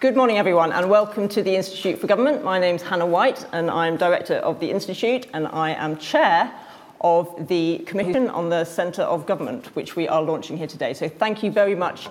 Good 0.00 0.14
morning, 0.14 0.38
everyone, 0.38 0.70
and 0.70 0.88
welcome 0.88 1.26
to 1.30 1.42
the 1.42 1.56
Institute 1.56 1.98
for 1.98 2.06
Government. 2.06 2.44
My 2.44 2.60
name's 2.60 2.82
Hannah 2.82 3.04
White, 3.04 3.44
and 3.50 3.68
I'm 3.68 3.96
Director 3.96 4.34
of 4.34 4.60
the 4.60 4.70
Institute, 4.70 5.26
and 5.34 5.48
I 5.48 5.70
am 5.70 5.96
Chair 5.96 6.52
of 7.00 7.48
the 7.48 7.78
Commission 7.78 8.30
on 8.30 8.48
the 8.48 8.64
Centre 8.64 9.02
of 9.02 9.26
Government, 9.26 9.74
which 9.74 9.96
we 9.96 10.06
are 10.06 10.22
launching 10.22 10.56
here 10.56 10.68
today. 10.68 10.94
So 10.94 11.08
thank 11.08 11.42
you 11.42 11.50
very 11.50 11.74
much 11.74 12.06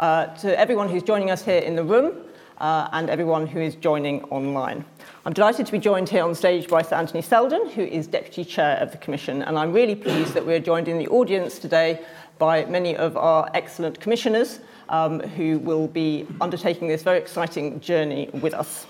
uh, 0.00 0.26
to 0.38 0.58
everyone 0.58 0.88
who's 0.88 1.04
joining 1.04 1.30
us 1.30 1.44
here 1.44 1.60
in 1.60 1.76
the 1.76 1.84
room 1.84 2.24
uh, 2.58 2.88
and 2.90 3.08
everyone 3.08 3.46
who 3.46 3.60
is 3.60 3.76
joining 3.76 4.24
online. 4.24 4.84
I'm 5.24 5.32
delighted 5.32 5.64
to 5.66 5.70
be 5.70 5.78
joined 5.78 6.08
here 6.08 6.24
on 6.24 6.34
stage 6.34 6.66
by 6.66 6.82
Sir 6.82 6.96
Anthony 6.96 7.22
Seldon, 7.22 7.70
who 7.70 7.82
is 7.82 8.08
Deputy 8.08 8.44
Chair 8.44 8.78
of 8.78 8.90
the 8.90 8.98
Commission, 8.98 9.42
and 9.42 9.56
I'm 9.56 9.72
really 9.72 9.94
pleased 9.94 10.34
that 10.34 10.44
we're 10.44 10.58
joined 10.58 10.88
in 10.88 10.98
the 10.98 11.06
audience 11.06 11.60
today 11.60 12.04
by 12.40 12.64
many 12.64 12.96
of 12.96 13.16
our 13.16 13.48
excellent 13.54 14.00
commissioners 14.00 14.58
um, 14.88 15.20
who 15.20 15.58
will 15.58 15.88
be 15.88 16.26
undertaking 16.40 16.88
this 16.88 17.02
very 17.02 17.18
exciting 17.18 17.80
journey 17.80 18.28
with 18.32 18.54
us. 18.54 18.86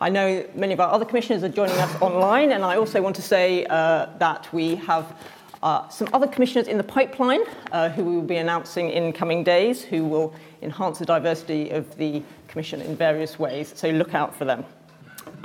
I 0.00 0.08
know 0.10 0.44
many 0.54 0.72
of 0.72 0.80
our 0.80 0.90
other 0.90 1.04
commissioners 1.04 1.42
are 1.44 1.48
joining 1.48 1.78
us 1.78 2.02
online, 2.02 2.52
and 2.52 2.64
I 2.64 2.76
also 2.76 3.00
want 3.00 3.16
to 3.16 3.22
say 3.22 3.64
uh, 3.66 4.06
that 4.18 4.52
we 4.52 4.74
have 4.76 5.16
uh, 5.62 5.88
some 5.88 6.08
other 6.12 6.26
commissioners 6.26 6.68
in 6.68 6.76
the 6.76 6.84
pipeline 6.84 7.40
uh, 7.72 7.88
who 7.88 8.04
we 8.04 8.14
will 8.16 8.22
be 8.22 8.36
announcing 8.36 8.90
in 8.90 9.12
coming 9.12 9.42
days 9.42 9.82
who 9.82 10.04
will 10.04 10.34
enhance 10.62 10.98
the 10.98 11.06
diversity 11.06 11.70
of 11.70 11.96
the 11.96 12.22
Commission 12.48 12.80
in 12.82 12.94
various 12.94 13.38
ways, 13.38 13.72
so 13.74 13.88
look 13.90 14.14
out 14.14 14.34
for 14.36 14.44
them. 14.44 14.64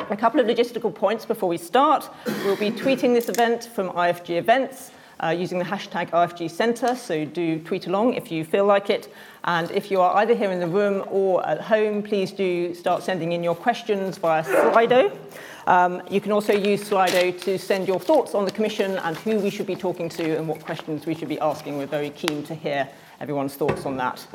A 0.10 0.18
couple 0.18 0.40
of 0.40 0.46
logistical 0.46 0.94
points 0.94 1.26
before 1.26 1.50
we 1.50 1.58
start. 1.58 2.10
We'll 2.46 2.56
be 2.56 2.70
tweeting 2.70 3.14
this 3.14 3.30
event 3.30 3.70
from 3.74 3.90
IFG 3.90 4.38
Events 4.38 4.92
uh, 5.24 5.30
using 5.30 5.60
the 5.60 5.66
hashtag 5.66 6.10
IFG 6.12 6.50
Centre, 6.50 6.96
so 6.96 7.26
do 7.26 7.60
tweet 7.60 7.88
along 7.88 8.14
if 8.14 8.32
you 8.32 8.44
feel 8.44 8.66
like 8.66 8.90
it. 8.90 9.14
And 9.44 9.70
if 9.72 9.92
you 9.92 10.02
are 10.02 10.16
either 10.18 10.36
here 10.36 10.52
in 10.52 10.60
the 10.60 10.68
room 10.68 11.04
or 11.10 11.46
at 11.48 11.62
home, 11.62 12.04
please 12.04 12.32
do 12.32 12.74
start 12.74 13.04
sending 13.04 13.32
in 13.32 13.44
your 13.44 13.56
questions 13.56 14.18
via 14.18 14.44
Slido. 14.44 15.16
Um, 15.68 16.02
you 16.10 16.20
can 16.20 16.32
also 16.32 16.54
use 16.54 16.90
Slido 16.90 17.40
to 17.42 17.60
send 17.60 17.88
your 17.88 18.00
thoughts 18.00 18.34
on 18.34 18.46
the 18.46 18.52
Commission 18.52 18.98
and 19.00 19.16
who 19.18 19.40
we 19.40 19.50
should 19.50 19.68
be 19.68 19.76
talking 19.76 20.10
to 20.10 20.38
and 20.38 20.48
what 20.48 20.64
questions 20.64 21.06
we 21.06 21.16
should 21.16 21.30
be 21.30 21.40
asking. 21.40 21.78
We're 21.78 21.86
very 21.86 22.10
keen 22.10 22.44
to 22.44 22.56
hear 22.56 22.90
everyone's 23.20 23.56
thoughts 23.56 23.86
on 23.86 23.98
that. 23.98 24.26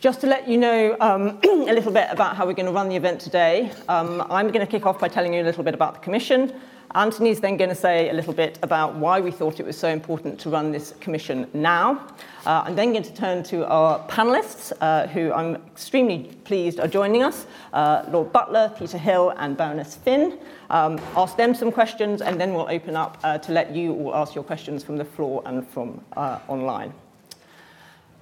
Just 0.00 0.20
to 0.20 0.28
let 0.28 0.46
you 0.46 0.58
know 0.58 0.96
um, 1.00 1.40
a 1.44 1.72
little 1.72 1.90
bit 1.90 2.06
about 2.10 2.36
how 2.36 2.46
we're 2.46 2.52
going 2.52 2.66
to 2.66 2.72
run 2.72 2.88
the 2.88 2.94
event 2.94 3.20
today, 3.20 3.72
um, 3.88 4.24
I'm 4.30 4.48
going 4.48 4.64
to 4.64 4.70
kick 4.70 4.86
off 4.86 5.00
by 5.00 5.08
telling 5.08 5.34
you 5.34 5.42
a 5.42 5.44
little 5.44 5.64
bit 5.64 5.74
about 5.74 5.94
the 5.94 6.00
Commission. 6.00 6.52
Anthony's 6.98 7.38
then 7.38 7.56
going 7.56 7.70
to 7.70 7.76
say 7.76 8.10
a 8.10 8.12
little 8.12 8.32
bit 8.32 8.58
about 8.62 8.96
why 8.96 9.20
we 9.20 9.30
thought 9.30 9.60
it 9.60 9.66
was 9.66 9.78
so 9.78 9.88
important 9.88 10.36
to 10.40 10.50
run 10.50 10.72
this 10.72 10.94
commission 10.98 11.48
now. 11.54 12.08
Uh, 12.44 12.64
I'm 12.66 12.74
then 12.74 12.90
going 12.90 13.04
to 13.04 13.14
turn 13.14 13.44
to 13.44 13.64
our 13.68 14.04
panellists, 14.08 14.72
uh, 14.80 15.06
who 15.06 15.32
I'm 15.32 15.54
extremely 15.68 16.24
pleased 16.42 16.80
are 16.80 16.88
joining 16.88 17.22
us 17.22 17.46
uh, 17.72 18.04
Lord 18.08 18.32
Butler, 18.32 18.74
Peter 18.76 18.98
Hill, 18.98 19.32
and 19.36 19.56
Baroness 19.56 19.94
Finn. 19.94 20.40
Um, 20.70 21.00
ask 21.14 21.36
them 21.36 21.54
some 21.54 21.70
questions, 21.70 22.20
and 22.20 22.40
then 22.40 22.52
we'll 22.52 22.68
open 22.68 22.96
up 22.96 23.18
uh, 23.22 23.38
to 23.38 23.52
let 23.52 23.72
you 23.72 23.94
all 23.94 24.16
ask 24.16 24.34
your 24.34 24.42
questions 24.42 24.82
from 24.82 24.96
the 24.96 25.04
floor 25.04 25.40
and 25.46 25.68
from 25.68 26.00
uh, 26.16 26.40
online. 26.48 26.92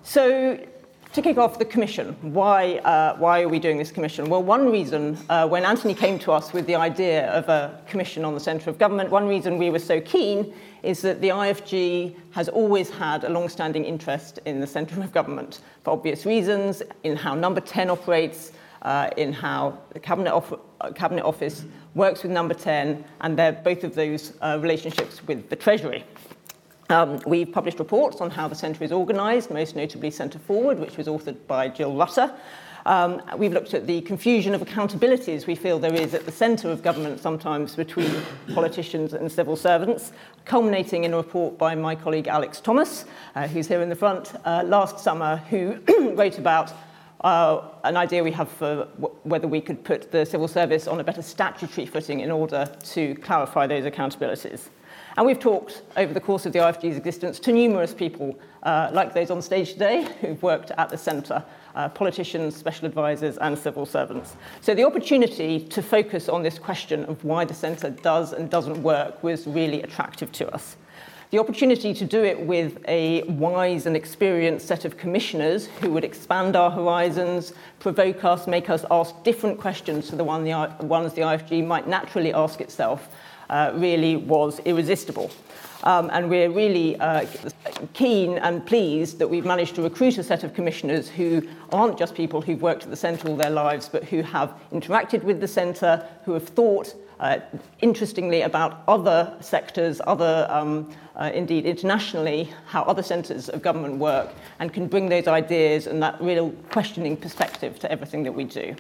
So, 0.03 0.59
to 1.17 1.23
kick 1.23 1.39
off 1.39 1.59
the 1.59 1.65
commission, 1.65 2.15
why, 2.21 2.75
uh, 2.85 3.17
why 3.17 3.41
are 3.41 3.49
we 3.49 3.59
doing 3.59 3.79
this 3.79 3.91
commission? 3.91 4.29
Well, 4.29 4.43
one 4.43 4.71
reason, 4.71 5.17
uh, 5.31 5.49
when 5.49 5.65
Anthony 5.65 5.95
came 5.95 6.19
to 6.19 6.33
us 6.33 6.53
with 6.53 6.67
the 6.67 6.75
idea 6.75 7.31
of 7.31 7.49
a 7.49 7.81
commission 7.89 8.23
on 8.23 8.35
the 8.35 8.41
centre 8.41 8.69
of 8.69 8.77
government, 8.79 9.09
one 9.09 9.27
reason 9.27 9.57
we 9.57 9.71
were 9.71 9.79
so 9.79 9.99
keen 9.99 10.53
is 10.83 11.01
that 11.01 11.23
the 11.23 11.31
IFG 11.31 12.15
has 12.33 12.51
always 12.51 12.91
had 12.91 13.25
a 13.25 13.31
long-standing 13.31 13.83
interest 13.83 14.41
in 14.45 14.61
the 14.61 14.67
centre 14.67 15.01
of 15.01 15.11
government 15.11 15.63
for 15.85 15.93
obvious 15.93 16.27
reasons, 16.27 16.83
in 17.03 17.17
how 17.17 17.35
number 17.35 17.63
10 17.63 17.89
operates, 17.89 18.53
uh, 18.83 19.09
in 19.17 19.33
how 19.33 19.79
the 19.95 19.99
cabinet, 19.99 20.35
of, 20.35 20.61
uh, 20.83 20.91
cabinet 20.93 21.25
office 21.25 21.65
works 21.95 22.25
with 22.25 22.31
number 22.31 22.53
10, 22.53 23.03
and 23.23 23.37
both 23.65 23.85
of 23.85 23.95
those 23.95 24.35
uh, 24.43 24.59
relationships 24.61 25.27
with 25.27 25.49
the 25.49 25.57
Treasury. 25.57 26.05
Um, 26.89 27.21
we've 27.27 27.51
published 27.51 27.79
reports 27.79 28.21
on 28.21 28.31
how 28.31 28.47
the 28.47 28.55
centre 28.55 28.85
is 28.85 28.93
organised, 28.93 29.51
most 29.51 29.75
notably 29.75 30.11
Centre 30.11 30.39
Forward, 30.39 30.79
which 30.79 30.97
was 30.97 31.09
authored 31.09 31.37
by 31.49 31.69
Jill 31.69 31.95
Rutter. 31.95 32.33
Um, 32.87 33.21
we've 33.37 33.53
looked 33.53 33.75
at 33.75 33.89
the 33.89 34.01
confusion 34.03 34.55
of 34.55 34.61
accountabilities 34.61 35.49
we 35.49 35.57
feel 35.57 35.81
there 35.81 35.93
is 35.93 36.15
at 36.15 36.25
the 36.25 36.31
centre 36.31 36.71
of 36.71 36.85
government 36.85 37.19
sometimes 37.19 37.75
between 37.75 38.13
politicians 38.55 39.13
and 39.13 39.31
civil 39.31 39.57
servants, 39.57 40.13
culminating 40.45 41.03
in 41.03 41.13
a 41.13 41.17
report 41.17 41.59
by 41.59 41.75
my 41.75 41.97
colleague 41.97 42.29
Alex 42.29 42.61
Thomas, 42.61 43.05
uh, 43.35 43.49
who's 43.49 43.67
here 43.67 43.81
in 43.81 43.89
the 43.89 43.97
front, 43.97 44.35
uh, 44.45 44.63
last 44.65 45.01
summer, 45.01 45.39
who 45.51 45.79
wrote 46.15 46.39
about 46.39 46.73
uh, 47.23 47.63
an 47.83 47.97
idea 47.97 48.23
we 48.23 48.31
have 48.31 48.49
for 48.49 48.87
w- 49.01 49.17
whether 49.25 49.49
we 49.49 49.61
could 49.61 49.83
put 49.83 50.13
the 50.13 50.25
civil 50.25 50.47
service 50.47 50.87
on 50.87 51.01
a 51.01 51.05
better 51.05 51.23
statutory 51.23 51.87
footing 51.87 52.21
in 52.21 52.31
order 52.31 52.71
to 52.85 53.17
clarify 53.17 53.67
those 53.67 53.85
accountabilities. 53.85 54.69
And 55.17 55.25
we've 55.25 55.41
talked 55.41 55.83
over 55.97 56.13
the 56.13 56.21
course 56.21 56.45
of 56.45 56.53
the 56.53 56.59
IFG's 56.59 56.99
existence 56.99 57.39
to 57.41 57.53
numerous 57.53 57.95
people, 57.95 58.39
uh, 58.65 58.91
like 58.93 59.15
those 59.15 59.31
on 59.31 59.41
stage 59.41 59.73
today, 59.73 60.07
who've 60.21 60.43
worked 60.43 60.73
at 60.73 60.91
the 60.91 60.99
centre, 60.99 61.43
uh, 61.75 61.89
politicians, 61.89 62.55
special 62.55 62.87
advisors, 62.87 63.39
and 63.39 63.59
civil 63.59 63.87
servants. 63.87 64.37
So 64.61 64.75
the 64.75 64.85
opportunity 64.85 65.61
to 65.69 65.81
focus 65.81 66.29
on 66.29 66.43
this 66.43 66.59
question 66.59 67.07
of 67.07 67.25
why 67.25 67.47
the 67.47 67.55
centre 67.55 67.89
does 67.89 68.35
and 68.35 68.51
doesn't 68.51 68.83
work 68.83 69.23
was 69.23 69.47
really 69.47 69.83
attractive 69.83 70.33
to 70.33 70.55
us. 70.55 70.77
The 71.31 71.39
opportunity 71.39 71.93
to 71.95 72.05
do 72.05 72.23
it 72.23 72.39
with 72.39 72.85
a 72.87 73.23
wise 73.23 73.87
and 73.87 73.97
experienced 73.97 74.69
set 74.69 74.85
of 74.85 74.97
commissioners 74.99 75.67
who 75.67 75.91
would 75.93 76.05
expand 76.05 76.57
our 76.57 76.71
horizons, 76.71 77.53
provoke 77.81 78.23
us, 78.25 78.47
make 78.47 78.69
us 78.69 78.85
ask 78.91 79.21
different 79.25 79.59
questions 79.59 80.09
to 80.11 80.17
the, 80.17 80.23
one 80.23 80.45
the 80.45 80.53
ones 80.83 81.15
the 81.15 81.23
IFG 81.23 81.67
might 81.67 81.89
naturally 81.89 82.33
ask 82.33 82.61
itself, 82.61 83.09
uh, 83.51 83.73
really 83.75 84.17
was 84.17 84.61
irresistible. 84.61 85.31
Um, 85.83 86.11
and 86.13 86.29
we're 86.29 86.51
really 86.51 86.97
uh, 86.97 87.27
keen 87.93 88.39
and 88.39 88.67
pleased 88.67 89.19
that 89.19 89.29
we've 89.29 89.45
managed 89.45 89.75
to 89.77 89.83
recruit 89.83 90.19
a 90.19 90.23
set 90.23 90.43
of 90.43 90.55
commissioners 90.55 91.09
who 91.09 91.47
aren't 91.71 91.99
just 91.99 92.15
people 92.15 92.41
who've 92.41 92.61
worked 92.61 92.85
at 92.85 92.91
the 92.91 92.97
centre 92.97 93.29
all 93.29 93.37
their 93.37 93.51
lives, 93.51 93.89
but 93.89 94.03
who 94.05 94.23
have 94.23 94.55
interacted 94.73 95.23
with 95.23 95.41
the 95.41 95.49
centre, 95.49 96.05
who 96.25 96.33
have 96.33 96.49
thought 96.49 96.95
uh, 97.21 97.39
interestingly 97.81 98.43
about 98.43 98.83
other 98.89 99.37
sectors, 99.41 100.01
other, 100.07 100.47
um, 100.51 100.91
uh, 101.15 101.31
indeed 101.33 101.65
internationally, 101.65 102.53
how 102.67 102.83
other 102.83 103.03
centres 103.03 103.49
of 103.49 103.63
government 103.63 103.97
work, 103.97 104.31
and 104.59 104.73
can 104.73 104.87
bring 104.87 105.09
those 105.09 105.27
ideas 105.27 105.87
and 105.87 106.03
that 106.03 106.21
real 106.21 106.51
questioning 106.71 107.17
perspective 107.17 107.79
to 107.79 107.91
everything 107.91 108.23
that 108.23 108.33
we 108.33 108.45
do. 108.45 108.75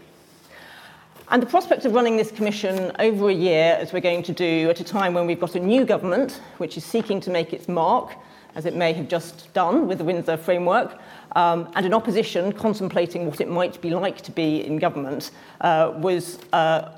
And 1.28 1.42
the 1.42 1.46
prospect 1.46 1.84
of 1.84 1.92
running 1.92 2.16
this 2.16 2.30
commission 2.30 2.92
over 3.00 3.30
a 3.30 3.34
year, 3.34 3.76
as 3.80 3.92
we're 3.92 3.98
going 3.98 4.22
to 4.22 4.32
do, 4.32 4.70
at 4.70 4.78
a 4.78 4.84
time 4.84 5.12
when 5.12 5.26
we've 5.26 5.40
got 5.40 5.56
a 5.56 5.60
new 5.60 5.84
government 5.84 6.40
which 6.58 6.76
is 6.76 6.84
seeking 6.84 7.20
to 7.22 7.30
make 7.30 7.52
its 7.52 7.66
mark, 7.66 8.12
as 8.54 8.64
it 8.64 8.76
may 8.76 8.92
have 8.92 9.08
just 9.08 9.52
done 9.52 9.88
with 9.88 9.98
the 9.98 10.04
Windsor 10.04 10.36
framework, 10.36 11.00
um, 11.34 11.68
and 11.74 11.84
an 11.84 11.92
opposition 11.92 12.52
contemplating 12.52 13.26
what 13.26 13.40
it 13.40 13.48
might 13.48 13.80
be 13.80 13.90
like 13.90 14.20
to 14.20 14.30
be 14.30 14.64
in 14.64 14.78
government, 14.78 15.32
uh, 15.62 15.94
was, 15.96 16.38
uh, 16.52 16.92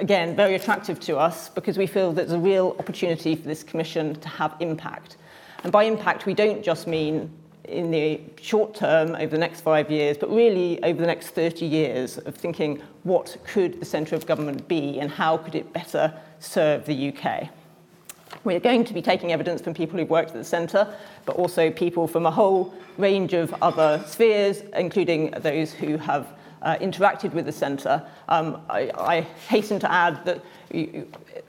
again, 0.00 0.34
very 0.34 0.56
attractive 0.56 0.98
to 0.98 1.16
us 1.16 1.48
because 1.50 1.78
we 1.78 1.86
feel 1.86 2.12
there's 2.12 2.32
a 2.32 2.38
real 2.38 2.74
opportunity 2.80 3.36
for 3.36 3.46
this 3.46 3.62
commission 3.62 4.16
to 4.16 4.28
have 4.28 4.56
impact. 4.58 5.16
And 5.62 5.70
by 5.70 5.84
impact, 5.84 6.26
we 6.26 6.34
don't 6.34 6.62
just 6.62 6.88
mean 6.88 7.30
in 7.64 7.90
the 7.90 8.20
short 8.40 8.74
term 8.74 9.14
over 9.14 9.28
the 9.28 9.38
next 9.38 9.62
five 9.62 9.90
years, 9.90 10.16
but 10.18 10.30
really 10.30 10.82
over 10.82 11.00
the 11.00 11.06
next 11.06 11.28
30 11.30 11.64
years 11.64 12.18
of 12.18 12.34
thinking 12.34 12.82
what 13.02 13.36
could 13.44 13.80
the 13.80 13.86
centre 13.86 14.14
of 14.14 14.26
government 14.26 14.66
be 14.68 14.98
and 15.00 15.10
how 15.10 15.36
could 15.36 15.54
it 15.54 15.72
better 15.72 16.12
serve 16.40 16.84
the 16.86 17.12
UK. 17.12 17.48
We're 18.42 18.60
going 18.60 18.84
to 18.84 18.94
be 18.94 19.00
taking 19.00 19.32
evidence 19.32 19.62
from 19.62 19.74
people 19.74 19.98
who've 19.98 20.10
worked 20.10 20.30
at 20.30 20.36
the 20.36 20.44
centre, 20.44 20.94
but 21.24 21.36
also 21.36 21.70
people 21.70 22.06
from 22.06 22.26
a 22.26 22.30
whole 22.30 22.74
range 22.98 23.32
of 23.32 23.54
other 23.62 24.02
spheres, 24.06 24.62
including 24.74 25.30
those 25.30 25.72
who 25.72 25.96
have 25.96 26.28
uh, 26.62 26.76
interacted 26.80 27.32
with 27.32 27.46
the 27.46 27.52
centre. 27.52 28.02
Um, 28.28 28.60
I, 28.68 28.90
I 28.96 29.20
hasten 29.48 29.78
to 29.80 29.90
add 29.90 30.24
that 30.24 30.42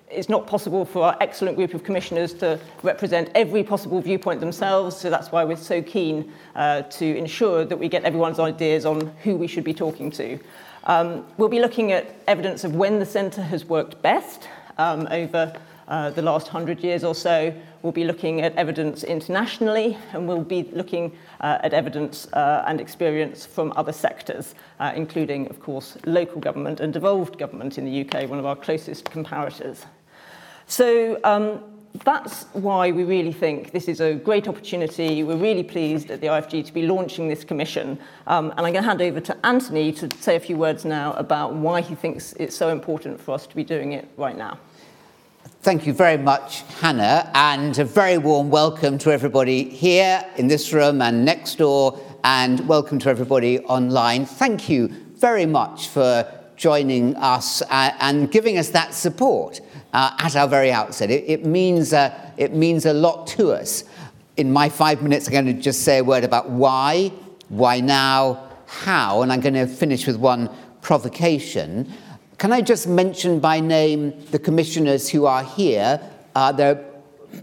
it's 0.09 0.29
not 0.29 0.47
possible 0.47 0.85
for 0.85 1.03
our 1.03 1.17
excellent 1.19 1.55
group 1.55 1.73
of 1.73 1.83
commissioners 1.83 2.33
to 2.33 2.59
represent 2.83 3.29
every 3.35 3.63
possible 3.63 4.01
viewpoint 4.01 4.39
themselves, 4.39 4.95
so 4.95 5.09
that's 5.09 5.31
why 5.31 5.43
we're 5.43 5.55
so 5.55 5.81
keen 5.81 6.31
uh, 6.55 6.83
to 6.83 7.17
ensure 7.17 7.65
that 7.65 7.77
we 7.77 7.89
get 7.89 8.03
everyone's 8.03 8.39
ideas 8.39 8.85
on 8.85 9.07
who 9.23 9.35
we 9.35 9.47
should 9.47 9.63
be 9.63 9.73
talking 9.73 10.11
to. 10.11 10.39
Um, 10.85 11.25
we'll 11.37 11.49
be 11.49 11.59
looking 11.59 11.91
at 11.91 12.15
evidence 12.27 12.63
of 12.63 12.75
when 12.75 12.99
the 12.99 13.05
centre 13.05 13.41
has 13.41 13.65
worked 13.65 14.01
best 14.01 14.47
um, 14.77 15.07
over 15.09 15.53
uh, 15.87 16.11
the 16.11 16.21
last 16.21 16.47
hundred 16.47 16.83
years 16.83 17.03
or 17.03 17.15
so. 17.15 17.53
We'll 17.81 17.91
be 17.91 18.03
looking 18.03 18.41
at 18.41 18.55
evidence 18.55 19.03
internationally, 19.03 19.97
and 20.13 20.27
we'll 20.27 20.43
be 20.43 20.63
looking 20.73 21.15
uh, 21.41 21.59
at 21.61 21.73
evidence 21.73 22.27
uh, 22.33 22.63
and 22.67 22.81
experience 22.81 23.45
from 23.45 23.73
other 23.75 23.91
sectors, 23.91 24.55
uh, 24.79 24.91
including, 24.95 25.47
of 25.49 25.59
course, 25.59 25.97
local 26.05 26.41
government 26.41 26.79
and 26.79 26.91
devolved 26.91 27.37
government 27.37 27.77
in 27.77 27.85
the 27.85 28.01
UK, 28.01 28.27
one 28.29 28.39
of 28.39 28.45
our 28.45 28.55
closest 28.55 29.05
comparators. 29.05 29.85
So, 30.67 31.19
um, 31.23 31.63
that's 32.03 32.43
why 32.53 32.91
we 32.91 33.03
really 33.03 33.31
think 33.31 33.71
this 33.71 33.87
is 33.87 34.01
a 34.01 34.15
great 34.15 34.47
opportunity. 34.47 35.23
We're 35.23 35.37
really 35.37 35.63
pleased 35.63 36.11
at 36.11 36.19
the 36.19 36.27
IFG 36.27 36.65
to 36.65 36.73
be 36.73 36.85
launching 36.87 37.29
this 37.29 37.43
commission. 37.43 37.97
Um, 38.27 38.51
and 38.51 38.59
I'm 38.65 38.73
going 38.73 38.83
to 38.83 38.89
hand 38.89 39.01
over 39.01 39.21
to 39.21 39.45
Anthony 39.45 39.93
to 39.93 40.09
say 40.19 40.35
a 40.35 40.39
few 40.39 40.57
words 40.57 40.83
now 40.83 41.13
about 41.13 41.53
why 41.53 41.81
he 41.81 41.95
thinks 41.95 42.33
it's 42.33 42.55
so 42.55 42.69
important 42.69 43.21
for 43.21 43.33
us 43.33 43.47
to 43.47 43.55
be 43.55 43.63
doing 43.63 43.93
it 43.93 44.09
right 44.17 44.37
now. 44.37 44.59
Thank 45.61 45.87
you 45.87 45.93
very 45.93 46.17
much, 46.17 46.61
Hannah, 46.79 47.31
and 47.33 47.77
a 47.79 47.85
very 47.85 48.17
warm 48.17 48.49
welcome 48.49 48.97
to 48.99 49.11
everybody 49.11 49.63
here 49.63 50.23
in 50.35 50.47
this 50.47 50.73
room 50.73 51.01
and 51.01 51.23
next 51.23 51.57
door, 51.57 51.99
and 52.23 52.67
welcome 52.67 52.99
to 52.99 53.09
everybody 53.09 53.59
online. 53.61 54.25
Thank 54.25 54.69
you 54.69 54.89
very 55.15 55.45
much 55.45 55.87
for 55.87 56.29
joining 56.55 57.15
us 57.15 57.61
uh, 57.63 57.91
and 57.99 58.31
giving 58.31 58.57
us 58.57 58.69
that 58.69 58.93
support 58.93 59.61
uh, 59.95 60.11
at 60.19 60.35
our 60.35 60.47
very 60.47 60.73
outset. 60.73 61.09
It, 61.09 61.23
it 61.25 61.45
means, 61.45 61.93
uh, 61.93 62.13
it 62.35 62.53
means 62.53 62.85
a 62.85 62.91
lot 62.91 63.27
to 63.27 63.51
us. 63.51 63.85
In 64.35 64.51
my 64.51 64.67
five 64.67 65.01
minutes, 65.01 65.27
I'm 65.27 65.31
going 65.31 65.45
to 65.45 65.53
just 65.53 65.83
say 65.83 65.99
a 65.99 66.03
word 66.03 66.25
about 66.25 66.49
why, 66.49 67.13
why 67.47 67.79
now, 67.79 68.51
how, 68.65 69.21
and 69.21 69.31
I'm 69.31 69.39
going 69.39 69.53
to 69.53 69.65
finish 69.65 70.05
with 70.05 70.17
one 70.17 70.49
provocation. 70.81 71.89
Can 72.37 72.51
I 72.51 72.59
just 72.59 72.87
mention 72.89 73.39
by 73.39 73.61
name 73.61 74.13
the 74.31 74.39
commissioners 74.39 75.07
who 75.07 75.25
are 75.25 75.45
here? 75.45 76.01
Uh, 76.35 76.51
there 76.51 76.75
are 76.75 76.85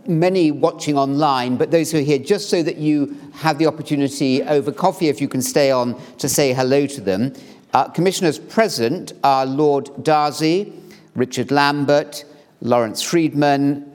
many 0.07 0.51
watching 0.51 0.99
online, 0.99 1.57
but 1.57 1.71
those 1.71 1.91
who 1.91 1.99
are 1.99 2.03
here, 2.03 2.19
just 2.19 2.51
so 2.51 2.63
that 2.63 2.77
you 2.77 3.17
have 3.33 3.57
the 3.57 3.67
opportunity 3.67 4.43
over 4.43 4.71
coffee, 4.71 5.09
if 5.09 5.23
you 5.23 5.29
can 5.29 5.41
stay 5.41 5.71
on, 5.71 5.99
to 6.19 6.29
say 6.29 6.53
hello 6.53 6.87
to 6.87 7.01
them. 7.01 7.33
Uh, 7.73 7.89
commissioners 7.89 8.39
present 8.39 9.15
are 9.25 9.47
Lord 9.47 9.87
Darzi, 10.03 10.71
Richard 11.15 11.51
Lambert, 11.51 12.27
Lawrence 12.63 13.03
Freedman, 13.03 13.93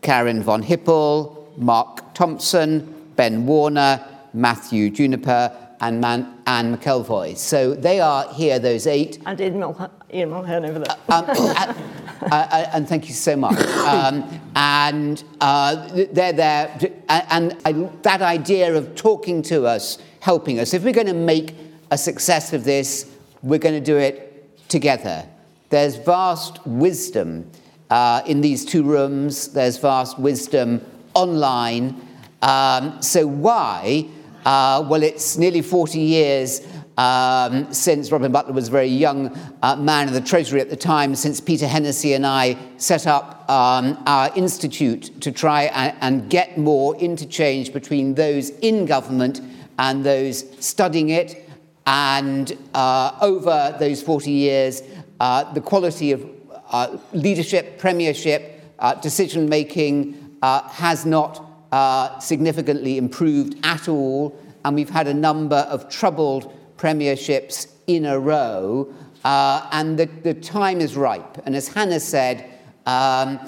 Karen 0.00 0.42
von 0.42 0.62
Hippel, 0.62 1.52
Mark 1.58 2.14
Thompson, 2.14 3.12
Ben 3.16 3.46
Warner, 3.46 4.02
Matthew 4.32 4.88
Juniper, 4.88 5.54
and 5.82 6.00
Man- 6.00 6.34
Anne 6.46 6.76
McElvoy. 6.76 7.36
So 7.36 7.74
they 7.74 8.00
are 8.00 8.32
here, 8.32 8.58
those 8.58 8.86
eight. 8.86 9.18
And 9.26 9.38
Ian, 9.38 9.60
Mul- 9.60 9.90
Ian 10.12 10.30
Mulheirn 10.30 10.68
over 10.68 10.78
there. 10.78 10.96
Um, 11.10 11.24
and, 11.28 11.38
uh, 12.22 12.34
uh, 12.34 12.70
and, 12.72 12.88
thank 12.88 13.08
you 13.08 13.14
so 13.14 13.36
much. 13.36 13.58
Um, 13.58 14.40
and 14.56 15.22
uh, 15.40 15.88
they're 16.12 16.32
there. 16.32 16.78
And, 17.08 17.56
and 17.66 18.02
that 18.02 18.22
idea 18.22 18.74
of 18.74 18.94
talking 18.94 19.42
to 19.42 19.66
us, 19.66 19.98
helping 20.20 20.58
us, 20.58 20.72
if 20.72 20.84
we're 20.84 20.92
going 20.94 21.06
to 21.06 21.14
make 21.14 21.54
a 21.90 21.98
success 21.98 22.54
of 22.54 22.64
this, 22.64 23.10
we're 23.42 23.58
going 23.58 23.74
to 23.74 23.84
do 23.84 23.98
it 23.98 24.58
together. 24.68 25.26
There's 25.68 25.96
vast 25.96 26.66
wisdom 26.66 27.50
uh, 27.90 28.22
in 28.26 28.40
these 28.40 28.64
two 28.64 28.82
rooms. 28.82 29.48
There's 29.48 29.76
vast 29.76 30.18
wisdom 30.18 30.84
online. 31.14 32.00
Um, 32.42 33.02
so, 33.02 33.26
why? 33.26 34.06
Uh, 34.44 34.86
well, 34.88 35.02
it's 35.02 35.36
nearly 35.36 35.60
40 35.60 35.98
years 35.98 36.66
um, 37.00 37.72
since 37.72 38.12
Robin 38.12 38.30
Butler 38.30 38.52
was 38.52 38.68
a 38.68 38.70
very 38.70 38.88
young 38.88 39.36
uh, 39.62 39.76
man 39.76 40.08
in 40.08 40.14
the 40.14 40.20
Treasury 40.20 40.60
at 40.60 40.68
the 40.68 40.76
time, 40.76 41.14
since 41.14 41.40
Peter 41.40 41.66
Hennessy 41.66 42.12
and 42.12 42.26
I 42.26 42.58
set 42.76 43.06
up 43.06 43.48
um, 43.50 44.02
our 44.06 44.30
institute 44.36 45.20
to 45.22 45.32
try 45.32 45.64
and, 45.64 45.96
and, 46.00 46.30
get 46.30 46.58
more 46.58 46.94
interchange 46.96 47.72
between 47.72 48.14
those 48.14 48.50
in 48.60 48.84
government 48.84 49.40
and 49.78 50.04
those 50.04 50.44
studying 50.62 51.08
it. 51.08 51.48
And 51.86 52.56
uh, 52.74 53.16
over 53.22 53.74
those 53.80 54.02
40 54.02 54.30
years, 54.30 54.82
uh, 55.20 55.50
the 55.54 55.60
quality 55.60 56.12
of 56.12 56.24
uh, 56.70 56.98
leadership, 57.12 57.78
premiership, 57.78 58.62
uh, 58.78 58.94
decision 58.94 59.48
making 59.48 60.36
uh, 60.42 60.62
has 60.68 61.04
not 61.04 61.46
uh, 61.72 62.18
significantly 62.18 62.98
improved 62.98 63.56
at 63.62 63.88
all, 63.88 64.36
and 64.64 64.74
we've 64.74 64.90
had 64.90 65.06
a 65.06 65.14
number 65.14 65.56
of 65.56 65.88
troubled 65.88 66.52
premierships 66.76 67.68
in 67.86 68.06
a 68.06 68.18
row, 68.18 68.92
uh, 69.24 69.68
and 69.72 69.98
the, 69.98 70.06
the, 70.22 70.34
time 70.34 70.80
is 70.80 70.96
ripe. 70.96 71.38
And 71.44 71.54
as 71.54 71.68
Hannah 71.68 72.00
said, 72.00 72.50
um, 72.86 73.38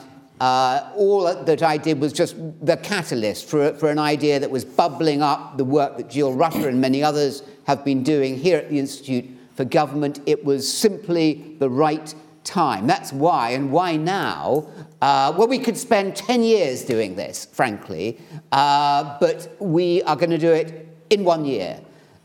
uh, 0.40 0.90
all 0.96 1.22
that 1.44 1.62
I 1.62 1.76
did 1.76 2.00
was 2.00 2.12
just 2.12 2.34
the 2.64 2.76
catalyst 2.76 3.48
for, 3.48 3.72
for 3.74 3.90
an 3.90 3.98
idea 3.98 4.40
that 4.40 4.50
was 4.50 4.64
bubbling 4.64 5.22
up 5.22 5.56
the 5.56 5.64
work 5.64 5.96
that 5.96 6.10
Jill 6.10 6.34
Rutter 6.34 6.68
and 6.68 6.80
many 6.80 7.02
others 7.02 7.42
have 7.66 7.84
been 7.84 8.02
doing 8.02 8.36
here 8.36 8.58
at 8.58 8.68
the 8.68 8.78
Institute 8.78 9.24
for 9.54 9.64
Government. 9.64 10.20
It 10.26 10.44
was 10.44 10.70
simply 10.70 11.56
the 11.58 11.70
right 11.70 12.14
time. 12.44 12.86
That's 12.86 13.12
why. 13.12 13.50
And 13.50 13.70
why 13.70 13.96
now? 13.96 14.66
Uh, 15.00 15.34
well, 15.36 15.48
we 15.48 15.58
could 15.58 15.76
spend 15.76 16.14
10 16.16 16.42
years 16.42 16.84
doing 16.84 17.16
this, 17.16 17.46
frankly, 17.46 18.20
uh, 18.52 19.16
but 19.18 19.54
we 19.58 20.02
are 20.04 20.16
going 20.16 20.30
to 20.30 20.38
do 20.38 20.52
it 20.52 20.88
in 21.10 21.24
one 21.24 21.44
year. 21.44 21.80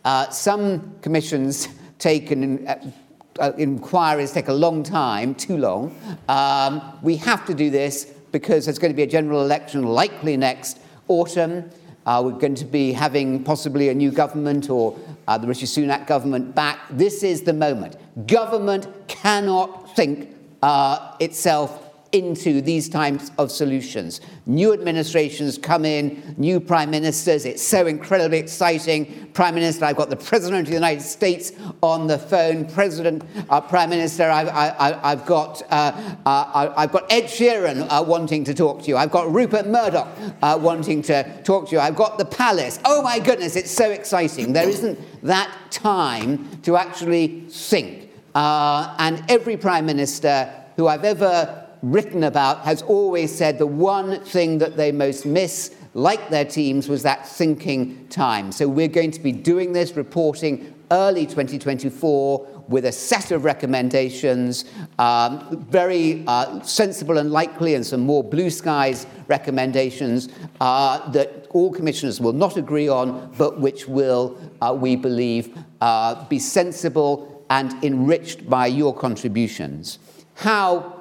Uh, 0.06 0.30
some 0.30 0.96
commissions 1.02 1.68
take 2.00 2.32
an, 2.32 2.68
uh, 2.68 2.92
uh, 3.40 3.52
inquiries 3.58 4.32
take 4.32 4.48
a 4.48 4.54
long 4.54 4.84
time, 4.84 5.36
too 5.36 5.58
long. 5.58 5.96
Um, 6.30 7.00
we 7.02 7.16
have 7.18 7.46
to 7.46 7.54
do 7.54 7.70
this 7.70 8.06
because 8.32 8.66
there's 8.66 8.80
going 8.80 8.92
to 8.92 8.96
be 8.96 9.04
a 9.04 9.08
general 9.08 9.42
election 9.42 9.84
likely 9.84 10.38
next 10.38 10.80
autumn. 11.08 11.70
Uh, 12.06 12.22
we're 12.24 12.32
going 12.32 12.56
to 12.56 12.66
be 12.66 12.94
having 12.94 13.44
possibly 13.44 13.90
a 13.90 13.94
new 13.94 14.12
government 14.12 14.70
or 14.70 14.98
uh, 15.28 15.38
the 15.38 15.46
Rishi 15.46 15.66
Sunak 15.66 16.08
government 16.08 16.56
back. 16.56 16.80
This 16.90 17.22
is 17.22 17.42
the 17.42 17.54
moment. 17.54 17.98
Government 18.28 18.88
cannot 19.08 19.87
think 19.98 20.30
uh, 20.62 21.16
itself 21.20 21.84
into 22.12 22.62
these 22.62 22.88
types 22.88 23.32
of 23.38 23.52
solutions. 23.52 24.22
New 24.46 24.72
administrations 24.72 25.58
come 25.58 25.86
in, 25.86 26.36
new 26.38 26.60
prime 26.60 26.92
ministers. 26.92 27.46
It's 27.46 27.62
so 27.62 27.88
incredibly 27.88 28.38
exciting. 28.38 29.30
Prime 29.34 29.56
Minister, 29.56 29.86
I've 29.86 29.98
got 29.98 30.10
the 30.10 30.16
President 30.16 30.62
of 30.62 30.68
the 30.68 30.74
United 30.74 31.02
States 31.02 31.52
on 31.82 32.08
the 32.08 32.18
phone. 32.18 32.66
President, 32.66 33.24
uh, 33.50 33.60
Prime 33.60 33.90
Minister, 33.90 34.30
I've, 34.30 34.48
I, 34.50 35.10
have 35.10 35.26
got, 35.26 35.64
uh, 35.70 36.16
uh, 36.26 36.74
I've 36.78 36.92
got 36.92 37.12
Ed 37.12 37.24
Sheeran 37.24 37.88
uh, 37.90 38.04
wanting 38.04 38.44
to 38.46 38.54
talk 38.54 38.84
to 38.84 38.88
you. 38.88 38.98
I've 38.98 39.12
got 39.12 39.32
Rupert 39.32 39.68
Murdoch 39.68 40.08
uh, 40.42 40.58
wanting 40.62 41.02
to 41.04 41.42
talk 41.44 41.70
to 41.70 41.76
you. 41.76 41.80
I've 41.80 41.96
got 41.96 42.18
the 42.20 42.26
palace. 42.26 42.80
Oh 42.86 43.02
my 43.02 43.20
goodness, 43.20 43.56
it's 43.56 43.72
so 43.72 43.90
exciting. 43.92 44.54
There 44.54 44.70
isn't 44.70 44.98
that 45.24 45.52
time 45.72 46.62
to 46.62 46.78
actually 46.78 47.42
think. 47.50 48.07
Uh, 48.38 48.94
and 49.00 49.24
every 49.30 49.58
Prime 49.58 49.84
Minister 49.84 50.48
who 50.76 50.86
I've 50.86 51.04
ever 51.04 51.68
written 51.82 52.24
about 52.24 52.60
has 52.66 52.84
always 52.84 53.36
said 53.36 53.58
the 53.58 53.66
one 53.66 54.24
thing 54.26 54.60
that 54.60 54.78
they 54.78 54.92
most 54.92 55.26
miss, 55.26 55.74
like 55.96 56.30
their 56.30 56.46
teams, 56.46 56.88
was 56.88 57.02
that 57.02 57.28
thinking 57.28 58.08
time. 58.10 58.52
So 58.52 58.68
we're 58.68 58.90
going 58.90 59.10
to 59.10 59.20
be 59.20 59.32
doing 59.32 59.74
this 59.74 59.94
reporting 59.94 60.72
early 60.92 61.26
2024 61.26 62.66
with 62.68 62.86
a 62.86 62.92
set 62.92 63.32
of 63.32 63.44
recommendations, 63.44 64.66
um, 65.00 65.66
very 65.72 66.24
uh, 66.28 66.62
sensible 66.62 67.18
and 67.18 67.32
likely, 67.32 67.74
and 67.74 67.84
some 67.84 68.02
more 68.02 68.24
blue 68.24 68.52
skies 68.52 69.08
recommendations 69.28 70.30
uh, 70.62 71.10
that 71.10 71.48
all 71.52 71.72
commissioners 71.72 72.22
will 72.22 72.34
not 72.34 72.56
agree 72.56 72.88
on, 72.88 73.34
but 73.36 73.60
which 73.60 73.88
will, 73.88 74.38
uh, 74.62 74.78
we 74.80 74.96
believe, 74.96 75.58
uh, 75.82 76.24
be 76.26 76.38
sensible 76.38 77.37
and 77.50 77.84
enriched 77.84 78.50
by 78.50 78.68
your 78.68 78.94
contributions. 78.94 80.00
How 80.36 80.98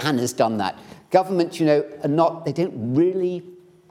Hannah's 0.00 0.32
done 0.32 0.56
that. 0.58 0.78
Governments, 1.10 1.60
you 1.60 1.66
know, 1.66 1.84
are 2.02 2.08
not, 2.08 2.44
they 2.44 2.52
don't 2.52 2.94
really, 2.94 3.42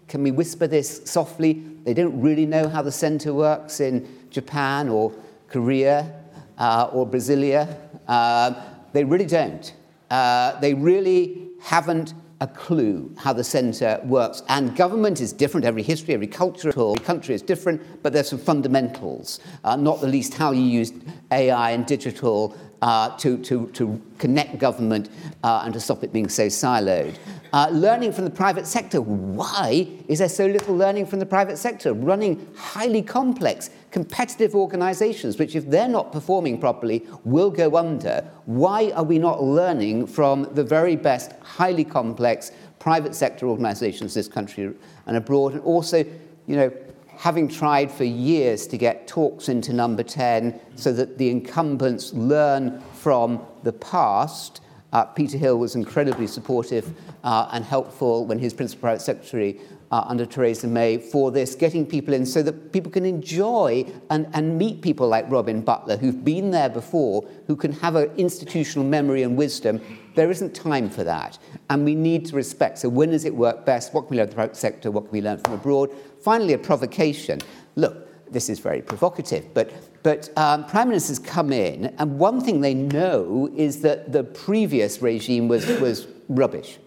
can 0.08 0.24
we 0.24 0.32
whisper 0.32 0.68
this 0.68 1.02
softly? 1.06 1.64
They 1.84 1.94
don't 1.94 2.20
really 2.22 2.46
know 2.46 2.68
how 2.68 2.82
the 2.82 2.92
centre 2.92 3.34
works 3.34 3.80
in 3.80 4.08
Japan 4.30 4.90
or 4.90 5.14
Korea 5.48 6.14
uh, 6.58 6.90
or 6.92 7.08
Brasilia. 7.08 7.78
Uh, 8.08 8.54
they 8.94 9.04
really 9.04 9.26
don't. 9.26 9.74
Uh, 10.10 10.60
they 10.60 10.74
really 10.74 11.50
haven't 11.62 12.14
a 12.42 12.48
clue 12.48 13.14
how 13.18 13.34
the 13.34 13.44
centre 13.44 14.00
works. 14.06 14.44
And 14.48 14.76
government 14.76 15.20
is 15.20 15.34
different, 15.34 15.66
every 15.66 15.84
history, 15.84 16.14
every 16.14 16.28
culture, 16.28 16.70
every 16.70 16.96
country 17.04 17.36
is 17.36 17.42
different, 17.42 17.82
but 18.02 18.14
there's 18.14 18.30
some 18.30 18.40
fundamentals, 18.40 19.40
uh, 19.64 19.76
not 19.76 20.00
the 20.00 20.08
least 20.08 20.34
how 20.34 20.52
you 20.52 20.62
use 20.62 20.94
AI 21.32 21.72
and 21.72 21.86
digital 21.86 22.56
uh, 22.82 23.16
to, 23.18 23.38
to, 23.40 23.68
to 23.72 24.02
connect 24.18 24.58
government 24.58 25.10
uh, 25.44 25.64
and 25.66 25.74
to 25.74 25.80
stop 25.80 26.04
it 26.04 26.14
being 26.14 26.30
so 26.30 26.48
siloed. 26.48 27.16
Uh, 27.52 27.68
learning 27.72 28.14
from 28.14 28.26
the 28.26 28.30
private 28.30 28.66
sector. 28.68 29.02
Why 29.02 29.88
is 30.08 30.20
there 30.20 30.30
so 30.30 30.46
little 30.46 30.76
learning 30.76 31.08
from 31.08 31.20
the 31.20 31.26
private 31.26 31.58
sector? 31.58 31.94
Running 31.94 32.48
highly 32.56 33.02
complex, 33.02 33.72
competitive 33.92 34.56
organizations, 34.56 35.38
which, 35.38 35.56
if 35.56 35.70
they're 35.70 35.88
not 35.88 36.12
performing 36.12 36.60
properly, 36.60 37.06
will 37.24 37.50
go 37.50 37.78
under. 37.78 38.24
Why 38.46 38.92
are 38.92 39.04
we 39.04 39.20
not 39.20 39.44
learning 39.44 40.08
from 40.08 40.48
the 40.54 40.64
very 40.64 40.96
best, 40.96 41.32
highly 41.42 41.84
complex 41.84 42.52
private 42.80 43.16
sector 43.16 43.48
organizations 43.48 44.14
this 44.14 44.28
country 44.28 44.74
and 45.06 45.18
abroad? 45.18 45.54
And 45.54 45.62
also, 45.62 46.00
you 46.48 46.56
know, 46.56 46.72
having 47.18 47.48
tried 47.48 47.92
for 47.92 48.06
years 48.06 48.68
to 48.68 48.78
get 48.78 49.08
talks 49.08 49.50
into 49.50 49.74
number 49.74 50.04
10 50.04 50.60
so 50.76 50.94
that 50.94 51.18
the 51.18 51.30
incumbents 51.30 52.14
learn 52.14 52.82
from 52.94 53.42
the 53.64 53.74
past, 53.74 54.62
Uh, 54.92 55.06
Peter 55.06 55.38
Hill 55.38 55.60
was 55.60 55.76
incredibly 55.76 56.26
supportive 56.28 56.94
uh, 57.24 57.50
and 57.52 57.64
helpful 57.64 58.26
when 58.26 58.40
his 58.40 58.54
principal 58.54 58.82
private 58.82 59.02
secretary 59.02 59.60
uh, 59.92 60.04
under 60.08 60.26
Theresa 60.26 60.68
May 60.68 60.98
for 60.98 61.32
this, 61.32 61.56
getting 61.56 61.86
people 61.86 62.14
in 62.14 62.26
so 62.26 62.44
that 62.44 62.72
people 62.72 62.92
can 62.92 63.06
enjoy 63.06 63.86
and, 64.10 64.28
and 64.34 64.58
meet 64.58 64.82
people 64.82 65.08
like 65.08 65.30
Robin 65.30 65.62
Butler, 65.62 65.98
who've 65.98 66.24
been 66.24 66.52
there 66.52 66.70
before, 66.70 67.28
who 67.48 67.56
can 67.56 67.72
have 67.72 67.96
an 67.96 68.12
institutional 68.18 68.88
memory 68.88 69.24
and 69.24 69.36
wisdom. 69.36 69.82
There 70.16 70.30
isn't 70.30 70.54
time 70.54 70.90
for 70.90 71.04
that, 71.04 71.38
and 71.70 71.86
we 71.86 71.96
need 71.96 72.26
to 72.28 72.36
respect. 72.36 72.80
So, 72.80 72.90
when 72.90 73.12
does 73.12 73.26
it 73.26 73.34
work 73.34 73.66
best? 73.66 73.94
What 73.94 74.08
can 74.08 74.12
we 74.12 74.18
learn 74.18 74.28
from 74.28 74.32
the 74.32 74.36
private 74.36 74.58
sector? 74.58 74.92
What 74.92 75.06
can 75.06 75.12
we 75.12 75.22
learn 75.22 75.38
from 75.38 75.54
abroad? 75.54 75.92
Finally, 76.22 76.54
a 76.54 76.58
provocation. 76.58 77.40
Look, 77.76 78.32
this 78.32 78.50
is 78.50 78.60
very 78.60 78.82
provocative, 78.82 79.54
but, 79.54 79.72
but 80.04 80.30
um, 80.38 80.66
prime 80.66 80.90
ministers 80.90 81.18
come 81.18 81.52
in, 81.52 81.94
and 81.98 82.20
one 82.20 82.42
thing 82.42 82.62
they 82.62 82.74
know 82.76 83.50
is 83.56 83.82
that 83.82 84.12
the 84.12 84.24
previous 84.24 85.02
regime 85.02 85.48
was, 85.48 85.66
was 85.80 86.08
rubbish 86.28 86.78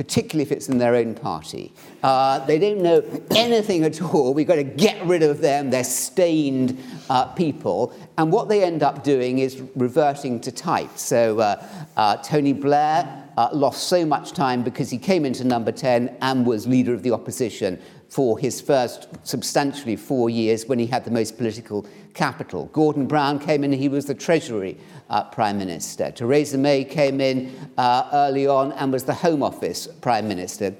particularly 0.00 0.40
if 0.40 0.50
it's 0.50 0.70
in 0.70 0.78
their 0.78 0.94
own 0.94 1.14
party. 1.14 1.70
Uh, 2.02 2.38
they 2.46 2.58
don't 2.58 2.80
know 2.80 3.04
anything 3.32 3.84
at 3.84 4.00
all. 4.00 4.32
We've 4.32 4.46
got 4.46 4.54
to 4.54 4.64
get 4.64 5.04
rid 5.04 5.22
of 5.22 5.42
them. 5.42 5.68
They're 5.68 5.84
stained 5.84 6.82
uh, 7.10 7.26
people. 7.26 7.92
And 8.16 8.32
what 8.32 8.48
they 8.48 8.64
end 8.64 8.82
up 8.82 9.04
doing 9.04 9.40
is 9.40 9.60
reverting 9.76 10.40
to 10.40 10.50
type. 10.50 10.96
So 10.96 11.40
uh, 11.40 11.62
uh 11.98 12.16
Tony 12.16 12.54
Blair 12.54 13.28
uh, 13.36 13.50
lost 13.52 13.88
so 13.88 14.06
much 14.06 14.32
time 14.32 14.62
because 14.62 14.88
he 14.88 14.96
came 14.96 15.26
into 15.26 15.44
number 15.44 15.70
10 15.70 16.16
and 16.22 16.46
was 16.46 16.66
leader 16.66 16.94
of 16.94 17.02
the 17.02 17.10
opposition 17.10 17.78
for 18.08 18.38
his 18.38 18.58
first 18.58 19.06
substantially 19.22 19.96
four 19.96 20.30
years 20.30 20.64
when 20.64 20.78
he 20.78 20.86
had 20.86 21.04
the 21.04 21.10
most 21.10 21.36
political 21.36 21.86
capital. 22.14 22.66
Gordon 22.72 23.06
Brown 23.06 23.38
came 23.38 23.64
in, 23.64 23.72
he 23.72 23.88
was 23.88 24.06
the 24.06 24.14
Treasury 24.14 24.76
uh, 25.08 25.24
Prime 25.24 25.58
Minister. 25.58 26.10
Theresa 26.10 26.58
May 26.58 26.84
came 26.84 27.20
in 27.20 27.54
uh, 27.76 28.08
early 28.12 28.46
on 28.46 28.72
and 28.72 28.92
was 28.92 29.04
the 29.04 29.14
Home 29.14 29.42
Office 29.42 29.86
Prime 30.00 30.28
Minister. 30.28 30.74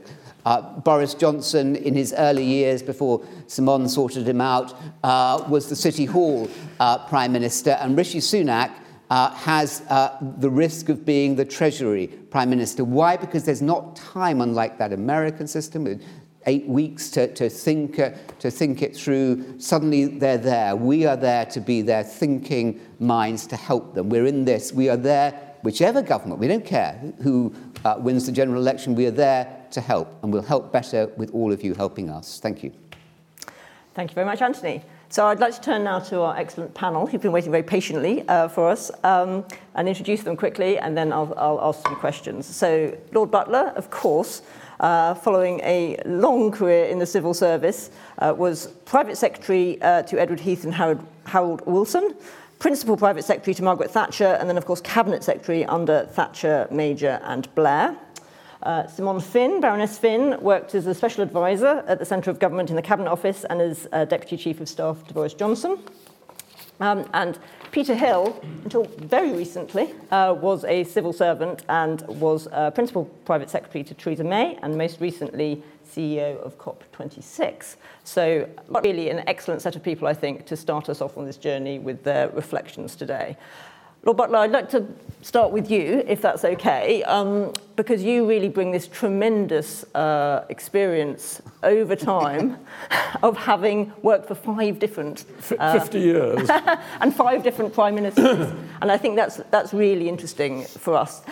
Uh, 0.46 0.62
Boris 0.80 1.14
Johnson, 1.14 1.76
in 1.76 1.94
his 1.94 2.14
early 2.16 2.44
years 2.44 2.82
before 2.82 3.22
Simon 3.46 3.88
sorted 3.88 4.26
him 4.26 4.40
out, 4.40 4.74
uh, 5.04 5.44
was 5.48 5.68
the 5.68 5.76
City 5.76 6.06
Hall 6.06 6.48
uh, 6.78 6.98
Prime 7.06 7.32
Minister, 7.32 7.72
and 7.80 7.96
Rishi 7.96 8.20
Sunak 8.20 8.70
uh, 9.10 9.30
has 9.32 9.82
uh, 9.88 10.16
the 10.38 10.48
risk 10.48 10.88
of 10.88 11.04
being 11.04 11.34
the 11.34 11.44
Treasury 11.44 12.06
Prime 12.06 12.48
Minister. 12.48 12.84
Why? 12.84 13.16
Because 13.16 13.44
there's 13.44 13.60
not 13.60 13.96
time, 13.96 14.40
unlike 14.40 14.78
that 14.78 14.92
American 14.92 15.46
system, 15.46 16.00
eight 16.46 16.66
weeks 16.66 17.10
to, 17.10 17.32
to, 17.34 17.48
think, 17.48 17.98
uh, 17.98 18.10
to 18.38 18.50
think 18.50 18.82
it 18.82 18.96
through. 18.96 19.58
Suddenly 19.58 20.06
they're 20.06 20.38
there. 20.38 20.74
We 20.74 21.06
are 21.06 21.16
there 21.16 21.44
to 21.46 21.60
be 21.60 21.82
their 21.82 22.02
thinking 22.02 22.80
minds 22.98 23.46
to 23.48 23.56
help 23.56 23.94
them. 23.94 24.08
We're 24.08 24.26
in 24.26 24.44
this. 24.44 24.72
We 24.72 24.88
are 24.88 24.96
there, 24.96 25.38
whichever 25.62 26.02
government, 26.02 26.40
we 26.40 26.48
don't 26.48 26.64
care 26.64 26.92
who 27.22 27.54
uh, 27.84 27.96
wins 27.98 28.26
the 28.26 28.32
general 28.32 28.60
election, 28.60 28.94
we 28.94 29.06
are 29.06 29.10
there 29.10 29.66
to 29.72 29.80
help. 29.80 30.08
And 30.22 30.32
we'll 30.32 30.42
help 30.42 30.72
better 30.72 31.06
with 31.16 31.30
all 31.34 31.52
of 31.52 31.62
you 31.62 31.74
helping 31.74 32.10
us. 32.10 32.40
Thank 32.40 32.62
you. 32.62 32.72
Thank 33.94 34.10
you 34.10 34.14
very 34.14 34.26
much, 34.26 34.40
Anthony. 34.40 34.82
So 35.12 35.26
I'd 35.26 35.40
like 35.40 35.52
to 35.56 35.60
turn 35.60 35.82
now 35.82 35.98
to 35.98 36.20
our 36.20 36.36
excellent 36.36 36.72
panel, 36.72 37.04
who've 37.04 37.20
been 37.20 37.32
waiting 37.32 37.50
very 37.50 37.64
patiently 37.64 38.22
uh, 38.28 38.46
for 38.46 38.68
us, 38.68 38.92
um, 39.02 39.44
and 39.74 39.88
introduce 39.88 40.22
them 40.22 40.36
quickly, 40.36 40.78
and 40.78 40.96
then 40.96 41.12
I'll, 41.12 41.34
I'll 41.36 41.60
ask 41.62 41.82
some 41.82 41.96
questions. 41.96 42.46
So 42.46 42.96
Lord 43.12 43.28
Butler, 43.28 43.72
of 43.74 43.90
course, 43.90 44.42
uh, 44.78 45.14
following 45.14 45.58
a 45.64 46.00
long 46.06 46.52
career 46.52 46.84
in 46.84 47.00
the 47.00 47.06
civil 47.06 47.34
service, 47.34 47.90
uh, 48.18 48.32
was 48.36 48.68
private 48.84 49.16
secretary 49.16 49.82
uh, 49.82 50.02
to 50.02 50.16
Edward 50.16 50.38
Heath 50.38 50.62
and 50.62 50.72
Harold, 50.72 51.04
Harold 51.26 51.66
Wilson, 51.66 52.14
principal 52.60 52.96
private 52.96 53.24
secretary 53.24 53.54
to 53.54 53.64
Margaret 53.64 53.90
Thatcher, 53.90 54.36
and 54.38 54.48
then, 54.48 54.56
of 54.56 54.64
course, 54.64 54.80
cabinet 54.80 55.24
secretary 55.24 55.64
under 55.64 56.04
Thatcher, 56.04 56.68
Major, 56.70 57.20
and 57.24 57.52
Blair. 57.56 57.96
Uh, 58.62 58.86
Simone 58.86 59.20
Finn, 59.20 59.60
Baroness 59.60 59.98
Finn, 59.98 60.36
worked 60.40 60.74
as 60.74 60.86
a 60.86 60.94
special 60.94 61.22
advisor 61.22 61.82
at 61.86 61.98
the 61.98 62.04
Centre 62.04 62.30
of 62.30 62.38
Government 62.38 62.68
in 62.68 62.76
the 62.76 62.82
Cabinet 62.82 63.10
Office 63.10 63.44
and 63.44 63.60
as 63.60 63.88
uh, 63.92 64.04
Deputy 64.04 64.36
Chief 64.36 64.60
of 64.60 64.68
Staff 64.68 65.06
to 65.08 65.14
Boris 65.14 65.32
Johnson. 65.32 65.78
Um, 66.80 67.08
and 67.12 67.38
Peter 67.72 67.94
Hill, 67.94 68.38
until 68.64 68.84
very 68.84 69.32
recently, 69.32 69.94
uh, 70.10 70.34
was 70.38 70.64
a 70.64 70.84
civil 70.84 71.12
servant 71.12 71.62
and 71.68 72.02
was 72.08 72.48
uh, 72.52 72.70
Principal 72.70 73.04
Private 73.24 73.50
Secretary 73.50 73.84
to 73.84 73.94
Theresa 73.94 74.24
May 74.24 74.58
and 74.62 74.76
most 74.76 75.00
recently 75.00 75.62
CEO 75.86 76.38
of 76.38 76.58
COP26. 76.58 77.76
So 78.04 78.48
really 78.82 79.10
an 79.10 79.24
excellent 79.26 79.62
set 79.62 79.76
of 79.76 79.82
people, 79.82 80.06
I 80.08 80.14
think, 80.14 80.46
to 80.46 80.56
start 80.56 80.88
us 80.88 81.00
off 81.00 81.18
on 81.18 81.26
this 81.26 81.36
journey 81.36 81.78
with 81.78 82.02
their 82.02 82.28
reflections 82.30 82.96
today. 82.96 83.36
Lord 84.02 84.16
Butler, 84.16 84.38
I'd 84.38 84.50
like 84.50 84.70
to 84.70 84.86
start 85.20 85.52
with 85.52 85.70
you, 85.70 86.02
if 86.06 86.22
that's 86.22 86.44
okay, 86.44 87.02
um, 87.02 87.52
because 87.76 88.02
you 88.02 88.26
really 88.26 88.48
bring 88.48 88.70
this 88.70 88.88
tremendous 88.88 89.84
uh, 89.94 90.46
experience 90.48 91.42
over 91.62 91.94
time 91.94 92.56
of 93.22 93.36
having 93.36 93.92
worked 94.02 94.26
for 94.26 94.34
five 94.34 94.78
different... 94.78 95.26
Uh, 95.58 95.78
50 95.78 96.00
years. 96.00 96.50
and 97.00 97.14
five 97.14 97.42
different 97.42 97.74
prime 97.74 97.94
ministers. 97.94 98.50
and 98.80 98.90
I 98.90 98.96
think 98.96 99.16
that's, 99.16 99.36
that's 99.50 99.74
really 99.74 100.08
interesting 100.08 100.64
for 100.64 100.94
us. 100.94 101.22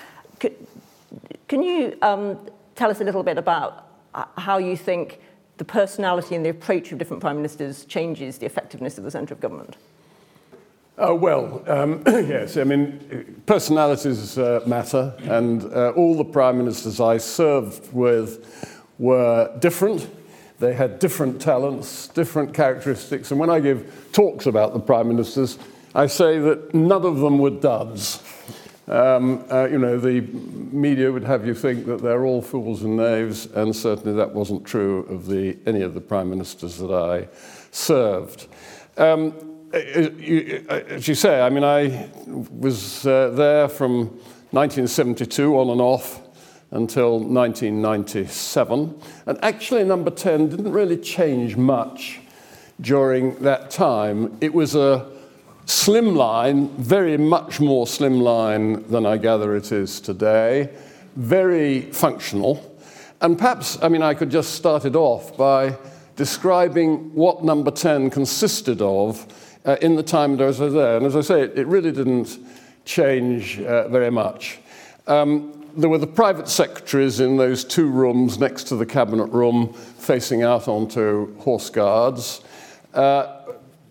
Can 1.49 1.63
you 1.63 1.97
um, 2.03 2.39
tell 2.77 2.91
us 2.91 3.01
a 3.01 3.05
little 3.05 3.23
bit 3.23 3.39
about 3.39 3.87
uh, 4.15 4.27
how 4.37 4.59
you 4.59 4.77
think 4.77 5.21
the 5.57 5.65
personality 5.65 6.35
and 6.35 6.45
the 6.45 6.51
approach 6.51 6.93
of 6.93 6.99
different 6.99 7.23
prime 7.23 7.37
ministers 7.37 7.87
changes 7.87 8.37
the 8.37 8.45
effectiveness 8.45 8.99
of 8.99 9.05
the 9.05 9.11
centre 9.11 9.33
of 9.33 9.41
government? 9.41 9.77
Uh, 10.99 11.15
well, 11.15 11.63
um, 11.69 12.03
yes, 12.07 12.57
I 12.57 12.65
mean, 12.65 13.41
personalities 13.47 14.37
uh, 14.37 14.61
matter, 14.67 15.15
and 15.23 15.63
uh, 15.67 15.91
all 15.91 16.17
the 16.17 16.25
prime 16.25 16.59
ministers 16.59 16.99
I 17.01 17.19
served 17.19 17.93
with 17.93 18.75
were 18.99 19.57
different. 19.61 20.11
They 20.59 20.75
had 20.75 20.99
different 20.99 21.41
talents, 21.41 22.09
different 22.09 22.53
characteristics, 22.53 23.31
and 23.31 23.39
when 23.39 23.49
I 23.49 23.61
give 23.61 24.11
talks 24.13 24.47
about 24.47 24.73
the 24.73 24.81
prime 24.81 25.07
ministers, 25.07 25.57
I 25.95 26.09
say 26.09 26.41
that 26.41 26.75
none 26.75 27.05
of 27.05 27.19
them 27.19 27.39
were 27.39 27.51
duds. 27.51 28.21
Um, 28.89 29.45
uh, 29.53 29.69
you 29.71 29.79
know, 29.79 30.01
the 30.01 30.23
media 30.23 31.13
would 31.13 31.23
have 31.23 31.47
you 31.47 31.55
think 31.55 31.87
that 31.87 32.03
they're 32.03 32.25
all 32.25 32.43
fools 32.43 32.83
and 32.83 32.97
knaves, 32.97 33.47
and 33.47 33.77
certainly 33.77 34.17
that 34.17 34.35
wasn't 34.35 34.65
true 34.65 35.05
of 35.05 35.27
the, 35.27 35.59
any 35.65 35.83
of 35.83 35.95
the 35.95 36.01
prime 36.01 36.29
ministers 36.29 36.77
that 36.79 36.91
I 36.91 37.29
served. 37.71 38.49
Um, 38.97 39.48
Uh, 39.71 39.77
uh, 39.77 39.81
uh, 39.81 40.75
as 40.89 41.07
you 41.07 41.15
say, 41.15 41.43
I 41.43 41.51
mean, 41.51 41.63
I 41.63 42.09
was 42.27 43.07
uh, 43.07 43.29
there 43.31 43.69
from 43.69 44.07
1972 44.51 45.59
on 45.59 45.69
and 45.69 45.81
off 45.81 46.23
until 46.71 47.19
1997. 47.19 48.99
And 49.27 49.39
actually, 49.45 49.85
number 49.85 50.11
10 50.11 50.49
didn't 50.49 50.73
really 50.73 50.97
change 50.97 51.59
much 51.59 52.21
during 52.81 53.35
that 53.41 53.71
time. 53.71 54.39
It 54.41 54.55
was 54.55 54.75
a 54.75 55.07
slim 55.67 56.15
line, 56.15 56.69
very 56.77 57.19
much 57.19 57.61
more 57.61 57.87
slim 57.87 58.21
line 58.21 58.89
than 58.89 59.05
I 59.05 59.19
gather 59.19 59.55
it 59.55 59.71
is 59.71 60.01
today, 60.01 60.71
very 61.17 61.83
functional. 61.93 62.75
And 63.21 63.37
perhaps, 63.37 63.77
I 63.83 63.89
mean, 63.91 64.03
I 64.03 64.15
could 64.15 64.31
just 64.31 64.55
start 64.55 64.87
it 64.87 64.97
off 64.97 65.37
by 65.37 65.77
describing 66.17 67.15
what 67.15 67.45
number 67.45 67.71
10 67.71 68.09
consisted 68.09 68.81
of 68.81 69.27
uh, 69.65 69.77
in 69.81 69.97
the 69.97 70.03
time 70.03 70.37
that 70.37 70.45
I 70.45 70.47
was 70.47 70.59
there. 70.59 70.97
And 70.97 71.07
as 71.07 71.17
I 71.17 71.21
say, 71.21 71.43
it, 71.43 71.59
it 71.59 71.67
really 71.67 71.93
didn't 71.93 72.39
change 72.85 73.61
uh, 73.61 73.89
very 73.89 74.11
much. 74.11 74.59
Um, 75.07 75.55
there 75.77 75.89
were 75.89 75.99
the 75.99 76.07
private 76.07 76.49
secretaries 76.49 77.21
in 77.21 77.37
those 77.37 77.65
two 77.65 77.89
rooms 77.89 78.39
next 78.39 78.65
to 78.65 78.77
the 78.77 78.87
cabinet 78.87 79.27
room, 79.27 79.73
facing 79.73 80.43
out 80.43 80.69
onto 80.69 81.37
horse 81.39 81.71
guards. 81.71 82.43
Uh, 82.95 83.39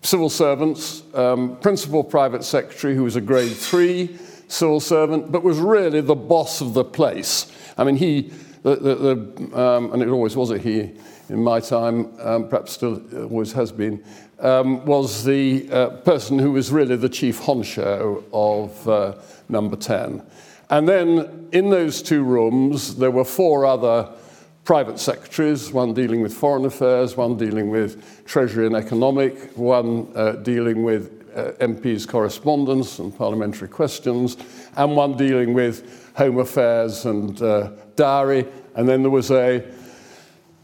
civil 0.02 0.28
servants, 0.28 1.02
um, 1.14 1.56
principal 1.58 2.04
private 2.04 2.44
secretary, 2.44 2.94
who 2.94 3.04
was 3.04 3.16
a 3.16 3.20
grade 3.20 3.52
three 3.52 4.16
civil 4.48 4.80
servant, 4.80 5.30
but 5.30 5.42
was 5.42 5.58
really 5.58 6.00
the 6.00 6.14
boss 6.14 6.60
of 6.60 6.74
the 6.74 6.84
place. 6.84 7.52
I 7.76 7.84
mean, 7.84 7.96
he, 7.96 8.32
the, 8.62 8.76
the, 8.76 8.94
the, 8.94 9.60
um, 9.60 9.92
and 9.92 10.02
it 10.02 10.08
always 10.08 10.36
was 10.36 10.50
a 10.50 10.58
he 10.58 10.92
in 11.28 11.42
my 11.42 11.60
time, 11.60 12.18
um, 12.20 12.48
perhaps 12.48 12.72
still 12.72 13.02
always 13.24 13.52
has 13.52 13.70
been, 13.70 14.02
um, 14.40 14.84
was 14.84 15.24
the 15.24 15.68
uh, 15.70 15.88
person 15.98 16.38
who 16.38 16.52
was 16.52 16.70
really 16.70 16.96
the 16.96 17.08
chief 17.08 17.40
honcho 17.40 18.24
of 18.32 18.88
uh, 18.88 19.14
number 19.48 19.76
10. 19.76 20.22
And 20.70 20.88
then 20.88 21.48
in 21.52 21.70
those 21.70 22.02
two 22.02 22.22
rooms, 22.22 22.96
there 22.96 23.10
were 23.10 23.24
four 23.24 23.64
other 23.64 24.08
private 24.64 24.98
secretaries, 24.98 25.72
one 25.72 25.94
dealing 25.94 26.20
with 26.20 26.34
foreign 26.34 26.66
affairs, 26.66 27.16
one 27.16 27.36
dealing 27.38 27.70
with 27.70 28.24
treasury 28.26 28.66
and 28.66 28.76
economic, 28.76 29.56
one 29.56 30.12
uh, 30.14 30.32
dealing 30.32 30.82
with 30.82 31.26
uh, 31.34 31.52
MPs' 31.64 32.06
correspondence 32.06 32.98
and 32.98 33.16
parliamentary 33.16 33.68
questions, 33.68 34.36
and 34.76 34.94
one 34.94 35.16
dealing 35.16 35.54
with 35.54 36.12
home 36.16 36.38
affairs 36.38 37.06
and 37.06 37.40
uh, 37.40 37.70
diary. 37.96 38.46
And 38.74 38.86
then 38.86 39.02
there 39.02 39.10
was 39.10 39.30
a, 39.30 39.64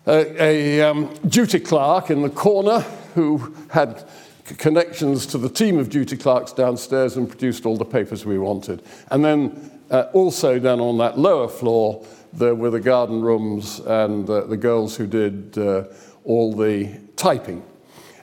a, 0.07 0.43
a 0.43 0.83
um, 0.83 1.15
duty 1.27 1.61
clerk 1.61 2.11
in 2.11 2.21
the 2.21 2.31
corner 2.31 2.85
who 3.15 3.55
had 3.71 4.05
connections 4.45 5.27
to 5.27 5.39
the 5.39 5.49
team 5.49 5.79
of 5.79 5.89
duty 5.89 6.17
clerks 6.17 6.53
downstairs 6.53 7.17
and 7.17 7.29
produced 7.29 7.65
all 7.65 7.77
the 7.77 7.85
papers 7.85 8.27
we 8.27 8.39
wanted. 8.39 8.83
And 9.11 9.25
then 9.25 9.71
uh, 9.91 10.07
also 10.13 10.59
down 10.59 10.81
on 10.81 10.99
that 10.99 11.19
lower 11.19 11.49
floor, 11.49 12.05
there 12.33 12.55
were 12.55 12.71
the 12.71 12.81
garden 12.81 13.23
rooms 13.23 13.81
and 13.81 14.29
uh, 14.29 14.43
the 14.43 14.57
girls 14.57 14.97
who 14.97 15.07
did 15.07 15.57
uh, 15.57 15.85
all 16.25 16.53
the 16.53 16.91
typing. 17.17 17.63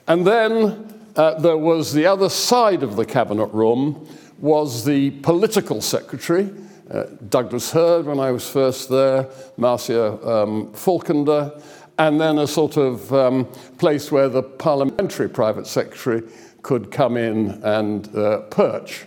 And 0.06 0.26
then 0.26 0.94
uh, 1.16 1.34
there 1.40 1.56
was 1.56 1.92
the 1.92 2.06
other 2.06 2.28
side 2.28 2.82
of 2.82 2.96
the 2.96 3.04
cabinet 3.04 3.46
room 3.46 4.06
was 4.38 4.84
the 4.84 5.10
political 5.22 5.80
secretary, 5.80 6.50
uh, 6.90 7.04
Douglas 7.28 7.70
Hurd 7.70 8.06
when 8.06 8.18
I 8.18 8.32
was 8.32 8.48
first 8.48 8.88
there, 8.88 9.28
Marcia 9.56 10.12
um, 10.28 10.72
Falkender, 10.72 11.62
and 11.98 12.20
then 12.20 12.38
a 12.38 12.46
sort 12.46 12.76
of 12.76 13.12
um, 13.12 13.44
place 13.78 14.10
where 14.10 14.28
the 14.28 14.42
parliamentary 14.42 15.28
private 15.28 15.66
secretary 15.66 16.22
could 16.62 16.90
come 16.90 17.16
in 17.16 17.50
and 17.64 18.14
uh, 18.16 18.40
perch. 18.42 19.04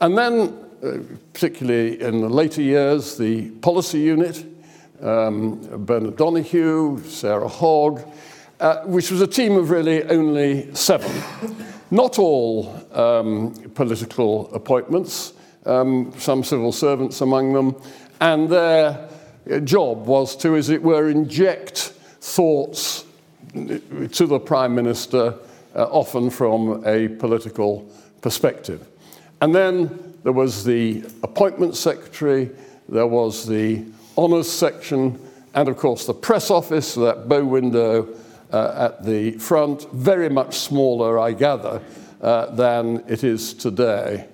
And 0.00 0.16
then, 0.16 0.54
uh, 0.82 0.98
particularly 1.32 2.00
in 2.00 2.20
the 2.20 2.28
later 2.28 2.62
years, 2.62 3.16
the 3.16 3.50
policy 3.62 4.00
unit, 4.00 4.44
um, 5.02 5.60
Bernard 5.84 6.16
Donoughue, 6.16 7.02
Sarah 7.04 7.48
Hogg, 7.48 8.02
uh, 8.60 8.80
which 8.84 9.10
was 9.10 9.20
a 9.20 9.26
team 9.26 9.56
of 9.56 9.70
really 9.70 10.02
only 10.04 10.74
seven. 10.74 11.10
Not 11.90 12.18
all 12.18 12.74
um, 12.92 13.52
political 13.74 14.52
appointments, 14.54 15.34
um, 15.64 16.12
some 16.18 16.42
civil 16.44 16.72
servants 16.72 17.20
among 17.20 17.52
them, 17.52 17.76
and 18.20 18.48
their 18.48 19.08
job 19.64 20.06
was 20.06 20.36
to, 20.36 20.56
as 20.56 20.70
it 20.70 20.82
were, 20.82 21.08
inject 21.08 21.92
thoughts 22.26 23.04
to 23.54 24.26
the 24.26 24.40
Prime 24.40 24.74
Minister, 24.74 25.34
uh, 25.74 25.84
often 25.84 26.28
from 26.28 26.82
a 26.84 27.08
political 27.08 27.88
perspective. 28.20 28.86
And 29.40 29.54
then 29.54 30.14
there 30.24 30.32
was 30.32 30.64
the 30.64 31.04
appointment 31.22 31.76
secretary, 31.76 32.50
there 32.88 33.06
was 33.06 33.46
the 33.46 33.84
honours 34.18 34.50
section, 34.50 35.20
and 35.54 35.68
of 35.68 35.76
course 35.76 36.06
the 36.06 36.14
press 36.14 36.50
office, 36.50 36.94
that 36.94 37.28
bow 37.28 37.44
window 37.44 38.08
uh, 38.52 38.90
at 38.90 39.04
the 39.04 39.32
front, 39.38 39.90
very 39.92 40.28
much 40.28 40.58
smaller, 40.58 41.20
I 41.20 41.32
gather, 41.32 41.80
uh, 42.20 42.46
than 42.56 43.04
it 43.06 43.22
is 43.22 43.54
today. 43.54 44.26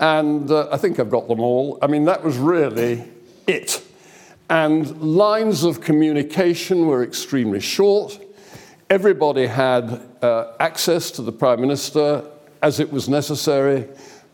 And 0.00 0.50
uh, 0.50 0.68
I 0.72 0.76
think 0.76 0.98
I've 0.98 1.10
got 1.10 1.28
them 1.28 1.40
all. 1.40 1.78
I 1.82 1.86
mean, 1.86 2.04
that 2.06 2.24
was 2.24 2.36
really 2.36 3.04
it. 3.46 3.84
And 4.50 4.98
lines 5.02 5.62
of 5.62 5.82
communication 5.82 6.86
were 6.86 7.02
extremely 7.02 7.60
short. 7.60 8.18
Everybody 8.88 9.46
had 9.46 10.00
uh, 10.22 10.52
access 10.58 11.10
to 11.12 11.22
the 11.22 11.32
Prime 11.32 11.60
Minister 11.60 12.24
as 12.62 12.80
it 12.80 12.90
was 12.90 13.10
necessary, 13.10 13.86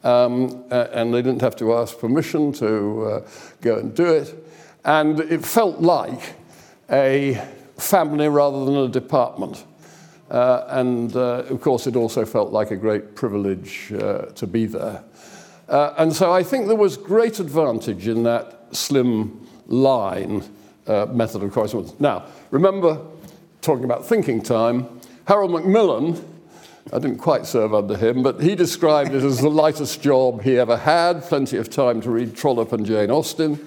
um, 0.04 0.64
uh, 0.70 0.86
and 0.92 1.12
they 1.12 1.20
didn't 1.20 1.40
have 1.40 1.56
to 1.56 1.74
ask 1.74 1.98
permission 1.98 2.52
to 2.52 3.02
uh, 3.02 3.28
go 3.60 3.78
and 3.78 3.92
do 3.92 4.06
it. 4.06 4.32
And 4.84 5.18
it 5.18 5.44
felt 5.44 5.80
like 5.80 6.34
a 6.90 7.42
family 7.76 8.28
rather 8.28 8.64
than 8.64 8.76
a 8.76 8.88
department. 8.88 9.64
Uh, 10.30 10.64
and 10.68 11.16
uh, 11.16 11.42
of 11.50 11.60
course, 11.60 11.88
it 11.88 11.96
also 11.96 12.24
felt 12.24 12.52
like 12.52 12.70
a 12.70 12.76
great 12.76 13.16
privilege 13.16 13.88
to 13.88 14.46
be 14.46 14.66
there. 14.66 15.02
And 15.68 16.14
so 16.14 16.32
I 16.32 16.44
think 16.44 16.68
there 16.68 16.76
was 16.76 16.96
great 16.96 17.40
advantage 17.40 18.06
in 18.06 18.22
that 18.22 18.68
slim 18.70 19.43
line 19.66 20.42
uh, 20.86 21.06
method 21.06 21.42
of 21.42 21.52
correspondence. 21.52 21.98
Now, 21.98 22.26
remember, 22.50 23.00
talking 23.62 23.84
about 23.84 24.06
thinking 24.06 24.42
time, 24.42 25.00
Harold 25.26 25.52
Macmillan, 25.52 26.22
I 26.92 26.98
didn't 26.98 27.18
quite 27.18 27.46
serve 27.46 27.72
under 27.72 27.96
him, 27.96 28.22
but 28.22 28.42
he 28.42 28.54
described 28.54 29.14
it 29.14 29.22
as 29.22 29.40
the 29.40 29.48
lightest 29.48 30.02
job 30.02 30.42
he 30.42 30.58
ever 30.58 30.76
had, 30.76 31.22
plenty 31.22 31.56
of 31.56 31.70
time 31.70 32.00
to 32.02 32.10
read 32.10 32.36
Trollope 32.36 32.72
and 32.72 32.84
Jane 32.84 33.10
Austen. 33.10 33.58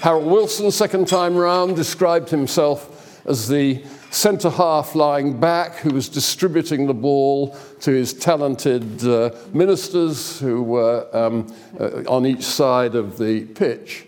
Harold 0.00 0.30
Wilson, 0.30 0.70
second 0.70 1.08
time 1.08 1.36
round, 1.36 1.76
described 1.76 2.30
himself 2.30 3.26
as 3.26 3.48
the 3.48 3.82
centre 4.10 4.50
half 4.50 4.94
lying 4.94 5.38
back 5.38 5.76
who 5.76 5.90
was 5.90 6.08
distributing 6.08 6.86
the 6.86 6.94
ball 6.94 7.56
to 7.80 7.92
his 7.92 8.12
talented 8.12 9.04
uh, 9.04 9.30
ministers 9.52 10.40
who 10.40 10.62
were 10.62 11.06
um, 11.12 11.52
uh, 11.78 12.02
on 12.08 12.26
each 12.26 12.42
side 12.42 12.94
of 12.94 13.18
the 13.18 13.44
pitch. 13.46 14.06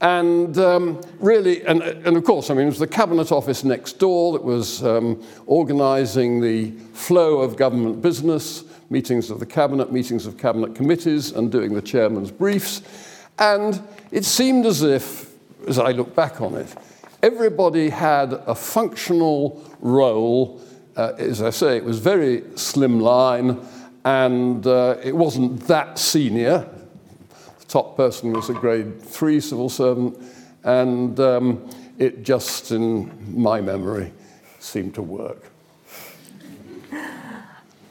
And 0.00 0.58
um, 0.58 1.00
really, 1.20 1.64
and, 1.64 1.82
and 1.82 2.16
of 2.16 2.24
course, 2.24 2.50
I 2.50 2.54
mean, 2.54 2.64
it 2.64 2.70
was 2.70 2.78
the 2.78 2.86
Cabinet 2.86 3.32
Office 3.32 3.64
next 3.64 3.98
door 3.98 4.32
that 4.34 4.44
was 4.44 4.84
um, 4.84 5.22
organising 5.46 6.40
the 6.40 6.72
flow 6.92 7.40
of 7.40 7.56
government 7.56 8.02
business, 8.02 8.64
meetings 8.90 9.30
of 9.30 9.40
the 9.40 9.46
Cabinet, 9.46 9.92
meetings 9.92 10.26
of 10.26 10.36
Cabinet 10.36 10.74
committees, 10.74 11.32
and 11.32 11.50
doing 11.50 11.72
the 11.72 11.80
chairman's 11.80 12.30
briefs. 12.30 12.82
And 13.38 13.82
it 14.10 14.24
seemed 14.26 14.66
as 14.66 14.82
if, 14.82 15.32
as 15.66 15.78
I 15.78 15.92
look 15.92 16.14
back 16.14 16.42
on 16.42 16.54
it, 16.56 16.74
everybody 17.22 17.88
had 17.88 18.34
a 18.34 18.54
functional 18.54 19.64
role. 19.80 20.60
Uh, 20.94 21.12
as 21.18 21.40
I 21.40 21.50
say, 21.50 21.76
it 21.76 21.84
was 21.84 22.00
very 22.00 22.44
slim 22.54 23.00
line, 23.00 23.60
and 24.04 24.66
uh, 24.66 24.96
it 25.02 25.16
wasn't 25.16 25.66
that 25.68 25.98
senior. 25.98 26.68
The 27.76 27.82
top 27.82 27.94
person 27.94 28.32
was 28.32 28.48
a 28.48 28.54
grade 28.54 29.02
three 29.02 29.38
civil 29.38 29.68
servant, 29.68 30.16
and 30.64 31.20
um, 31.20 31.68
it 31.98 32.22
just, 32.22 32.72
in 32.72 33.38
my 33.38 33.60
memory, 33.60 34.14
seemed 34.60 34.94
to 34.94 35.02
work. 35.02 35.50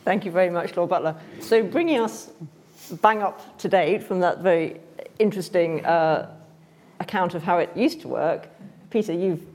Thank 0.03 0.25
you 0.25 0.31
very 0.31 0.49
much, 0.49 0.75
Lord 0.75 0.89
Butler. 0.89 1.15
So, 1.39 1.61
bringing 1.61 1.99
us 1.99 2.31
bang 3.03 3.21
up 3.21 3.59
to 3.59 3.69
date 3.69 4.01
from 4.01 4.19
that 4.21 4.39
very 4.39 4.79
interesting 5.19 5.85
uh, 5.85 6.31
account 6.99 7.35
of 7.35 7.43
how 7.43 7.59
it 7.59 7.69
used 7.77 8.01
to 8.01 8.07
work, 8.07 8.47
Peter, 8.89 9.13
you've 9.13 9.45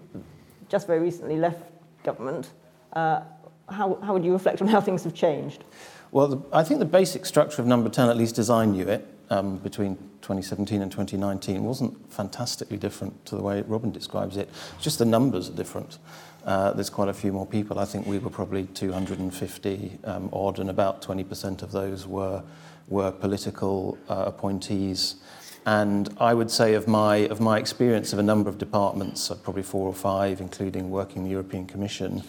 just 0.68 0.86
very 0.86 1.00
recently 1.00 1.38
left 1.38 1.64
government. 2.04 2.50
Uh, 2.92 3.22
how, 3.68 3.96
how 3.96 4.12
would 4.12 4.24
you 4.24 4.32
reflect 4.32 4.62
on 4.62 4.68
how 4.68 4.80
things 4.80 5.02
have 5.02 5.14
changed? 5.14 5.64
Well, 6.12 6.28
the, 6.28 6.40
I 6.52 6.62
think 6.62 6.78
the 6.78 6.86
basic 6.86 7.26
structure 7.26 7.60
of 7.60 7.66
number 7.66 7.88
10, 7.88 8.08
at 8.08 8.16
least 8.16 8.38
as 8.38 8.48
I 8.48 8.64
knew 8.64 8.86
it, 8.86 9.04
um, 9.30 9.58
between 9.58 9.96
2017 10.22 10.82
and 10.82 10.90
2019 10.90 11.64
wasn't 11.64 12.12
fantastically 12.12 12.76
different 12.76 13.24
to 13.26 13.36
the 13.36 13.42
way 13.42 13.62
Robin 13.62 13.90
describes 13.90 14.36
it. 14.36 14.48
Just 14.80 14.98
the 14.98 15.04
numbers 15.04 15.48
are 15.48 15.54
different. 15.54 15.98
Uh, 16.44 16.72
there's 16.72 16.90
quite 16.90 17.08
a 17.08 17.14
few 17.14 17.32
more 17.32 17.46
people. 17.46 17.78
I 17.78 17.84
think 17.84 18.06
we 18.06 18.18
were 18.18 18.30
probably 18.30 18.64
250 18.66 19.98
um, 20.04 20.30
odd, 20.32 20.58
and 20.58 20.70
about 20.70 21.02
20% 21.02 21.62
of 21.62 21.72
those 21.72 22.06
were 22.06 22.42
were 22.88 23.12
political 23.12 23.96
uh, 24.08 24.24
appointees. 24.26 25.16
And 25.64 26.08
I 26.18 26.34
would 26.34 26.50
say 26.50 26.74
of 26.74 26.88
my 26.88 27.16
of 27.28 27.40
my 27.40 27.58
experience 27.58 28.12
of 28.12 28.18
a 28.18 28.22
number 28.22 28.48
of 28.50 28.58
departments, 28.58 29.30
probably 29.42 29.62
four 29.62 29.86
or 29.86 29.94
five, 29.94 30.40
including 30.40 30.90
working 30.90 31.24
the 31.24 31.30
European 31.30 31.66
Commission. 31.66 32.22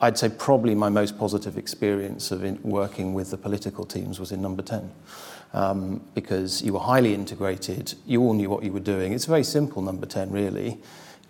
I'd 0.00 0.18
say 0.18 0.28
probably 0.28 0.74
my 0.74 0.88
most 0.88 1.16
positive 1.16 1.56
experience 1.56 2.32
of 2.32 2.42
working 2.64 3.14
with 3.14 3.30
the 3.30 3.36
political 3.36 3.86
teams 3.86 4.18
was 4.18 4.32
in 4.32 4.42
number 4.42 4.60
10 4.60 4.90
um, 5.52 6.00
because 6.14 6.62
you 6.62 6.72
were 6.72 6.80
highly 6.80 7.14
integrated, 7.14 7.94
you 8.06 8.20
all 8.22 8.34
knew 8.34 8.48
what 8.48 8.64
you 8.64 8.72
were 8.72 8.80
doing. 8.80 9.12
It's 9.12 9.26
a 9.26 9.30
very 9.30 9.44
simple 9.44 9.82
number 9.82 10.06
10, 10.06 10.30
really. 10.30 10.78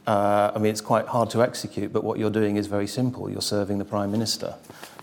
Uh, 0.07 0.53
I 0.55 0.59
mean, 0.59 0.71
it's 0.71 0.81
quite 0.81 1.07
hard 1.07 1.31
to 1.31 1.43
execute, 1.43 1.93
but 1.93 2.05
what 2.05 2.19
you're 2.19 2.31
doing 2.31 2.57
is 2.57 2.67
very 2.67 2.87
simple. 2.87 3.31
You're 3.31 3.41
serving 3.41 3.79
the 3.79 3.85
Prime 3.85 4.11
Minister. 4.11 4.55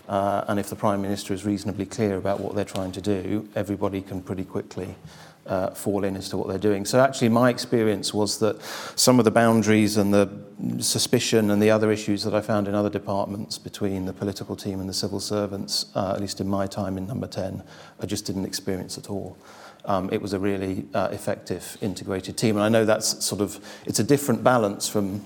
Uh, 0.08 0.44
and 0.48 0.58
if 0.58 0.68
the 0.68 0.76
Prime 0.76 1.00
Minister 1.00 1.32
is 1.32 1.44
reasonably 1.44 1.86
clear 1.86 2.16
about 2.16 2.40
what 2.40 2.54
they're 2.54 2.64
trying 2.64 2.92
to 2.92 3.00
do, 3.00 3.48
everybody 3.54 4.02
can 4.02 4.22
pretty 4.22 4.44
quickly 4.44 4.96
uh, 5.50 5.70
fall 5.70 6.04
in 6.04 6.16
as 6.16 6.28
to 6.28 6.36
what 6.36 6.48
they're 6.48 6.58
doing. 6.58 6.84
So 6.84 7.00
actually, 7.00 7.28
my 7.28 7.50
experience 7.50 8.14
was 8.14 8.38
that 8.38 8.62
some 8.94 9.18
of 9.18 9.24
the 9.24 9.32
boundaries 9.32 9.96
and 9.96 10.14
the 10.14 10.30
suspicion 10.78 11.50
and 11.50 11.60
the 11.60 11.70
other 11.70 11.90
issues 11.90 12.22
that 12.22 12.34
I 12.34 12.40
found 12.40 12.68
in 12.68 12.74
other 12.74 12.88
departments 12.88 13.58
between 13.58 14.06
the 14.06 14.12
political 14.12 14.54
team 14.54 14.78
and 14.78 14.88
the 14.88 14.94
civil 14.94 15.18
servants, 15.18 15.86
uh, 15.96 16.12
at 16.14 16.20
least 16.20 16.40
in 16.40 16.48
my 16.48 16.66
time 16.66 16.96
in 16.96 17.06
number 17.06 17.26
10, 17.26 17.62
I 18.00 18.06
just 18.06 18.24
didn't 18.24 18.44
experience 18.44 18.96
at 18.96 19.10
all. 19.10 19.36
Um, 19.86 20.08
it 20.12 20.22
was 20.22 20.32
a 20.32 20.38
really 20.38 20.86
uh, 20.94 21.08
effective 21.10 21.76
integrated 21.80 22.36
team. 22.36 22.56
And 22.56 22.64
I 22.64 22.68
know 22.68 22.84
that's 22.84 23.24
sort 23.24 23.40
of, 23.40 23.58
it's 23.86 23.98
a 23.98 24.04
different 24.04 24.44
balance 24.44 24.88
from, 24.88 25.24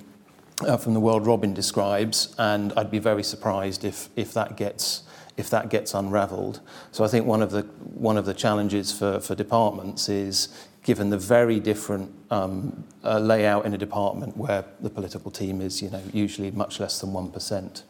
uh, 0.67 0.79
from 0.79 0.95
the 0.95 1.01
world 1.01 1.27
Robin 1.27 1.53
describes, 1.53 2.35
and 2.39 2.73
I'd 2.77 2.91
be 2.91 3.01
very 3.01 3.25
surprised 3.25 3.85
if, 3.85 4.09
if 4.17 4.33
that 4.33 4.57
gets 4.57 5.03
if 5.37 5.51
that 5.51 5.69
gets 5.69 5.95
unraveled. 5.95 6.61
So 6.93 7.05
I 7.05 7.09
think 7.09 7.27
one 7.27 7.43
of 7.43 7.51
the, 7.51 7.63
one 7.63 8.17
of 8.17 8.25
the 8.25 8.35
challenges 8.35 8.97
for, 8.97 9.21
for 9.21 9.35
departments 9.35 10.09
is 10.09 10.49
given 10.83 11.11
the 11.11 11.19
very 11.19 11.59
different 11.59 12.13
um, 12.31 12.85
uh, 13.03 13.19
layout 13.19 13.67
in 13.67 13.75
a 13.75 13.79
department 13.79 14.37
where 14.37 14.65
the 14.81 14.91
political 14.91 15.31
team 15.31 15.61
is 15.61 15.83
you 15.83 15.91
know, 15.91 16.03
usually 16.13 16.51
much 16.51 16.79
less 16.79 17.01
than 17.01 17.11
1%, 17.11 17.83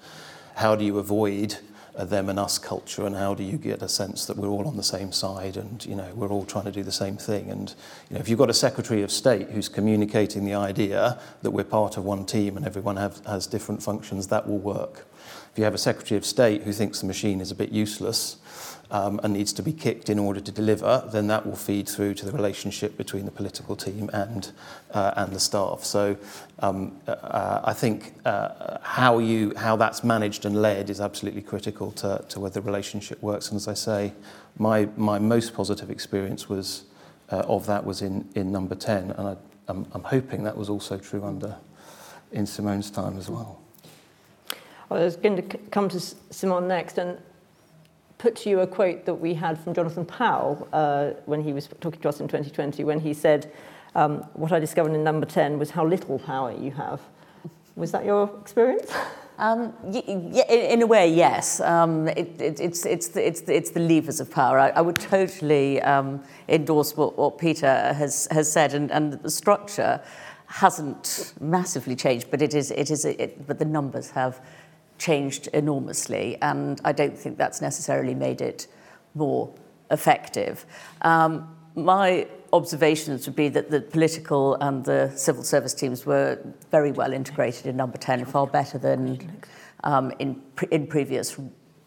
how 0.56 0.76
do 0.76 0.84
you 0.84 0.98
avoid 0.98 1.58
a 1.96 2.04
them 2.04 2.28
and 2.28 2.38
us 2.38 2.58
culture 2.58 3.06
and 3.06 3.14
how 3.14 3.34
do 3.34 3.44
you 3.44 3.56
get 3.56 3.80
a 3.80 3.88
sense 3.88 4.26
that 4.26 4.36
we're 4.36 4.48
all 4.48 4.66
on 4.66 4.76
the 4.76 4.82
same 4.82 5.12
side 5.12 5.56
and 5.56 5.86
you 5.86 5.94
know 5.94 6.12
we're 6.14 6.28
all 6.28 6.44
trying 6.44 6.64
to 6.64 6.72
do 6.72 6.82
the 6.82 6.90
same 6.90 7.16
thing 7.16 7.50
and 7.50 7.74
you 8.10 8.14
know 8.14 8.20
if 8.20 8.28
you've 8.28 8.38
got 8.38 8.50
a 8.50 8.54
secretary 8.54 9.02
of 9.02 9.12
state 9.12 9.48
who's 9.50 9.68
communicating 9.68 10.44
the 10.44 10.54
idea 10.54 11.20
that 11.42 11.52
we're 11.52 11.62
part 11.62 11.96
of 11.96 12.04
one 12.04 12.26
team 12.26 12.56
and 12.56 12.66
everyone 12.66 12.96
have, 12.96 13.24
has 13.26 13.46
different 13.46 13.80
functions 13.80 14.26
that 14.26 14.48
will 14.48 14.58
work 14.58 15.06
If 15.54 15.58
you 15.58 15.64
have 15.66 15.74
a 15.74 15.78
Secretary 15.78 16.18
of 16.18 16.26
State 16.26 16.64
who 16.64 16.72
thinks 16.72 16.98
the 16.98 17.06
machine 17.06 17.40
is 17.40 17.52
a 17.52 17.54
bit 17.54 17.70
useless 17.70 18.38
um, 18.90 19.20
and 19.22 19.32
needs 19.32 19.52
to 19.52 19.62
be 19.62 19.72
kicked 19.72 20.10
in 20.10 20.18
order 20.18 20.40
to 20.40 20.50
deliver, 20.50 21.08
then 21.12 21.28
that 21.28 21.46
will 21.46 21.54
feed 21.54 21.88
through 21.88 22.14
to 22.14 22.26
the 22.26 22.32
relationship 22.32 22.96
between 22.96 23.24
the 23.24 23.30
political 23.30 23.76
team 23.76 24.10
and, 24.12 24.50
uh, 24.90 25.12
and 25.16 25.32
the 25.32 25.38
staff. 25.38 25.84
So 25.84 26.16
um, 26.58 27.00
uh, 27.06 27.12
uh 27.12 27.60
I 27.66 27.72
think 27.72 28.14
uh, 28.24 28.78
how, 28.82 29.20
you, 29.20 29.52
how 29.56 29.76
that's 29.76 30.02
managed 30.02 30.44
and 30.44 30.60
led 30.60 30.90
is 30.90 31.00
absolutely 31.00 31.42
critical 31.42 31.92
to, 31.92 32.24
to 32.30 32.40
whether 32.40 32.54
the 32.54 32.66
relationship 32.66 33.22
works. 33.22 33.50
And 33.50 33.56
as 33.56 33.68
I 33.68 33.74
say, 33.74 34.12
my, 34.58 34.88
my 34.96 35.20
most 35.20 35.54
positive 35.54 35.88
experience 35.88 36.48
was 36.48 36.82
uh, 37.30 37.44
of 37.46 37.66
that 37.66 37.84
was 37.84 38.02
in, 38.02 38.28
in 38.34 38.50
number 38.50 38.74
10. 38.74 39.12
And 39.12 39.28
I, 39.28 39.36
I'm, 39.68 39.86
I'm 39.92 40.02
hoping 40.02 40.42
that 40.42 40.56
was 40.56 40.68
also 40.68 40.98
true 40.98 41.22
under 41.22 41.54
in 42.32 42.44
Simone's 42.44 42.90
time 42.90 43.16
as 43.16 43.30
well. 43.30 43.60
I 44.90 44.94
was 44.94 45.16
going 45.16 45.36
to 45.36 45.58
come 45.70 45.88
to 45.88 46.00
Simone 46.00 46.68
next, 46.68 46.98
and 46.98 47.18
put 48.18 48.36
to 48.36 48.50
you 48.50 48.60
a 48.60 48.66
quote 48.66 49.04
that 49.06 49.14
we 49.14 49.34
had 49.34 49.58
from 49.58 49.74
Jonathan 49.74 50.04
Powell 50.04 50.68
uh, 50.72 51.10
when 51.26 51.42
he 51.42 51.52
was 51.52 51.68
talking 51.80 52.00
to 52.00 52.08
us 52.08 52.20
in 52.20 52.28
2020, 52.28 52.84
when 52.84 53.00
he 53.00 53.12
said, 53.12 53.52
um, 53.94 54.18
What 54.34 54.52
I 54.52 54.58
discovered 54.58 54.94
in 54.94 55.04
number 55.04 55.26
10 55.26 55.58
was 55.58 55.70
how 55.70 55.86
little 55.86 56.18
power 56.18 56.52
you 56.52 56.70
have. 56.72 57.00
Was 57.76 57.92
that 57.92 58.04
your 58.04 58.30
experience? 58.40 58.92
Um, 59.36 59.74
yeah, 59.90 60.44
in 60.52 60.80
a 60.82 60.86
way, 60.86 61.12
yes. 61.12 61.60
Um, 61.60 62.06
it, 62.06 62.40
it, 62.40 62.60
it's, 62.60 62.86
it's, 62.86 63.08
the, 63.08 63.26
it's, 63.26 63.40
the, 63.40 63.56
it's 63.56 63.70
the 63.72 63.80
levers 63.80 64.20
of 64.20 64.30
power. 64.30 64.60
I, 64.60 64.68
I 64.68 64.80
would 64.80 64.94
totally 64.94 65.82
um, 65.82 66.22
endorse 66.48 66.96
what, 66.96 67.18
what 67.18 67.38
Peter 67.38 67.92
has, 67.94 68.28
has 68.30 68.52
said, 68.52 68.74
and, 68.74 68.92
and 68.92 69.14
the 69.14 69.30
structure 69.30 70.00
hasn't 70.46 71.34
massively 71.40 71.96
changed, 71.96 72.30
but 72.30 72.42
it 72.42 72.54
is, 72.54 72.70
it 72.70 72.92
is, 72.92 73.04
it, 73.04 73.44
but 73.44 73.58
the 73.58 73.64
numbers 73.64 74.10
have 74.10 74.40
changed 74.98 75.48
enormously, 75.48 76.38
and 76.42 76.80
I 76.84 76.92
don't 76.92 77.16
think 77.16 77.38
that's 77.38 77.60
necessarily 77.60 78.14
made 78.14 78.40
it 78.40 78.66
more 79.14 79.52
effective. 79.90 80.64
Um, 81.02 81.54
my 81.74 82.26
observations 82.52 83.26
would 83.26 83.36
be 83.36 83.48
that 83.48 83.70
the 83.70 83.80
political 83.80 84.54
and 84.56 84.84
the 84.84 85.10
civil 85.16 85.42
service 85.42 85.74
teams 85.74 86.06
were 86.06 86.38
very 86.70 86.92
well 86.92 87.12
integrated 87.12 87.66
in 87.66 87.76
Number 87.76 87.98
10, 87.98 88.24
far 88.26 88.46
better 88.46 88.78
than 88.78 89.42
um, 89.82 90.12
in, 90.18 90.36
pre 90.56 90.68
in 90.70 90.86
previous 90.86 91.38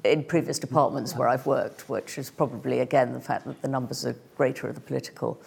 in 0.03 0.23
previous 0.23 0.59
departments 0.59 1.15
where 1.15 1.27
I've 1.27 1.45
worked, 1.45 1.89
which 1.89 2.17
is 2.17 2.29
probably, 2.29 2.79
again, 2.79 3.13
the 3.13 3.19
fact 3.19 3.45
that 3.45 3.61
the 3.61 3.67
numbers 3.67 4.05
are 4.05 4.15
greater 4.35 4.67
of 4.67 4.75
the 4.75 4.81
political 4.81 5.41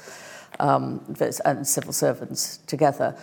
um, 0.58 1.00
and 1.44 1.66
civil 1.66 1.92
servants 1.92 2.58
together. 2.66 3.16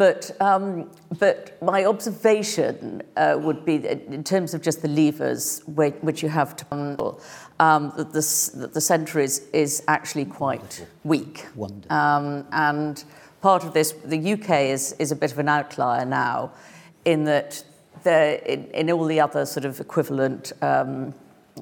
But, 0.00 0.30
um, 0.40 0.88
but 1.18 1.62
my 1.62 1.84
observation 1.84 3.02
uh, 3.18 3.36
would 3.38 3.66
be 3.66 3.76
that 3.76 4.06
in 4.06 4.24
terms 4.24 4.54
of 4.54 4.62
just 4.62 4.80
the 4.80 4.88
levers 4.88 5.60
which 5.66 6.22
you 6.22 6.30
have 6.30 6.56
to 6.56 6.64
handle, 6.70 7.20
um, 7.58 7.92
that, 7.98 8.10
this, 8.10 8.48
that 8.48 8.72
the 8.72 8.80
centre 8.80 9.20
is, 9.20 9.46
is 9.52 9.82
actually 9.88 10.24
quite 10.24 10.86
weak. 11.04 11.44
Um, 11.90 12.46
and 12.50 13.04
part 13.42 13.62
of 13.62 13.74
this, 13.74 13.92
the 13.92 14.32
UK 14.32 14.70
is, 14.72 14.92
is 14.98 15.12
a 15.12 15.16
bit 15.16 15.32
of 15.32 15.38
an 15.38 15.50
outlier 15.50 16.06
now 16.06 16.52
in 17.04 17.24
that 17.24 17.62
in, 18.06 18.70
in 18.72 18.90
all 18.90 19.04
the 19.04 19.20
other 19.20 19.44
sort 19.44 19.66
of 19.66 19.80
equivalent 19.80 20.54
um, 20.62 21.12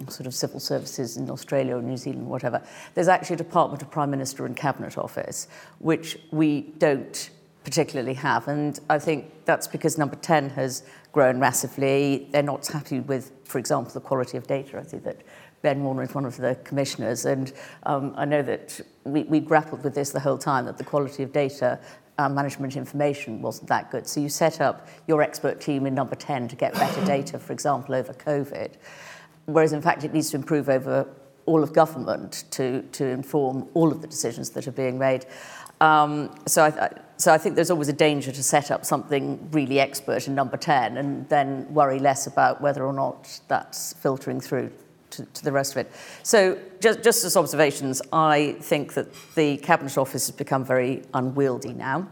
sort 0.07 0.29
of 0.29 0.35
civil 0.35 0.61
services 0.61 1.16
in 1.16 1.29
Australia 1.29 1.77
or 1.77 1.83
New 1.83 1.96
Zealand, 1.96 2.29
whatever, 2.29 2.62
there's 2.94 3.09
actually 3.09 3.35
a 3.35 3.38
Department 3.38 3.83
of 3.83 3.90
Prime 3.90 4.12
Minister 4.12 4.46
and 4.46 4.57
Cabinet 4.57 4.96
Office, 4.96 5.48
which 5.81 6.16
we 6.31 6.72
don't 6.79 7.31
particularly 7.68 8.14
have. 8.14 8.48
And 8.48 8.81
I 8.88 8.98
think 8.98 9.44
that's 9.44 9.66
because 9.68 9.98
number 9.98 10.16
10 10.16 10.48
has 10.50 10.85
grown 11.12 11.38
massively. 11.38 12.26
They're 12.33 12.42
not 12.42 12.66
happy 12.66 13.00
with, 13.00 13.31
for 13.44 13.59
example, 13.59 13.92
the 13.92 14.00
quality 14.00 14.38
of 14.38 14.46
data. 14.46 14.78
I 14.78 14.85
think 14.85 15.04
that 15.04 15.20
Ben 15.61 15.85
Warner 15.85 16.04
is 16.04 16.14
one 16.14 16.24
of 16.24 16.38
the 16.38 16.54
commissioners, 16.64 17.26
and 17.26 17.52
um, 17.83 18.14
I 18.16 18.24
know 18.24 18.40
that 18.40 18.81
we, 19.04 19.24
we 19.24 19.40
grappled 19.40 19.85
with 19.85 19.94
this 19.94 20.12
the 20.12 20.20
whole 20.20 20.38
time, 20.38 20.64
that 20.64 20.78
the 20.78 20.85
quality 20.85 21.22
of 21.22 21.31
data 21.31 21.78
uh, 22.16 22.28
management 22.31 22.74
information 22.74 23.42
wasn't 23.42 23.68
that 23.68 23.90
good. 23.90 24.07
So 24.07 24.20
you 24.20 24.31
set 24.31 24.62
up 24.62 24.88
your 25.07 25.20
expert 25.20 25.61
team 25.61 25.85
in 25.85 25.94
number 25.94 26.14
10 26.14 26.48
to 26.48 26.57
get 26.57 26.72
better 26.72 27.04
data, 27.16 27.38
for 27.38 27.52
example, 27.52 27.94
over 27.94 28.14
COVID, 28.14 28.76
whereas 29.44 29.74
in 29.74 29.83
fact 29.83 30.04
it 30.04 30.14
needs 30.14 30.31
to 30.31 30.37
improve 30.37 30.70
over 30.70 31.07
all 31.44 31.62
of 31.62 31.74
government 31.74 32.44
to, 32.52 32.81
to 32.92 33.04
inform 33.04 33.68
all 33.74 33.92
of 33.92 34.00
the 34.00 34.09
decisions 34.09 34.48
that 34.50 34.66
are 34.66 34.72
being 34.72 34.98
made. 34.98 35.26
Um, 35.81 36.35
so 36.46 36.64
I, 36.64 36.90
so 37.18 37.33
I 37.35 37.38
think 37.38 37.57
there's 37.57 37.70
always 37.70 37.88
a 37.88 37.92
danger 37.92 38.31
to 38.31 38.42
set 38.44 38.70
up 38.70 38.85
something 38.85 39.48
really 39.50 39.81
expert 39.81 40.28
in 40.28 40.37
number 40.37 40.57
10 40.57 40.96
and 40.96 41.28
then 41.28 41.66
worry 41.74 41.98
less 41.98 42.28
about 42.28 42.61
whether 42.61 42.87
or 42.87 42.92
not 42.92 43.40
that's 43.48 43.92
filtering 43.94 44.40
through 44.40 44.70
to, 45.11 45.24
to 45.24 45.42
the 45.42 45.50
rest 45.50 45.72
of 45.72 45.78
it. 45.78 45.92
So 46.22 46.57
just, 46.81 47.02
just 47.02 47.24
as 47.24 47.37
observations, 47.37 48.00
I 48.12 48.57
think 48.61 48.94
that 48.94 49.09
the 49.35 49.57
Cabinet 49.57 49.98
Office 49.98 50.28
has 50.28 50.37
become 50.37 50.64
very 50.64 51.02
unwieldy 51.12 51.72
now. 51.72 52.07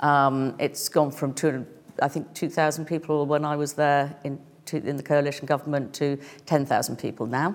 Um, 0.00 0.56
it's 0.58 0.88
gone 0.88 1.12
from, 1.12 1.32
two, 1.32 1.64
I 2.02 2.08
think, 2.08 2.34
2,000 2.34 2.86
people 2.86 3.26
when 3.26 3.44
I 3.44 3.54
was 3.54 3.74
there 3.74 4.16
in, 4.24 4.40
to, 4.66 4.78
in 4.78 4.96
the 4.96 5.02
coalition 5.04 5.46
government 5.46 5.94
to 5.94 6.18
10,000 6.46 6.96
people 6.96 7.26
now. 7.26 7.54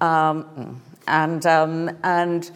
Um, 0.00 0.80
and, 1.06 1.44
um, 1.44 1.98
and 2.02 2.50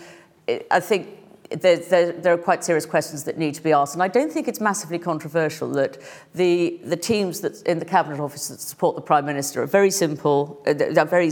it, 0.46 0.66
I 0.70 0.81
think 0.81 1.17
there, 1.50 1.76
there, 1.76 2.12
there, 2.12 2.34
are 2.34 2.38
quite 2.38 2.62
serious 2.62 2.84
questions 2.84 3.24
that 3.24 3.38
need 3.38 3.54
to 3.54 3.62
be 3.62 3.72
asked. 3.72 3.94
And 3.94 4.02
I 4.02 4.08
don't 4.08 4.30
think 4.30 4.48
it's 4.48 4.61
massively 4.61 4.98
controversial 4.98 5.70
that 5.72 5.98
the, 6.34 6.78
the 6.84 6.96
teams 6.96 7.40
that 7.40 7.62
in 7.62 7.78
the 7.78 7.84
Cabinet 7.84 8.20
Office 8.20 8.48
that 8.48 8.61
support 8.61 8.96
the 8.96 9.02
Prime 9.02 9.24
Minister 9.24 9.62
are 9.62 9.66
very 9.66 9.90
simple, 9.90 10.62
uh, 10.66 10.74
they're 10.74 11.04
very 11.04 11.30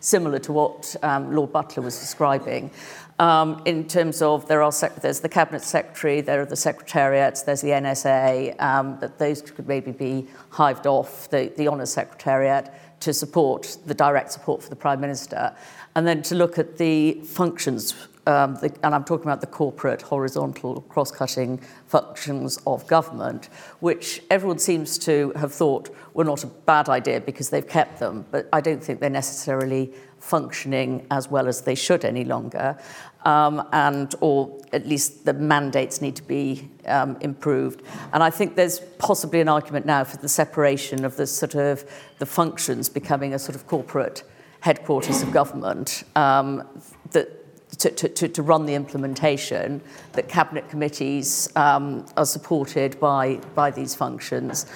similar 0.00 0.38
to 0.40 0.52
what 0.52 0.94
um, 1.02 1.34
Lord 1.34 1.52
Butler 1.52 1.82
was 1.82 1.98
describing. 1.98 2.70
Um, 3.18 3.62
in 3.64 3.88
terms 3.88 4.22
of 4.22 4.46
there 4.46 4.62
are 4.62 4.70
sec- 4.70 4.96
there's 4.96 5.20
the 5.20 5.28
cabinet 5.28 5.62
secretary, 5.62 6.20
there 6.20 6.40
are 6.40 6.46
the 6.46 6.54
secretariats, 6.54 7.42
there's 7.42 7.62
the 7.62 7.70
NSA, 7.70 8.60
um, 8.60 8.98
that 9.00 9.18
those 9.18 9.42
could 9.42 9.66
maybe 9.66 9.90
be 9.90 10.28
hived 10.50 10.86
off 10.86 11.28
the, 11.30 11.52
the 11.56 11.66
honours 11.66 11.90
secretariat 11.90 12.72
to 13.00 13.12
support 13.12 13.78
the 13.86 13.94
direct 13.94 14.30
support 14.30 14.62
for 14.62 14.70
the 14.70 14.76
prime 14.76 15.00
minister, 15.00 15.54
and 15.96 16.06
then 16.06 16.22
to 16.22 16.36
look 16.36 16.58
at 16.58 16.78
the 16.78 17.14
functions 17.24 18.08
um, 18.28 18.56
the, 18.56 18.70
and 18.82 18.94
I'm 18.94 19.04
talking 19.04 19.24
about 19.24 19.40
the 19.40 19.46
corporate, 19.46 20.02
horizontal, 20.02 20.82
cross 20.82 21.10
cutting 21.10 21.58
functions 21.86 22.58
of 22.66 22.86
government, 22.86 23.48
which 23.80 24.22
everyone 24.28 24.58
seems 24.58 24.98
to 24.98 25.32
have 25.34 25.52
thought 25.52 25.88
were 26.12 26.24
not 26.24 26.44
a 26.44 26.46
bad 26.46 26.90
idea 26.90 27.22
because 27.22 27.48
they've 27.48 27.66
kept 27.66 28.00
them, 28.00 28.26
but 28.30 28.46
I 28.52 28.60
don't 28.60 28.84
think 28.84 29.00
they're 29.00 29.08
necessarily 29.08 29.92
functioning 30.20 31.06
as 31.10 31.30
well 31.30 31.48
as 31.48 31.62
they 31.62 31.74
should 31.74 32.04
any 32.04 32.24
longer. 32.24 32.78
Um, 33.24 33.66
and 33.72 34.14
or 34.20 34.60
at 34.72 34.86
least 34.86 35.24
the 35.24 35.32
mandates 35.32 36.00
need 36.02 36.16
to 36.16 36.22
be 36.22 36.68
um, 36.86 37.16
improved. 37.20 37.82
And 38.12 38.22
I 38.22 38.30
think 38.30 38.56
there's 38.56 38.80
possibly 38.98 39.40
an 39.40 39.48
argument 39.48 39.86
now 39.86 40.04
for 40.04 40.18
the 40.18 40.28
separation 40.28 41.04
of 41.04 41.16
the 41.16 41.26
sort 41.26 41.54
of 41.54 41.84
the 42.18 42.26
functions 42.26 42.88
becoming 42.88 43.32
a 43.32 43.38
sort 43.38 43.56
of 43.56 43.66
corporate 43.66 44.22
headquarters 44.60 45.22
of 45.22 45.32
government 45.32 46.04
um, 46.14 46.66
that 47.12 47.37
to, 47.78 47.90
to, 47.90 48.28
to 48.28 48.42
run 48.42 48.66
the 48.66 48.74
implementation, 48.74 49.80
that 50.12 50.28
cabinet 50.28 50.68
committees 50.68 51.48
um, 51.56 52.04
are 52.16 52.26
supported 52.26 52.98
by, 52.98 53.36
by 53.54 53.70
these 53.70 53.94
functions. 53.94 54.66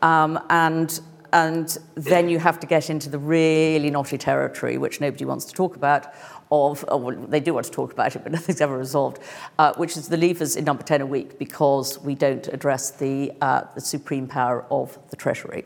Um, 0.00 0.38
and, 0.48 1.00
and 1.32 1.76
then 1.94 2.28
you 2.28 2.38
have 2.38 2.60
to 2.60 2.66
get 2.66 2.88
into 2.88 3.10
the 3.10 3.18
really 3.18 3.90
knotty 3.90 4.18
territory, 4.18 4.78
which 4.78 5.00
nobody 5.00 5.24
wants 5.24 5.44
to 5.46 5.52
talk 5.52 5.76
about, 5.76 6.12
of, 6.52 6.84
oh, 6.88 6.98
well, 6.98 7.16
they 7.16 7.40
do 7.40 7.54
want 7.54 7.66
to 7.66 7.72
talk 7.72 7.92
about 7.92 8.14
it, 8.14 8.22
but 8.22 8.30
nothing's 8.32 8.60
ever 8.60 8.76
resolved, 8.76 9.18
uh, 9.58 9.72
which 9.74 9.96
is 9.96 10.08
the 10.08 10.16
levers 10.16 10.54
in 10.54 10.64
number 10.64 10.82
10 10.82 11.00
a 11.00 11.06
week 11.06 11.38
because 11.38 11.98
we 12.00 12.14
don't 12.14 12.46
address 12.48 12.90
the, 12.90 13.32
uh, 13.40 13.62
the 13.74 13.80
supreme 13.80 14.28
power 14.28 14.64
of 14.70 14.98
the 15.10 15.16
Treasury. 15.16 15.64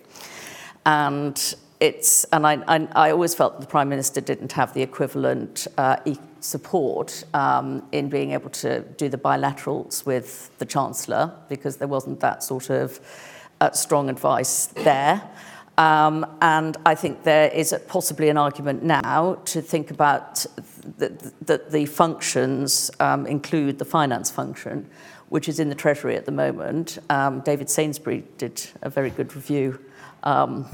And 0.87 1.57
it's, 1.81 2.25
and 2.33 2.47
I, 2.47 2.63
I, 2.67 2.89
I 2.93 3.11
always 3.11 3.35
felt 3.35 3.61
the 3.61 3.67
Prime 3.67 3.89
Minister 3.89 4.21
didn't 4.21 4.53
have 4.53 4.73
the 4.73 4.83
equivalent 4.83 5.67
uh, 5.77 5.97
e, 6.05 6.17
support 6.41 7.25
um, 7.35 7.87
in 7.93 8.09
being 8.09 8.33
able 8.33 8.51
to 8.51 8.81
do 8.97 9.09
the 9.09 9.19
bilaterals 9.19 10.07
with 10.07 10.57
the 10.59 10.65
Chancellor 10.65 11.33
because 11.49 11.77
there 11.77 11.89
wasn't 11.89 12.21
that 12.21 12.43
sort 12.43 12.71
of 12.71 13.01
uh, 13.61 13.71
strong 13.73 14.09
advice 14.09 14.67
there. 14.67 15.23
Um, 15.79 16.25
and 16.41 16.77
I 16.87 16.95
think 16.95 17.25
there 17.25 17.51
is 17.51 17.75
possibly 17.87 18.31
an 18.31 18.39
argument 18.39 18.83
now 18.83 19.35
to 19.47 19.61
think 19.61 19.91
about 19.91 20.47
that 20.97 21.19
the, 21.47 21.63
the 21.69 21.85
functions 21.85 22.91
um, 23.01 23.27
include 23.27 23.79
the 23.79 23.85
finance 23.85 24.31
function, 24.31 24.89
which 25.29 25.49
is 25.49 25.61
in 25.61 25.69
the 25.69 25.75
Treasury 25.75 26.17
at 26.17 26.25
the 26.25 26.33
moment. 26.33 26.99
Um, 27.11 27.41
David 27.41 27.69
Sainsbury 27.69 28.25
did 28.39 28.67
a 28.81 28.89
very 28.89 29.11
good 29.11 29.35
review 29.37 29.79
um, 30.27 30.69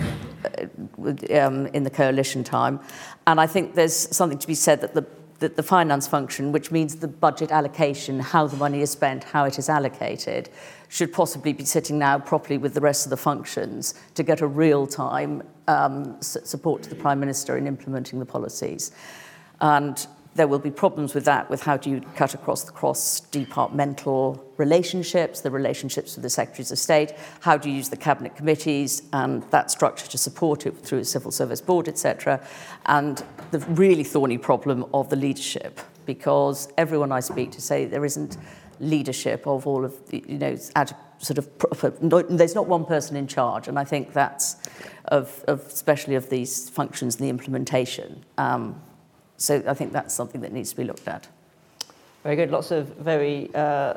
eh, 0.58 1.38
um, 1.38 1.66
in 1.68 1.84
the 1.84 1.90
coalition 1.90 2.42
time. 2.42 2.80
And 3.26 3.40
I 3.40 3.46
think 3.46 3.74
there's 3.74 3.94
something 3.94 4.38
to 4.38 4.46
be 4.46 4.54
said 4.56 4.80
that 4.80 4.94
the 4.94 5.06
that 5.42 5.56
the 5.56 5.62
finance 5.62 6.06
function, 6.06 6.52
which 6.52 6.70
means 6.70 6.94
the 6.96 7.08
budget 7.08 7.50
allocation, 7.50 8.20
how 8.20 8.46
the 8.46 8.56
money 8.56 8.80
is 8.80 8.92
spent, 8.92 9.24
how 9.24 9.44
it 9.44 9.58
is 9.58 9.68
allocated, 9.68 10.48
should 10.88 11.12
possibly 11.12 11.52
be 11.52 11.64
sitting 11.64 11.98
now 11.98 12.16
properly 12.16 12.58
with 12.58 12.74
the 12.74 12.80
rest 12.80 13.06
of 13.06 13.10
the 13.10 13.16
functions 13.16 13.94
to 14.14 14.22
get 14.22 14.40
a 14.40 14.46
real-time 14.46 15.42
um, 15.66 16.16
support 16.22 16.84
to 16.84 16.88
the 16.88 16.94
Prime 16.94 17.18
Minister 17.18 17.56
in 17.56 17.66
implementing 17.66 18.20
the 18.20 18.24
policies. 18.24 18.92
And 19.60 20.06
there 20.34 20.48
will 20.48 20.58
be 20.58 20.70
problems 20.70 21.14
with 21.14 21.24
that, 21.26 21.50
with 21.50 21.62
how 21.62 21.76
do 21.76 21.90
you 21.90 22.00
cut 22.16 22.34
across 22.34 22.64
the 22.64 22.72
cross 22.72 23.20
departmental 23.20 24.42
relationships, 24.56 25.40
the 25.40 25.50
relationships 25.50 26.16
with 26.16 26.22
the 26.22 26.30
Secretaries 26.30 26.72
of 26.72 26.78
State, 26.78 27.12
how 27.40 27.56
do 27.56 27.68
you 27.68 27.76
use 27.76 27.90
the 27.90 27.96
cabinet 27.96 28.34
committees 28.34 29.02
and 29.12 29.42
that 29.50 29.70
structure 29.70 30.06
to 30.06 30.16
support 30.16 30.66
it 30.66 30.76
through 30.78 31.00
a 31.00 31.04
civil 31.04 31.30
service 31.30 31.60
board, 31.60 31.88
etc. 31.88 32.44
And 32.86 33.22
the 33.50 33.58
really 33.60 34.04
thorny 34.04 34.38
problem 34.38 34.86
of 34.94 35.10
the 35.10 35.16
leadership, 35.16 35.80
because 36.06 36.72
everyone 36.78 37.12
I 37.12 37.20
speak 37.20 37.50
to 37.52 37.60
say 37.60 37.84
there 37.84 38.04
isn't 38.04 38.38
leadership 38.80 39.46
of 39.46 39.66
all 39.66 39.84
of 39.84 40.08
the, 40.08 40.24
you 40.26 40.38
know, 40.38 40.56
sort 40.56 41.38
of 41.38 41.58
proper, 41.58 41.92
no, 42.00 42.22
there's 42.22 42.54
not 42.54 42.66
one 42.66 42.84
person 42.84 43.16
in 43.16 43.26
charge. 43.26 43.68
And 43.68 43.78
I 43.78 43.84
think 43.84 44.12
that's 44.12 44.56
of, 45.06 45.44
of 45.46 45.60
especially 45.66 46.14
of 46.14 46.30
these 46.30 46.70
functions 46.70 47.16
and 47.16 47.24
the 47.24 47.30
implementation. 47.30 48.24
Um, 48.38 48.80
so 49.42 49.60
I 49.66 49.74
think 49.74 49.92
that's 49.92 50.14
something 50.14 50.40
that 50.42 50.52
needs 50.52 50.70
to 50.70 50.76
be 50.76 50.84
looked 50.84 51.08
at. 51.08 51.26
Very 52.22 52.36
good. 52.36 52.52
Lots 52.52 52.70
of 52.70 52.86
very 52.96 53.50
uh, 53.54 53.94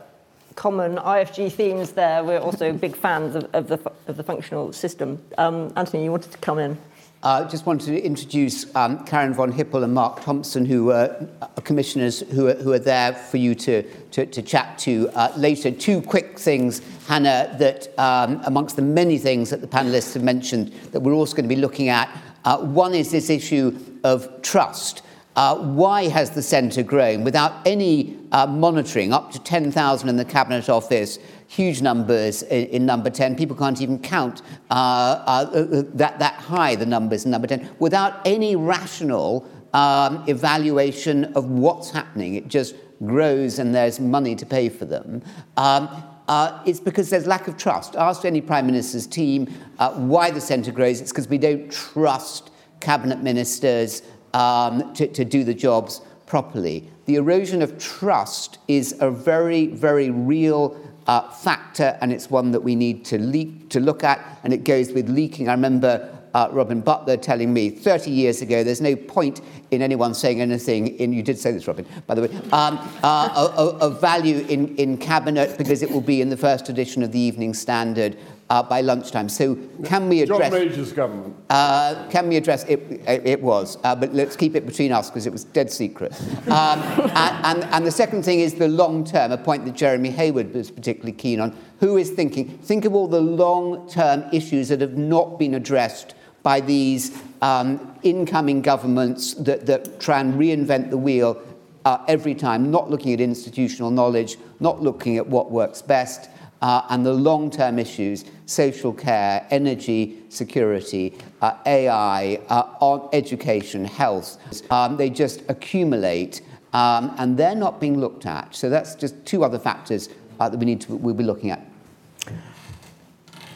common 0.55 0.95
IFG 0.95 1.51
themes 1.51 1.91
there. 1.91 2.23
We're 2.23 2.39
also 2.39 2.73
big 2.73 2.95
fans 3.05 3.35
of, 3.35 3.47
of, 3.53 3.67
the, 3.67 3.91
of 4.07 4.17
the 4.17 4.23
functional 4.23 4.73
system. 4.73 5.23
Um, 5.37 5.71
Anthony, 5.75 6.03
you 6.03 6.09
wanted 6.09 6.31
to 6.31 6.39
come 6.39 6.57
in. 6.57 6.79
I 7.21 7.41
uh, 7.41 7.49
just 7.49 7.67
wanted 7.67 7.85
to 7.85 8.03
introduce 8.03 8.75
um, 8.75 9.05
Karen 9.05 9.35
von 9.35 9.51
Hippel 9.51 9.83
and 9.83 9.93
Mark 9.93 10.23
Thompson, 10.23 10.65
who 10.65 10.91
are 10.91 11.15
uh, 11.41 11.47
commissioners 11.63 12.21
who 12.21 12.47
are, 12.47 12.55
who 12.55 12.73
are 12.73 12.79
there 12.79 13.13
for 13.13 13.37
you 13.37 13.53
to, 13.55 13.83
to, 14.11 14.25
to 14.25 14.41
chat 14.41 14.79
to 14.79 15.09
uh, 15.09 15.31
later. 15.37 15.69
Two 15.69 16.01
quick 16.01 16.39
things, 16.39 16.81
Hannah, 17.07 17.55
that 17.59 17.87
um, 17.99 18.41
amongst 18.45 18.77
the 18.77 18.81
many 18.81 19.19
things 19.19 19.51
that 19.51 19.61
the 19.61 19.67
panelists 19.67 20.15
have 20.15 20.23
mentioned 20.23 20.73
that 20.91 21.01
we're 21.01 21.13
also 21.13 21.35
going 21.35 21.47
to 21.47 21.55
be 21.55 21.61
looking 21.61 21.89
at. 21.89 22.09
Uh, 22.43 22.57
one 22.57 22.95
is 22.95 23.11
this 23.11 23.29
issue 23.29 23.77
of 24.03 24.41
trust. 24.41 25.03
Uh, 25.35 25.55
why 25.57 26.07
has 26.07 26.31
the 26.31 26.41
centre 26.41 26.81
grown 26.81 27.23
without 27.23 27.65
any 27.65 28.17
uh, 28.31 28.47
monitoring? 28.47 29.11
Up 29.11 29.31
to 29.33 29.39
10,000 29.39 30.07
in 30.07 30.15
the 30.15 30.23
Cabinet 30.23 30.69
Office, 30.69 31.19
huge 31.47 31.81
numbers 31.81 32.43
in, 32.43 32.67
in 32.67 32.85
number 32.85 33.09
10. 33.09 33.35
People 33.35 33.55
can't 33.55 33.81
even 33.81 33.99
count 33.99 34.41
uh, 34.71 34.73
uh, 34.73 35.49
uh, 35.53 35.83
that, 35.93 36.19
that 36.19 36.35
high, 36.35 36.75
the 36.75 36.85
numbers 36.85 37.25
in 37.25 37.31
number 37.31 37.47
10, 37.47 37.69
without 37.79 38.21
any 38.25 38.55
rational 38.55 39.45
um, 39.73 40.23
evaluation 40.27 41.25
of 41.33 41.49
what's 41.49 41.91
happening. 41.91 42.35
It 42.35 42.47
just 42.47 42.75
grows 43.05 43.59
and 43.59 43.75
there's 43.75 43.99
money 43.99 44.35
to 44.35 44.45
pay 44.45 44.69
for 44.69 44.85
them. 44.85 45.21
Um, 45.57 45.89
uh, 46.29 46.63
it's 46.65 46.79
because 46.79 47.09
there's 47.09 47.27
lack 47.27 47.47
of 47.49 47.57
trust. 47.57 47.95
Ask 47.97 48.23
any 48.23 48.39
Prime 48.41 48.65
Minister's 48.65 49.05
team 49.05 49.53
uh, 49.79 49.91
why 49.91 50.31
the 50.31 50.41
centre 50.41 50.71
grows. 50.71 51.01
It's 51.01 51.11
because 51.11 51.27
we 51.27 51.37
don't 51.37 51.69
trust 51.69 52.51
cabinet 52.79 53.21
ministers 53.21 54.01
um, 54.35 54.93
to, 54.93 55.07
to 55.07 55.23
do 55.23 55.43
the 55.43 55.53
jobs 55.53 56.01
properly. 56.25 56.87
The 57.05 57.15
erosion 57.15 57.61
of 57.61 57.79
trust 57.79 58.57
is 58.67 58.95
a 58.99 59.09
very, 59.09 59.67
very 59.67 60.09
real 60.09 60.77
uh, 61.07 61.29
factor, 61.29 61.97
and 62.01 62.11
it's 62.11 62.29
one 62.29 62.51
that 62.51 62.59
we 62.61 62.75
need 62.75 63.05
to, 63.05 63.17
leak, 63.17 63.69
to 63.69 63.79
look 63.79 64.03
at, 64.03 64.39
and 64.43 64.53
it 64.53 64.65
goes 64.65 64.91
with 64.91 65.09
leaking. 65.09 65.47
I 65.47 65.53
remember 65.53 66.11
uh, 66.33 66.49
Robin 66.51 66.81
Butler 66.81 67.15
telling 67.15 67.53
me 67.53 67.69
30 67.69 68.11
years 68.11 68.41
ago 68.41 68.61
there's 68.61 68.81
no 68.81 68.93
point 68.93 69.39
in 69.71 69.81
anyone 69.81 70.13
saying 70.13 70.41
anything 70.41 70.87
in, 70.99 71.13
you 71.13 71.23
did 71.23 71.39
say 71.39 71.53
this, 71.53 71.65
Robin, 71.65 71.85
by 72.05 72.15
the 72.15 72.23
way, 72.23 72.27
um, 72.51 72.77
uh, 73.03 73.77
of, 73.79 74.01
value 74.01 74.45
in, 74.49 74.75
in 74.75 74.97
cabinet 74.97 75.57
because 75.57 75.81
it 75.81 75.89
will 75.89 76.01
be 76.01 76.19
in 76.19 76.29
the 76.29 76.35
first 76.35 76.67
edition 76.67 77.03
of 77.03 77.13
the 77.13 77.19
Evening 77.19 77.53
Standard 77.53 78.17
uh, 78.49 78.61
by 78.61 78.81
lunchtime. 78.81 79.27
So 79.29 79.55
can 79.83 80.07
we 80.07 80.21
address... 80.21 80.51
John 80.51 80.67
Major's 80.67 80.93
government. 80.93 81.35
Uh, 81.49 82.07
can 82.09 82.27
we 82.27 82.37
address... 82.37 82.63
It, 82.65 82.79
it, 83.07 83.25
it 83.25 83.41
was, 83.41 83.77
uh, 83.83 83.95
but 83.95 84.13
let's 84.13 84.35
keep 84.35 84.55
it 84.55 84.65
between 84.65 84.91
us 84.91 85.09
because 85.09 85.25
it 85.25 85.31
was 85.31 85.43
dead 85.43 85.71
secret. 85.71 86.13
Um, 86.47 86.79
and, 87.15 87.45
and, 87.45 87.63
and 87.65 87.87
the 87.87 87.91
second 87.91 88.23
thing 88.23 88.39
is 88.39 88.53
the 88.55 88.67
long 88.67 89.03
term, 89.03 89.31
a 89.31 89.37
point 89.37 89.65
that 89.65 89.75
Jeremy 89.75 90.11
Heywood 90.11 90.53
was 90.53 90.69
particularly 90.69 91.13
keen 91.13 91.39
on. 91.39 91.57
Who 91.79 91.97
is 91.97 92.11
thinking? 92.11 92.57
Think 92.59 92.85
of 92.85 92.93
all 92.93 93.07
the 93.07 93.21
long-term 93.21 94.25
issues 94.31 94.69
that 94.69 94.81
have 94.81 94.97
not 94.97 95.37
been 95.37 95.55
addressed 95.55 96.15
by 96.41 96.61
these 96.61 97.19
um, 97.41 97.97
incoming 98.03 98.61
governments 98.61 99.33
that, 99.33 99.65
that 99.65 99.99
try 99.99 100.19
and 100.19 100.35
reinvent 100.35 100.91
the 100.91 100.97
wheel 100.97 101.41
uh, 101.85 102.03
every 102.07 102.33
time, 102.33 102.71
not 102.71 102.89
looking 102.89 103.13
at 103.13 103.21
institutional 103.21 103.91
knowledge, 103.91 104.37
not 104.59 104.81
looking 104.81 105.17
at 105.17 105.27
what 105.27 105.51
works 105.51 105.81
best, 105.81 106.29
uh, 106.61 106.81
and 106.89 107.05
the 107.05 107.13
long 107.13 107.49
term 107.51 107.77
issues 107.77 108.25
social 108.45 108.93
care, 108.93 109.47
energy 109.51 110.23
security, 110.29 111.17
uh, 111.41 111.57
AI, 111.65 112.39
uh, 112.49 112.63
on 112.79 113.09
education, 113.13 113.85
health 113.85 114.37
um, 114.71 114.97
they 114.97 115.09
just 115.09 115.43
accumulate 115.49 116.41
um, 116.73 117.13
and 117.17 117.37
they're 117.37 117.55
not 117.55 117.79
being 117.79 117.99
looked 117.99 118.25
at. 118.25 118.53
So 118.53 118.69
that's 118.69 118.95
just 118.95 119.25
two 119.25 119.43
other 119.43 119.59
factors 119.59 120.09
uh, 120.39 120.49
that 120.49 120.57
we 120.57 120.65
need 120.65 120.81
to 120.81 120.95
we'll 120.95 121.15
be 121.15 121.23
looking 121.23 121.51
at. 121.51 121.65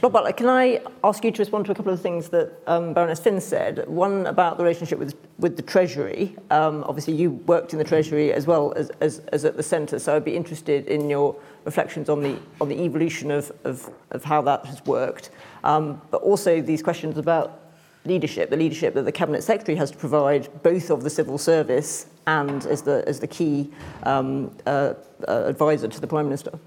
Rob 0.01 0.13
Butler, 0.13 0.31
can 0.31 0.47
I 0.47 0.79
ask 1.03 1.25
you 1.25 1.31
to 1.31 1.41
respond 1.41 1.65
to 1.65 1.73
a 1.73 1.75
couple 1.75 1.91
of 1.91 2.01
things 2.01 2.29
that 2.29 2.53
um, 2.67 2.93
Baroness 2.93 3.19
Finn 3.19 3.41
said? 3.41 3.85
One 3.85 4.27
about 4.27 4.57
the 4.57 4.63
relationship 4.63 4.97
with, 4.97 5.13
with 5.39 5.57
the 5.57 5.61
Treasury. 5.61 6.37
Um, 6.51 6.85
obviously, 6.87 7.15
you 7.15 7.31
worked 7.31 7.73
in 7.73 7.79
the 7.79 7.83
Treasury 7.83 8.31
as 8.31 8.47
well 8.47 8.71
as, 8.77 8.91
as, 9.01 9.19
as 9.33 9.43
at 9.43 9.57
the 9.57 9.63
Centre, 9.63 9.99
so 9.99 10.15
I'd 10.15 10.23
be 10.23 10.37
interested 10.37 10.87
in 10.87 11.09
your 11.09 11.35
reflections 11.65 12.09
on 12.09 12.21
the, 12.21 12.37
on 12.61 12.69
the 12.69 12.79
evolution 12.81 13.31
of, 13.31 13.51
of, 13.63 13.89
of 14.11 14.23
how 14.23 14.41
that 14.41 14.65
has 14.65 14.83
worked. 14.85 15.29
Um, 15.63 16.01
but 16.11 16.21
also 16.21 16.61
these 16.61 16.81
questions 16.81 17.17
about 17.17 17.59
leadership, 18.05 18.49
the 18.49 18.57
leadership 18.57 18.93
that 18.93 19.03
the 19.03 19.11
Cabinet 19.11 19.43
Secretary 19.43 19.77
has 19.77 19.91
to 19.91 19.97
provide, 19.97 20.49
both 20.63 20.89
of 20.89 21.03
the 21.03 21.09
civil 21.09 21.37
service 21.37 22.07
and 22.27 22.65
as 22.65 22.81
the, 22.81 23.03
as 23.07 23.19
the 23.19 23.27
key 23.27 23.69
um, 24.03 24.55
uh, 24.65 24.93
uh, 25.27 25.43
advisor 25.45 25.87
to 25.87 25.99
the 25.99 26.07
Prime 26.07 26.25
Minister. 26.25 26.57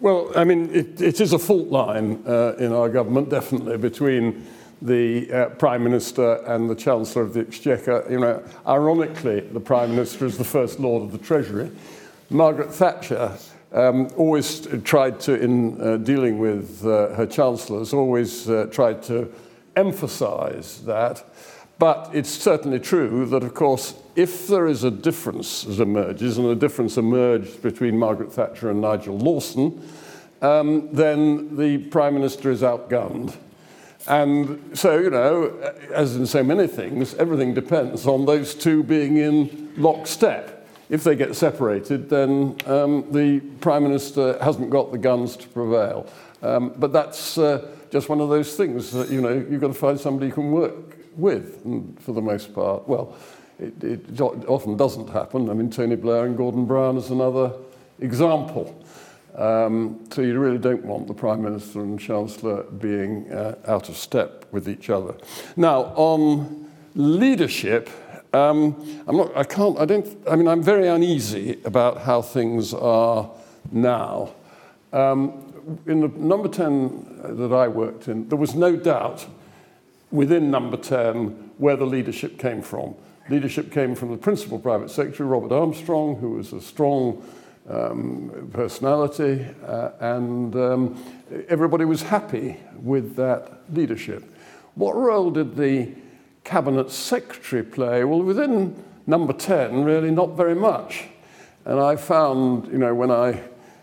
Well, 0.00 0.30
I 0.36 0.44
mean, 0.44 0.74
it, 0.74 1.00
it 1.00 1.20
is 1.20 1.32
a 1.32 1.38
fault 1.38 1.68
line 1.68 2.22
uh, 2.26 2.54
in 2.58 2.72
our 2.72 2.88
government, 2.88 3.30
definitely, 3.30 3.78
between 3.78 4.46
the 4.82 5.32
uh, 5.32 5.48
Prime 5.50 5.82
Minister 5.82 6.34
and 6.46 6.68
the 6.68 6.74
Chancellor 6.74 7.22
of 7.22 7.32
the 7.32 7.40
Exchequer. 7.40 8.06
You 8.10 8.20
know, 8.20 8.44
ironically, 8.66 9.40
the 9.40 9.60
Prime 9.60 9.90
Minister 9.90 10.26
is 10.26 10.36
the 10.36 10.44
First 10.44 10.78
Lord 10.80 11.02
of 11.02 11.12
the 11.12 11.18
Treasury. 11.18 11.70
Margaret 12.28 12.72
Thatcher 12.72 13.38
um, 13.76 14.08
always 14.16 14.66
tried 14.84 15.20
to, 15.20 15.34
in 15.34 15.80
uh, 15.80 15.98
dealing 15.98 16.38
with 16.38 16.84
uh, 16.84 17.14
her 17.14 17.26
chancellors, 17.26 17.92
always 17.92 18.48
uh, 18.48 18.66
tried 18.72 19.02
to 19.04 19.30
emphasize 19.76 20.82
that. 20.86 21.22
But 21.78 22.10
it's 22.14 22.30
certainly 22.30 22.80
true 22.80 23.26
that, 23.26 23.42
of 23.42 23.52
course, 23.52 23.94
if 24.16 24.48
there 24.48 24.66
is 24.66 24.82
a 24.82 24.90
difference 24.90 25.64
that 25.64 25.78
emerges, 25.78 26.38
and 26.38 26.46
a 26.48 26.54
difference 26.54 26.96
emerged 26.96 27.60
between 27.60 27.98
Margaret 27.98 28.32
Thatcher 28.32 28.70
and 28.70 28.80
Nigel 28.80 29.18
Lawson, 29.18 29.86
um, 30.40 30.88
then 30.92 31.56
the 31.56 31.78
Prime 31.78 32.14
Minister 32.14 32.50
is 32.50 32.62
outgunned. 32.62 33.36
And 34.08 34.78
so, 34.78 34.98
you 34.98 35.10
know, 35.10 35.48
as 35.92 36.16
in 36.16 36.26
so 36.26 36.42
many 36.42 36.66
things, 36.66 37.14
everything 37.14 37.52
depends 37.52 38.06
on 38.06 38.24
those 38.24 38.54
two 38.54 38.82
being 38.82 39.18
in 39.18 39.74
lockstep. 39.76 40.55
If 40.88 41.02
they 41.02 41.16
get 41.16 41.34
separated, 41.34 42.08
then 42.08 42.56
um, 42.66 43.10
the 43.10 43.40
Prime 43.60 43.82
Minister 43.82 44.38
hasn't 44.40 44.70
got 44.70 44.92
the 44.92 44.98
guns 44.98 45.36
to 45.36 45.48
prevail. 45.48 46.06
Um, 46.42 46.74
but 46.76 46.92
that's 46.92 47.38
uh, 47.38 47.68
just 47.90 48.08
one 48.08 48.20
of 48.20 48.28
those 48.28 48.56
things 48.56 48.92
that, 48.92 49.10
you 49.10 49.20
know, 49.20 49.32
you've 49.32 49.60
got 49.60 49.68
to 49.68 49.74
find 49.74 49.98
somebody 49.98 50.26
you 50.28 50.32
can 50.32 50.52
work 50.52 50.96
with, 51.16 51.64
and 51.64 51.98
for 52.00 52.12
the 52.12 52.20
most 52.20 52.54
part. 52.54 52.86
Well, 52.86 53.16
it, 53.58 53.82
it 53.82 54.20
often 54.20 54.76
doesn't 54.76 55.08
happen. 55.08 55.50
I 55.50 55.54
mean, 55.54 55.70
Tony 55.70 55.96
Blair 55.96 56.26
and 56.26 56.36
Gordon 56.36 56.66
Brown 56.66 56.96
is 56.98 57.10
another 57.10 57.52
example. 57.98 58.80
Um, 59.34 60.04
so 60.10 60.22
you 60.22 60.38
really 60.38 60.58
don't 60.58 60.84
want 60.84 61.08
the 61.08 61.14
Prime 61.14 61.42
Minister 61.42 61.80
and 61.80 61.98
Chancellor 61.98 62.62
being 62.62 63.30
uh, 63.32 63.56
out 63.66 63.88
of 63.88 63.96
step 63.96 64.46
with 64.52 64.68
each 64.68 64.88
other. 64.88 65.14
Now, 65.56 65.92
on 65.96 66.70
leadership, 66.94 67.90
um, 68.32 69.02
I'm 69.06 69.16
not, 69.16 69.36
I 69.36 69.44
can't, 69.44 69.78
I 69.78 69.84
don't, 69.84 70.06
I 70.28 70.36
mean, 70.36 70.48
I'm 70.48 70.62
very 70.62 70.88
uneasy 70.88 71.58
about 71.64 72.02
how 72.02 72.22
things 72.22 72.74
are 72.74 73.30
now. 73.70 74.32
Um, 74.92 75.42
in 75.86 76.00
the 76.00 76.08
number 76.08 76.48
10 76.48 77.36
that 77.38 77.52
I 77.52 77.68
worked 77.68 78.08
in, 78.08 78.28
there 78.28 78.38
was 78.38 78.54
no 78.54 78.76
doubt 78.76 79.26
within 80.10 80.50
number 80.50 80.76
10 80.76 81.52
where 81.58 81.76
the 81.76 81.86
leadership 81.86 82.38
came 82.38 82.62
from. 82.62 82.94
Leadership 83.28 83.72
came 83.72 83.94
from 83.94 84.10
the 84.12 84.16
principal 84.16 84.58
private 84.58 84.90
secretary, 84.90 85.28
Robert 85.28 85.52
Armstrong, 85.52 86.16
who 86.16 86.32
was 86.32 86.52
a 86.52 86.60
strong 86.60 87.24
um, 87.68 88.48
personality, 88.52 89.44
uh, 89.66 89.90
and 89.98 90.54
um, 90.54 91.04
everybody 91.48 91.84
was 91.84 92.02
happy 92.02 92.56
with 92.80 93.16
that 93.16 93.60
leadership. 93.72 94.22
What 94.76 94.94
role 94.94 95.30
did 95.30 95.56
the 95.56 95.92
cabinet 96.46 96.92
secretary 96.92 97.64
play? 97.64 98.04
Well, 98.04 98.22
within 98.22 98.82
number 99.06 99.32
10, 99.32 99.82
really 99.84 100.12
not 100.12 100.36
very 100.36 100.54
much. 100.54 101.04
And 101.64 101.80
I 101.80 101.96
found, 101.96 102.68
you 102.68 102.78
know, 102.78 102.94
when 102.94 103.10
I 103.10 103.42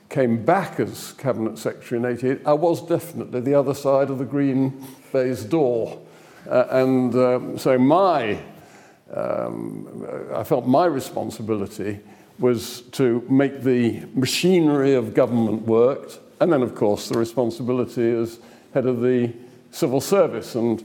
came 0.10 0.46
back 0.46 0.80
as 0.80 1.12
Cabinet 1.14 1.58
Secretary 1.58 2.00
in 2.00 2.06
88, 2.06 2.42
I 2.46 2.54
was 2.54 2.86
definitely 2.88 3.42
the 3.42 3.54
other 3.54 3.74
side 3.74 4.10
of 4.10 4.18
the 4.18 4.26
green 4.26 4.82
baize 5.12 5.44
door. 5.44 6.02
Uh, 6.50 6.66
and 6.70 7.16
um, 7.16 7.58
so 7.58 7.78
my, 7.78 8.40
um, 9.14 10.08
I 10.34 10.44
felt 10.46 10.66
my 10.66 10.86
responsibility 10.86 12.00
was 12.40 12.82
to 12.94 13.26
make 13.30 13.62
the 13.62 14.06
machinery 14.14 14.94
of 14.94 15.14
government 15.14 15.64
work, 15.64 16.12
and 16.40 16.52
then, 16.52 16.62
of 16.62 16.76
course, 16.76 17.10
the 17.10 17.18
responsibility 17.18 18.10
as 18.10 18.40
head 18.74 18.86
of 18.86 19.02
the 19.02 19.34
civil 19.72 20.00
service 20.00 20.56
and, 20.56 20.84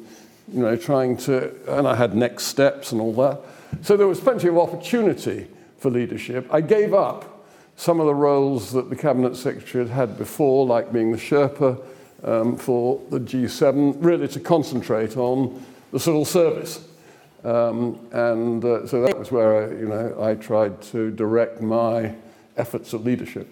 you 0.52 0.62
know, 0.62 0.76
trying 0.76 1.16
to, 1.18 1.52
and 1.78 1.86
I 1.86 1.94
had 1.94 2.14
next 2.14 2.44
steps 2.44 2.92
and 2.92 3.00
all 3.00 3.12
that. 3.14 3.40
So 3.82 3.96
there 3.96 4.06
was 4.06 4.20
plenty 4.20 4.48
of 4.48 4.58
opportunity 4.58 5.46
for 5.78 5.90
leadership. 5.90 6.46
I 6.52 6.60
gave 6.60 6.94
up 6.94 7.44
some 7.76 8.00
of 8.00 8.06
the 8.06 8.14
roles 8.14 8.72
that 8.72 8.90
the 8.90 8.96
Cabinet 8.96 9.36
Secretary 9.36 9.86
had 9.86 9.94
had 9.94 10.18
before, 10.18 10.66
like 10.66 10.92
being 10.92 11.12
the 11.12 11.18
Sherpa 11.18 11.80
um, 12.24 12.56
for 12.56 13.00
the 13.10 13.20
G7, 13.20 13.96
really 14.00 14.26
to 14.28 14.40
concentrate 14.40 15.16
on 15.16 15.64
the 15.92 16.00
civil 16.00 16.24
service. 16.24 16.84
Um, 17.44 18.00
and 18.10 18.64
uh, 18.64 18.86
so 18.86 19.00
that 19.02 19.16
was 19.16 19.30
where 19.30 19.62
I, 19.62 19.70
you 19.70 19.88
know, 19.88 20.16
I 20.20 20.34
tried 20.34 20.82
to 20.82 21.10
direct 21.12 21.62
my 21.62 22.14
efforts 22.56 22.92
of 22.92 23.06
leadership. 23.06 23.48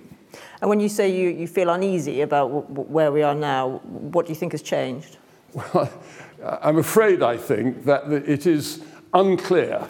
And 0.60 0.68
when 0.68 0.80
you 0.80 0.88
say 0.88 1.08
you, 1.16 1.28
you 1.30 1.46
feel 1.46 1.70
uneasy 1.70 2.22
about 2.22 2.48
w- 2.48 2.66
w- 2.66 2.88
where 2.88 3.12
we 3.12 3.22
are 3.22 3.34
now, 3.34 3.80
what 3.84 4.26
do 4.26 4.32
you 4.32 4.36
think 4.36 4.52
has 4.52 4.62
changed? 4.62 5.18
Well, 5.54 5.90
I'm 6.44 6.78
afraid 6.78 7.22
I 7.22 7.36
think 7.36 7.84
that 7.84 8.12
it 8.12 8.46
is 8.46 8.82
unclear 9.14 9.86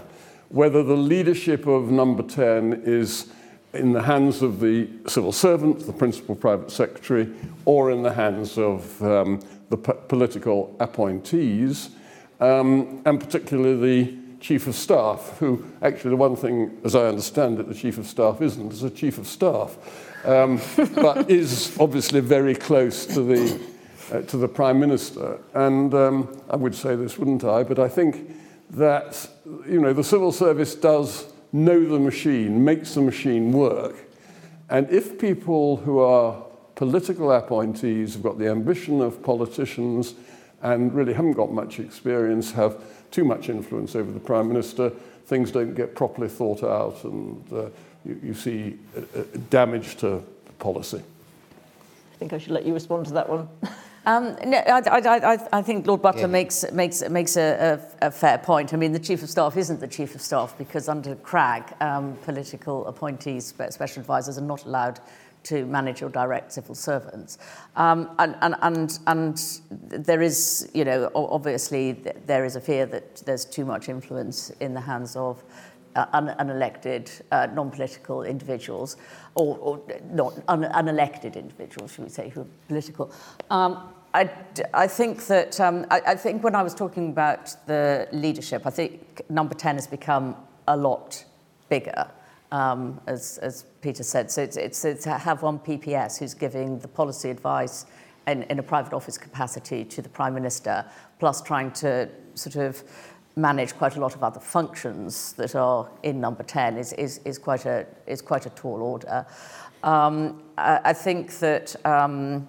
whether 0.49 0.83
the 0.83 0.97
leadership 0.97 1.67
of 1.67 1.91
number 1.91 2.23
10 2.23 2.83
is 2.85 3.33
in 3.73 3.93
the 3.93 4.03
hands 4.03 4.43
of 4.43 4.61
the 4.61 4.89
civil 5.07 5.33
servant, 5.33 5.87
the 5.87 5.93
principal 5.93 6.35
private 6.35 6.71
secretary, 6.71 7.29
or 7.65 7.91
in 7.91 8.03
the 8.03 8.13
hands 8.13 8.59
of 8.59 9.03
um, 9.03 9.41
the 9.69 9.77
p- 9.77 9.93
political 10.09 10.75
appointees, 10.81 11.91
um, 12.41 13.03
and 13.05 13.21
particularly 13.21 14.05
the 14.05 14.17
chief 14.41 14.67
of 14.67 14.75
staff, 14.75 15.37
who 15.39 15.65
actually 15.83 16.11
the 16.11 16.17
one 16.17 16.37
thing, 16.37 16.79
as 16.85 16.95
I 16.95 17.07
understand 17.07 17.59
it, 17.59 17.69
the 17.69 17.75
chief 17.75 17.99
of 17.99 18.07
staff 18.07 18.41
isn't, 18.41 18.73
is 18.73 18.83
a 18.83 18.91
chief 18.91 19.19
of 19.19 19.27
staff, 19.27 19.77
um, 20.25 20.61
but 20.95 21.29
is 21.31 21.77
obviously 21.81 22.21
very 22.21 22.55
close 22.55 23.07
to 23.07 23.23
the, 23.23 23.61
uh, 24.13 24.21
to 24.23 24.37
the 24.37 24.49
prime 24.49 24.79
minister. 24.79 25.39
And 25.55 25.93
um, 25.95 26.43
I 26.51 26.57
would 26.57 26.75
say 26.75 26.97
this, 26.97 27.19
wouldn't 27.19 27.45
I? 27.45 27.63
But 27.63 27.79
I 27.79 27.89
think 27.89 28.31
that 28.71 29.29
you 29.69 29.81
know 29.81 29.93
the 29.93 30.05
civil 30.05 30.33
service 30.33 30.75
does 30.75 31.27
know 31.53 31.85
the 31.85 31.99
machine, 31.99 32.65
makes 32.65 32.95
the 32.95 33.03
machine 33.03 33.53
work. 33.53 33.97
And 34.69 34.91
if 34.91 35.19
people 35.19 35.77
who 35.77 36.01
are 36.01 36.43
political 36.75 37.33
appointees 37.33 38.15
have 38.15 38.23
got 38.23 38.39
the 38.39 38.49
ambition 38.49 39.01
of 39.01 39.23
politicians 39.23 40.15
and 40.63 40.93
really 40.93 41.13
haven't 41.13 41.35
got 41.35 41.53
much 41.53 41.79
experience, 41.79 42.53
have 42.53 42.77
too 43.11 43.25
much 43.25 43.49
influence 43.49 43.95
over 43.95 44.11
the 44.11 44.21
Prime 44.21 44.49
Minister, 44.49 44.91
things 45.27 45.51
don't 45.51 45.75
get 45.75 45.95
properly 45.95 46.29
thought 46.29 46.63
out 46.63 47.03
and 47.05 47.53
uh, 47.53 47.67
you, 48.05 48.21
you 48.23 48.35
see 48.35 48.79
uh, 48.97 49.21
uh 49.21 49.25
damage 49.51 49.97
to 49.97 50.23
policy. 50.59 50.99
I 50.99 52.19
think 52.19 52.33
I 52.33 52.39
should 52.39 52.53
let 52.53 52.65
you 52.65 52.75
respond 52.75 53.07
to 53.07 53.13
that 53.13 53.29
one. 53.29 53.49
Um, 54.07 54.37
no, 54.45 54.59
I, 54.59 54.81
I, 54.89 55.39
I, 55.53 55.63
think 55.63 55.85
Lord 55.87 56.01
Butler 56.01 56.23
yeah. 56.23 56.27
makes 56.29 56.71
makes 56.71 57.09
makes 57.09 57.37
a, 57.37 57.81
a, 58.01 58.07
a, 58.07 58.11
fair 58.13 58.39
point. 58.39 58.73
I 58.73 58.77
mean, 58.77 58.93
the 58.93 59.01
chief 59.01 59.25
of 59.25 59.29
staff 59.29 59.57
isn't 59.57 59.81
the 59.81 59.89
chief 59.89 60.15
of 60.15 60.21
staff 60.21 60.55
because 60.57 60.89
under 60.89 61.17
CRaG, 61.17 61.75
um, 61.81 62.17
political 62.23 62.87
appointees, 62.87 63.53
special 63.71 64.01
advisors, 64.01 64.39
are 64.39 64.43
not 64.43 64.65
allowed 64.65 65.01
to 65.43 65.67
manage 65.67 66.03
or 66.03 66.09
direct 66.09 66.53
civil 66.53 66.75
servants. 66.75 67.39
Um, 67.77 68.11
and, 68.19 68.37
and, 68.43 68.57
and, 68.63 68.99
and 69.07 69.61
there 70.05 70.21
is, 70.21 70.69
you 70.75 70.85
know, 70.85 71.11
obviously 71.15 71.93
there 72.27 72.45
is 72.45 72.57
a 72.57 72.61
fear 72.61 72.85
that 72.87 73.17
there's 73.27 73.45
too 73.45 73.65
much 73.65 73.89
influence 73.89 74.51
in 74.61 74.75
the 74.75 74.81
hands 74.81 75.15
of 75.15 75.43
uh, 75.95 76.07
un- 76.13 76.35
unelected, 76.41 77.23
uh, 77.33 77.47
non-political 77.47 78.23
individuals, 78.23 78.97
or, 79.35 79.57
or 79.59 79.83
not 80.11 80.35
un- 80.49 80.65
unelected 80.65 81.37
individuals, 81.37 81.93
should 81.93 82.05
we 82.05 82.11
say, 82.11 82.29
who 82.29 82.43
are 82.43 82.47
political. 82.69 83.13
Um, 83.51 83.95
I, 84.17 84.31
I 84.73 84.87
think 84.87 85.27
that 85.27 85.61
um, 85.61 85.85
I, 85.91 86.01
I 86.07 86.15
think 86.15 86.43
when 86.43 86.55
I 86.55 86.63
was 86.63 86.75
talking 86.75 87.11
about 87.11 87.55
the 87.67 88.09
leadership, 88.13 88.63
I 88.65 88.71
think 88.71 89.21
number 89.29 89.55
10 89.55 89.75
has 89.75 89.87
become 89.87 90.37
a 90.67 90.75
lot 90.75 91.23
bigger, 91.69 92.11
um, 92.51 92.99
as, 93.07 93.37
as 93.43 93.67
Peter 93.83 94.03
said. 94.03 94.31
So 94.31 94.43
it's, 94.43 94.57
it's, 94.57 94.87
it's 94.87 95.05
to 95.05 95.19
have 95.19 95.43
one 95.43 95.59
PPS 95.59 96.19
who's 96.19 96.33
giving 96.33 96.79
the 96.79 96.89
policy 96.89 97.29
advice 97.29 97.85
in, 98.27 98.45
in 98.45 98.59
a 98.59 98.63
private 98.63 98.95
office 98.95 99.19
capacity 99.19 99.85
to 99.85 100.01
the 100.01 100.09
Prime 100.09 100.33
Minister, 100.33 100.87
plus 101.19 101.43
trying 101.43 101.71
to 101.73 102.09
sort 102.33 102.57
of 102.57 102.83
manage 103.37 103.75
quite 103.75 103.97
a 103.97 104.01
lot 104.01 104.15
of 104.15 104.25
other 104.25 104.41
functions 104.41 105.35
that 105.35 105.55
are 105.55 105.91
in 106.05 106.23
number 106.23 106.43
10 106.43 106.79
is, 106.79 106.95
is, 106.95 107.21
is, 107.27 107.37
quite, 107.37 107.67
a, 107.67 107.85
is 108.07 108.23
quite 108.23 108.47
a 108.47 108.51
tall 108.51 108.81
order. 108.81 109.27
Um, 109.83 110.43
I, 110.57 110.81
I 110.87 110.93
think 110.95 111.39
that 111.41 111.77
um, 111.85 112.49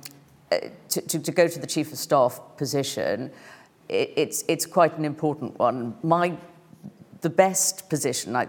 to, 0.50 1.02
to, 1.20 1.32
go 1.32 1.48
to 1.48 1.60
the 1.60 1.68
chief 1.68 1.92
of 1.92 1.98
staff 1.98 2.40
position, 2.58 3.32
it, 3.90 4.14
it's, 4.16 4.44
it's 4.48 4.66
quite 4.66 4.98
an 4.98 5.06
important 5.06 5.58
one. 5.60 5.96
My, 6.04 6.38
the 7.22 7.30
best 7.30 7.90
position, 7.90 8.36
I, 8.36 8.48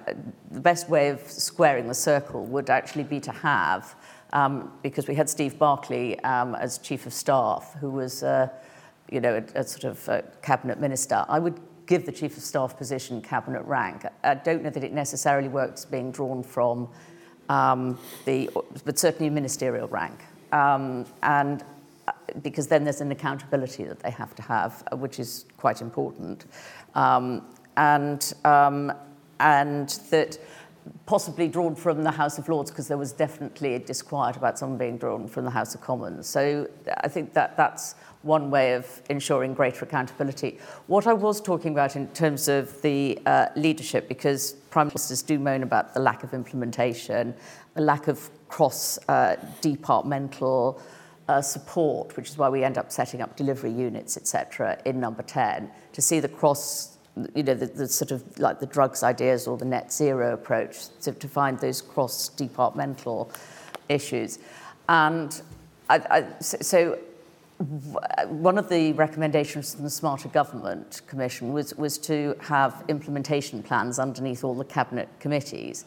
the 0.51 0.61
best 0.61 0.89
way 0.89 1.09
of 1.09 1.21
squaring 1.21 1.89
the 1.89 1.95
circle 1.95 2.45
would 2.47 2.71
actually 2.71 3.05
be 3.05 3.21
to 3.21 3.33
have, 3.33 3.97
um, 4.33 4.73
because 4.83 5.09
we 5.09 5.15
had 5.15 5.29
Steve 5.29 5.59
Barclay 5.59 6.17
um, 6.19 6.55
as 6.55 6.79
chief 6.79 7.07
of 7.07 7.13
staff, 7.13 7.75
who 7.81 7.91
was, 7.91 8.23
uh, 8.23 8.49
you 9.11 9.21
know, 9.21 9.43
a, 9.55 9.61
a 9.61 9.65
sort 9.65 9.85
of 9.85 10.09
a 10.09 10.23
cabinet 10.43 10.79
minister. 10.79 11.25
I 11.29 11.39
would 11.39 11.59
give 11.87 12.05
the 12.05 12.13
chief 12.13 12.37
of 12.37 12.43
staff 12.43 12.77
position 12.77 13.23
cabinet 13.23 13.63
rank. 13.63 14.05
I 14.23 14.35
don't 14.35 14.63
know 14.63 14.71
that 14.71 14.85
it 14.85 14.93
necessarily 14.93 15.49
works 15.49 15.85
being 15.87 16.13
drawn 16.13 16.43
from 16.43 16.89
um, 17.49 17.99
the, 18.27 18.51
but 18.85 18.99
certainly 18.99 19.31
ministerial 19.31 19.89
rank. 19.89 20.21
Um, 20.53 21.07
and 21.23 21.65
because 22.43 22.67
then 22.69 22.85
there's 22.85 23.01
an 23.01 23.11
accountability 23.11 23.85
that 23.85 24.01
they 24.01 24.11
have 24.11 24.35
to 24.35 24.43
have, 24.43 24.85
which 24.93 25.19
is 25.19 25.47
quite 25.57 25.81
important. 25.81 26.47
Um, 26.95 27.47
and, 27.77 28.33
um, 28.45 28.93
and 29.41 29.89
that 30.11 30.39
possibly 31.07 31.49
drawn 31.49 31.75
from 31.75 32.03
the 32.03 32.11
House 32.11 32.39
of 32.39 32.49
Lords, 32.49 32.71
because 32.71 32.89
there 32.89 32.99
was 32.99 33.13
definitely 33.13 33.75
a 33.75 33.79
disquiet 33.79 34.37
about 34.37 34.59
someone 34.59 34.79
being 34.79 34.99
drawn 34.99 35.29
from 35.29 35.45
the 35.45 35.51
House 35.51 35.75
of 35.75 35.81
Commons. 35.81 36.27
So 36.27 36.69
I 36.99 37.09
think 37.09 37.35
that 37.35 37.57
that's 37.57 37.95
one 38.23 38.51
way 38.51 38.75
of 38.75 39.01
ensuring 39.09 39.55
greater 39.55 39.85
accountability. 39.85 40.59
What 40.87 41.07
I 41.07 41.13
was 41.13 41.41
talking 41.41 41.73
about 41.73 41.95
in 41.95 42.09
terms 42.09 42.49
of 42.49 42.83
the 42.83 43.19
uh, 43.27 43.47
leadership, 43.55 44.09
because 44.09 44.53
Prime 44.71 44.89
Ministers 44.89 45.23
do 45.23 45.39
moan 45.39 45.63
about 45.63 45.95
the 45.95 46.01
lack 46.01 46.25
of 46.25 46.35
implementation, 46.35 47.35
the 47.75 47.83
lack 47.83 48.09
of 48.09 48.31
cross 48.49 48.99
uh, 49.09 49.37
departmental 49.61 50.81
uh, 51.29 51.43
support, 51.43 52.17
which 52.17 52.29
is 52.29 52.39
why 52.39 52.49
we 52.49 52.65
end 52.65 52.79
up 52.79 52.91
setting 52.91 53.21
up 53.21 53.37
delivery 53.37 53.71
units, 53.71 54.17
etc., 54.17 54.81
in 54.85 54.99
number 54.99 55.23
10, 55.23 55.71
to 55.93 56.03
see 56.03 56.21
the 56.21 56.29
cross, 56.29 56.97
you 57.35 57.43
know, 57.43 57.55
the, 57.55 57.67
the 57.67 57.87
sort 57.87 58.11
of 58.11 58.39
like 58.39 58.61
the 58.61 58.67
drugs 58.67 59.03
ideas 59.03 59.47
or 59.47 59.57
the 59.57 59.65
net 59.65 59.93
zero 59.93 60.35
approach, 60.35 60.89
to, 61.03 61.13
to 61.13 61.29
find 61.29 61.59
those 61.59 61.83
cross 61.83 62.29
departmental 62.31 63.31
issues. 63.89 64.39
And 64.89 65.41
I, 65.91 65.97
I, 65.97 66.25
so 66.41 66.99
one 68.29 68.57
of 68.57 68.69
the 68.69 68.93
recommendations 68.93 69.75
from 69.75 69.85
the 69.85 69.91
Smarter 69.91 70.29
Government 70.29 71.03
Commission 71.09 71.53
was, 71.53 71.75
was 71.75 71.99
to 71.99 72.37
have 72.41 72.85
implementation 72.89 73.63
plans 73.63 73.99
underneath 73.99 74.45
all 74.45 74.55
the 74.55 74.65
cabinet 74.65 75.09
committees. 75.19 75.85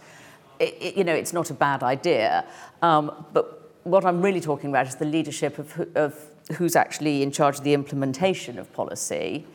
It, 0.60 0.78
it, 0.80 0.98
you 0.98 1.04
know, 1.04 1.14
it's 1.14 1.34
not 1.34 1.50
a 1.50 1.54
bad 1.54 1.82
idea, 1.82 2.46
um, 2.82 3.26
but 3.34 3.61
what 3.84 4.06
I'm 4.06 4.22
really 4.22 4.42
talking 4.42 4.70
about 4.70 4.88
is 4.88 4.96
the 4.96 5.06
leadership 5.06 5.58
of, 5.58 5.88
of 5.96 6.32
who's 6.58 6.76
actually 6.76 7.24
in 7.24 7.32
charge 7.32 7.58
of 7.58 7.64
the 7.64 7.74
implementation 7.74 8.60
of 8.60 8.72
policy, 8.74 9.46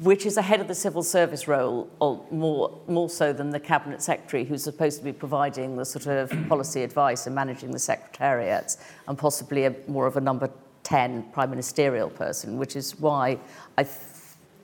which 0.00 0.26
is 0.26 0.36
ahead 0.36 0.60
of 0.60 0.68
the 0.68 0.74
civil 0.74 1.02
service 1.02 1.46
role 1.46 1.88
or 2.00 2.24
more, 2.30 2.78
more 2.88 3.08
so 3.08 3.32
than 3.32 3.50
the 3.50 3.60
cabinet 3.60 4.02
secretary 4.02 4.44
who's 4.44 4.62
supposed 4.62 4.98
to 4.98 5.04
be 5.04 5.12
providing 5.12 5.76
the 5.76 5.84
sort 5.84 6.06
of 6.06 6.32
policy 6.48 6.82
advice 6.82 7.26
and 7.26 7.34
managing 7.34 7.70
the 7.70 7.78
secretariats 7.78 8.78
and 9.08 9.18
possibly 9.18 9.64
a, 9.64 9.74
more 9.86 10.06
of 10.06 10.16
a 10.16 10.20
number 10.20 10.50
10 10.84 11.30
prime 11.32 11.50
ministerial 11.50 12.10
person, 12.10 12.58
which 12.58 12.76
is 12.76 12.98
why 12.98 13.38
I, 13.78 13.86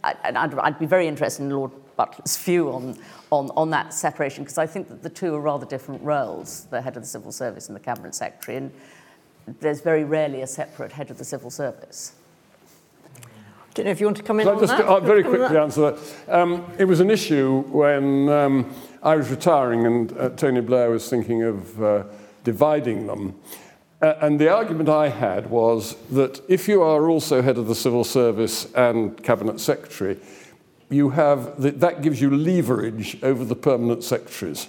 I 0.02 0.14
I'd, 0.24 0.54
I'd 0.54 0.78
be 0.78 0.86
very 0.86 1.06
interested 1.06 1.42
in 1.42 1.50
Lord 1.50 1.70
Butler's 1.98 2.36
view 2.38 2.70
on, 2.70 2.96
on, 3.30 3.50
on 3.56 3.70
that 3.70 3.92
separation, 3.92 4.44
because 4.44 4.56
I 4.56 4.66
think 4.66 4.88
that 4.88 5.02
the 5.02 5.10
two 5.10 5.34
are 5.34 5.40
rather 5.40 5.66
different 5.66 6.00
roles, 6.02 6.66
the 6.70 6.80
head 6.80 6.96
of 6.96 7.02
the 7.02 7.08
civil 7.08 7.32
service 7.32 7.66
and 7.68 7.74
the 7.74 7.80
cabinet 7.80 8.14
secretary, 8.14 8.56
and 8.56 8.72
there's 9.60 9.80
very 9.80 10.04
rarely 10.04 10.42
a 10.42 10.46
separate 10.46 10.92
head 10.92 11.10
of 11.10 11.18
the 11.18 11.24
civil 11.24 11.50
service. 11.50 12.12
I 13.16 13.72
don't 13.74 13.86
know 13.86 13.90
if 13.90 14.00
you 14.00 14.06
want 14.06 14.16
to 14.16 14.22
come 14.22 14.38
in 14.40 14.46
Can 14.46 14.56
on 14.56 14.62
I 14.62 14.66
just 14.66 14.78
that? 14.78 14.86
Uh, 14.86 15.00
very 15.00 15.24
quickly 15.24 15.56
answer 15.56 15.90
that? 15.90 15.98
Um, 16.28 16.64
it 16.78 16.84
was 16.84 17.00
an 17.00 17.10
issue 17.10 17.62
when 17.68 18.28
um, 18.28 18.74
I 19.02 19.16
was 19.16 19.28
retiring 19.28 19.84
and 19.84 20.12
uh, 20.18 20.28
Tony 20.30 20.60
Blair 20.60 20.90
was 20.90 21.08
thinking 21.10 21.42
of 21.42 21.82
uh, 21.82 22.04
dividing 22.44 23.08
them. 23.08 23.34
Uh, 24.00 24.14
and 24.20 24.40
the 24.40 24.48
argument 24.48 24.88
I 24.88 25.08
had 25.08 25.50
was 25.50 25.96
that 26.12 26.40
if 26.48 26.68
you 26.68 26.82
are 26.82 27.08
also 27.08 27.42
head 27.42 27.58
of 27.58 27.66
the 27.66 27.74
civil 27.74 28.04
service 28.04 28.72
and 28.74 29.20
cabinet 29.24 29.58
secretary, 29.58 30.18
you 30.90 31.10
have 31.10 31.60
the, 31.60 31.70
that 31.72 32.02
gives 32.02 32.20
you 32.20 32.34
leverage 32.34 33.22
over 33.22 33.44
the 33.44 33.56
permanent 33.56 34.04
secretaries. 34.04 34.68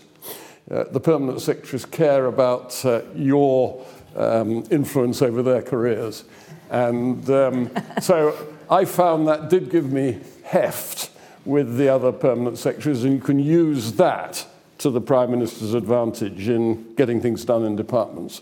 Uh, 0.70 0.84
the 0.92 1.00
permanent 1.00 1.42
secretaries 1.42 1.86
care 1.86 2.26
about 2.28 2.84
uh, 2.86 3.02
your 3.16 3.86
um, 4.16 4.64
influence 4.70 5.22
over 5.22 5.42
their 5.42 5.62
careers. 5.62 6.26
And 6.70 7.28
um, 7.30 7.72
so 8.02 8.48
I 8.70 8.86
found 8.86 9.28
that 9.28 9.50
did 9.50 9.70
give 9.70 9.92
me 9.92 10.20
heft 10.44 11.12
with 11.46 11.78
the 11.78 11.90
other 11.90 12.12
permanent 12.12 12.58
secretaries, 12.58 13.04
and 13.04 13.14
you 13.14 13.22
can 13.22 13.40
use 13.40 13.94
that 13.94 14.46
to 14.80 14.90
the 14.90 15.02
Prime 15.02 15.32
Minister's 15.32 15.74
advantage 15.74 16.48
in 16.48 16.94
getting 16.96 17.22
things 17.22 17.44
done 17.46 17.64
in 17.66 17.76
departments. 17.76 18.42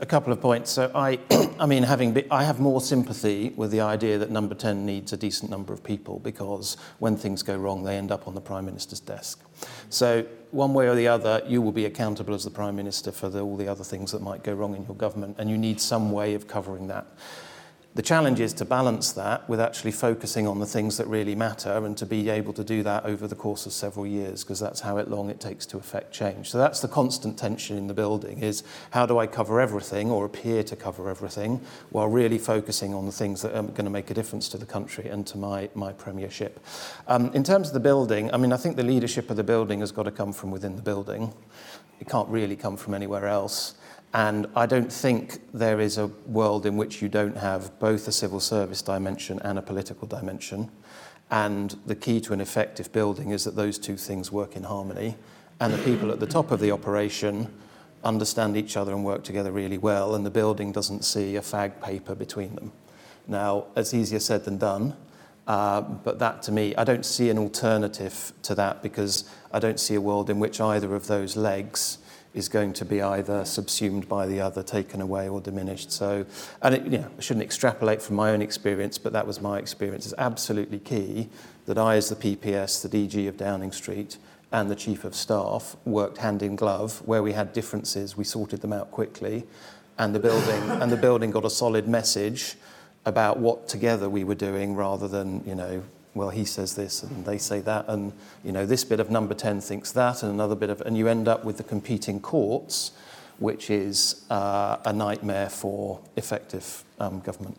a 0.00 0.06
couple 0.06 0.32
of 0.32 0.40
points. 0.40 0.70
So 0.70 0.90
I, 0.94 1.18
I 1.58 1.66
mean, 1.66 1.82
having 1.82 2.12
be, 2.12 2.30
I 2.30 2.44
have 2.44 2.60
more 2.60 2.80
sympathy 2.80 3.52
with 3.56 3.70
the 3.70 3.80
idea 3.80 4.18
that 4.18 4.30
Number 4.30 4.54
10 4.54 4.84
needs 4.84 5.12
a 5.12 5.16
decent 5.16 5.50
number 5.50 5.72
of 5.72 5.84
people 5.84 6.18
because 6.18 6.76
when 6.98 7.16
things 7.16 7.42
go 7.42 7.56
wrong, 7.56 7.84
they 7.84 7.96
end 7.96 8.10
up 8.10 8.26
on 8.26 8.34
the 8.34 8.40
Prime 8.40 8.64
Minister's 8.64 9.00
desk. 9.00 9.40
So 9.90 10.26
one 10.50 10.74
way 10.74 10.88
or 10.88 10.94
the 10.94 11.08
other, 11.08 11.42
you 11.46 11.62
will 11.62 11.72
be 11.72 11.84
accountable 11.86 12.34
as 12.34 12.44
the 12.44 12.50
Prime 12.50 12.76
Minister 12.76 13.12
for 13.12 13.28
the, 13.28 13.40
all 13.40 13.56
the 13.56 13.68
other 13.68 13.84
things 13.84 14.12
that 14.12 14.22
might 14.22 14.42
go 14.42 14.52
wrong 14.52 14.74
in 14.74 14.84
your 14.84 14.96
government, 14.96 15.36
and 15.38 15.48
you 15.48 15.56
need 15.56 15.80
some 15.80 16.12
way 16.12 16.34
of 16.34 16.46
covering 16.46 16.88
that. 16.88 17.06
The 17.94 18.00
challenge 18.00 18.40
is 18.40 18.54
to 18.54 18.64
balance 18.64 19.12
that 19.12 19.46
with 19.50 19.60
actually 19.60 19.92
focusing 19.92 20.48
on 20.48 20.60
the 20.60 20.66
things 20.66 20.96
that 20.96 21.06
really 21.06 21.34
matter 21.34 21.84
and 21.84 21.94
to 21.98 22.06
be 22.06 22.30
able 22.30 22.54
to 22.54 22.64
do 22.64 22.82
that 22.84 23.04
over 23.04 23.26
the 23.26 23.34
course 23.34 23.66
of 23.66 23.74
several 23.74 24.06
years 24.06 24.42
because 24.42 24.58
that's 24.58 24.80
how 24.80 24.98
long 25.02 25.28
it 25.28 25.40
takes 25.40 25.66
to 25.66 25.76
affect 25.76 26.10
change. 26.10 26.48
So 26.48 26.56
that's 26.56 26.80
the 26.80 26.88
constant 26.88 27.38
tension 27.38 27.76
in 27.76 27.88
the 27.88 27.94
building 27.94 28.38
is 28.38 28.62
how 28.92 29.04
do 29.04 29.18
I 29.18 29.26
cover 29.26 29.60
everything 29.60 30.10
or 30.10 30.24
appear 30.24 30.62
to 30.62 30.74
cover 30.74 31.10
everything 31.10 31.60
while 31.90 32.08
really 32.08 32.38
focusing 32.38 32.94
on 32.94 33.04
the 33.04 33.12
things 33.12 33.42
that 33.42 33.54
are 33.54 33.62
going 33.62 33.84
to 33.84 33.90
make 33.90 34.10
a 34.10 34.14
difference 34.14 34.48
to 34.50 34.56
the 34.56 34.64
country 34.64 35.08
and 35.08 35.26
to 35.26 35.36
my, 35.36 35.68
my 35.74 35.92
premiership. 35.92 36.60
Um, 37.08 37.30
in 37.34 37.44
terms 37.44 37.68
of 37.68 37.74
the 37.74 37.80
building, 37.80 38.32
I 38.32 38.38
mean, 38.38 38.54
I 38.54 38.56
think 38.56 38.76
the 38.76 38.84
leadership 38.84 39.28
of 39.28 39.36
the 39.36 39.44
building 39.44 39.80
has 39.80 39.92
got 39.92 40.04
to 40.04 40.10
come 40.10 40.32
from 40.32 40.50
within 40.50 40.76
the 40.76 40.82
building. 40.82 41.34
It 42.00 42.08
can't 42.08 42.28
really 42.30 42.56
come 42.56 42.78
from 42.78 42.94
anywhere 42.94 43.26
else. 43.26 43.74
And 44.14 44.46
I 44.54 44.66
don't 44.66 44.92
think 44.92 45.40
there 45.54 45.80
is 45.80 45.96
a 45.96 46.08
world 46.26 46.66
in 46.66 46.76
which 46.76 47.00
you 47.00 47.08
don't 47.08 47.36
have 47.36 47.78
both 47.78 48.06
a 48.08 48.12
civil 48.12 48.40
service 48.40 48.82
dimension 48.82 49.40
and 49.42 49.58
a 49.58 49.62
political 49.62 50.06
dimension. 50.06 50.70
And 51.30 51.74
the 51.86 51.94
key 51.94 52.20
to 52.22 52.34
an 52.34 52.40
effective 52.40 52.92
building 52.92 53.30
is 53.30 53.44
that 53.44 53.56
those 53.56 53.78
two 53.78 53.96
things 53.96 54.30
work 54.30 54.54
in 54.54 54.64
harmony. 54.64 55.16
And 55.60 55.72
the 55.72 55.78
people 55.78 56.10
at 56.10 56.20
the 56.20 56.26
top 56.26 56.50
of 56.50 56.60
the 56.60 56.72
operation 56.72 57.50
understand 58.04 58.56
each 58.56 58.76
other 58.76 58.92
and 58.92 59.02
work 59.02 59.24
together 59.24 59.50
really 59.50 59.78
well. 59.78 60.14
And 60.14 60.26
the 60.26 60.30
building 60.30 60.72
doesn't 60.72 61.04
see 61.04 61.36
a 61.36 61.40
fag 61.40 61.80
paper 61.80 62.14
between 62.14 62.54
them. 62.54 62.72
Now, 63.26 63.66
it's 63.76 63.94
easier 63.94 64.20
said 64.20 64.44
than 64.44 64.58
done. 64.58 64.94
Uh, 65.46 65.80
but 65.80 66.18
that 66.18 66.42
to 66.42 66.52
me, 66.52 66.74
I 66.76 66.84
don't 66.84 67.04
see 67.04 67.30
an 67.30 67.38
alternative 67.38 68.32
to 68.42 68.54
that 68.56 68.82
because 68.82 69.24
I 69.52 69.58
don't 69.58 69.80
see 69.80 69.94
a 69.94 70.00
world 70.00 70.30
in 70.30 70.38
which 70.38 70.60
either 70.60 70.94
of 70.94 71.06
those 71.06 71.36
legs 71.36 71.98
is 72.34 72.48
going 72.48 72.72
to 72.72 72.84
be 72.84 73.02
either 73.02 73.44
subsumed 73.44 74.08
by 74.08 74.26
the 74.26 74.40
other, 74.40 74.62
taken 74.62 75.00
away, 75.00 75.28
or 75.28 75.40
diminished. 75.40 75.92
So, 75.92 76.24
and 76.62 76.74
it, 76.74 76.84
you 76.84 76.98
know, 76.98 77.10
I 77.18 77.20
shouldn't 77.20 77.44
extrapolate 77.44 78.00
from 78.00 78.16
my 78.16 78.30
own 78.30 78.40
experience, 78.40 78.96
but 78.98 79.12
that 79.12 79.26
was 79.26 79.40
my 79.40 79.58
experience. 79.58 80.06
It's 80.06 80.14
absolutely 80.16 80.78
key 80.78 81.28
that 81.66 81.76
I, 81.76 81.96
as 81.96 82.08
the 82.08 82.16
PPS, 82.16 82.88
the 82.88 82.88
DG 82.88 83.28
of 83.28 83.36
Downing 83.36 83.72
Street, 83.72 84.16
and 84.50 84.70
the 84.70 84.76
Chief 84.76 85.04
of 85.04 85.14
Staff 85.14 85.76
worked 85.84 86.18
hand 86.18 86.42
in 86.42 86.56
glove. 86.56 87.02
Where 87.06 87.22
we 87.22 87.32
had 87.32 87.52
differences, 87.52 88.16
we 88.16 88.24
sorted 88.24 88.60
them 88.60 88.72
out 88.72 88.90
quickly, 88.90 89.44
and 89.98 90.14
the 90.14 90.20
building 90.20 90.70
and 90.70 90.90
the 90.90 90.96
building 90.96 91.30
got 91.30 91.44
a 91.44 91.50
solid 91.50 91.86
message 91.86 92.56
about 93.04 93.38
what 93.38 93.68
together 93.68 94.08
we 94.08 94.24
were 94.24 94.34
doing, 94.34 94.74
rather 94.74 95.08
than 95.08 95.42
you 95.46 95.54
know 95.54 95.82
well, 96.14 96.30
he 96.30 96.44
says 96.44 96.74
this 96.74 97.02
and 97.02 97.24
they 97.24 97.38
say 97.38 97.60
that, 97.60 97.86
and 97.88 98.12
you 98.44 98.52
know, 98.52 98.66
this 98.66 98.84
bit 98.84 99.00
of 99.00 99.10
number 99.10 99.34
10 99.34 99.60
thinks 99.60 99.92
that, 99.92 100.22
and 100.22 100.32
another 100.32 100.54
bit 100.54 100.70
of, 100.70 100.80
and 100.82 100.96
you 100.96 101.08
end 101.08 101.28
up 101.28 101.44
with 101.44 101.56
the 101.56 101.64
competing 101.64 102.20
courts, 102.20 102.92
which 103.38 103.70
is 103.70 104.24
uh, 104.30 104.76
a 104.84 104.92
nightmare 104.92 105.48
for 105.48 106.00
effective 106.16 106.84
um, 107.00 107.20
government. 107.20 107.56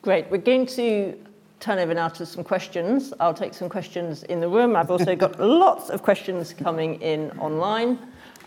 Great. 0.00 0.28
We're 0.30 0.38
going 0.38 0.66
to 0.66 1.16
turn 1.60 1.78
over 1.78 1.94
now 1.94 2.08
to 2.08 2.26
some 2.26 2.42
questions. 2.42 3.14
I'll 3.20 3.34
take 3.34 3.54
some 3.54 3.68
questions 3.68 4.24
in 4.24 4.40
the 4.40 4.48
room. 4.48 4.74
I've 4.74 4.90
also 4.90 5.14
got 5.14 5.38
lots 5.40 5.90
of 5.90 6.02
questions 6.02 6.52
coming 6.52 7.00
in 7.00 7.30
online. 7.38 7.98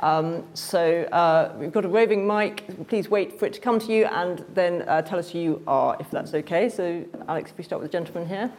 Um, 0.01 0.43
so 0.53 1.03
uh, 1.03 1.53
we've 1.57 1.71
got 1.71 1.85
a 1.85 1.87
roving 1.87 2.27
mic. 2.27 2.65
Please 2.89 3.09
wait 3.09 3.39
for 3.39 3.45
it 3.45 3.53
to 3.53 3.61
come 3.61 3.79
to 3.79 3.93
you 3.93 4.05
and 4.05 4.43
then 4.53 4.81
uh, 4.89 5.01
tell 5.01 5.17
us 5.17 5.29
who 5.29 5.39
you 5.39 5.63
are, 5.65 5.95
if 6.01 6.11
that's 6.11 6.33
okay. 6.33 6.67
So, 6.67 7.05
Alex, 7.29 7.51
if 7.51 7.57
we 7.57 7.63
start 7.63 7.81
with 7.81 7.89
the 7.89 7.97
gentleman 7.97 8.27
here. 8.27 8.51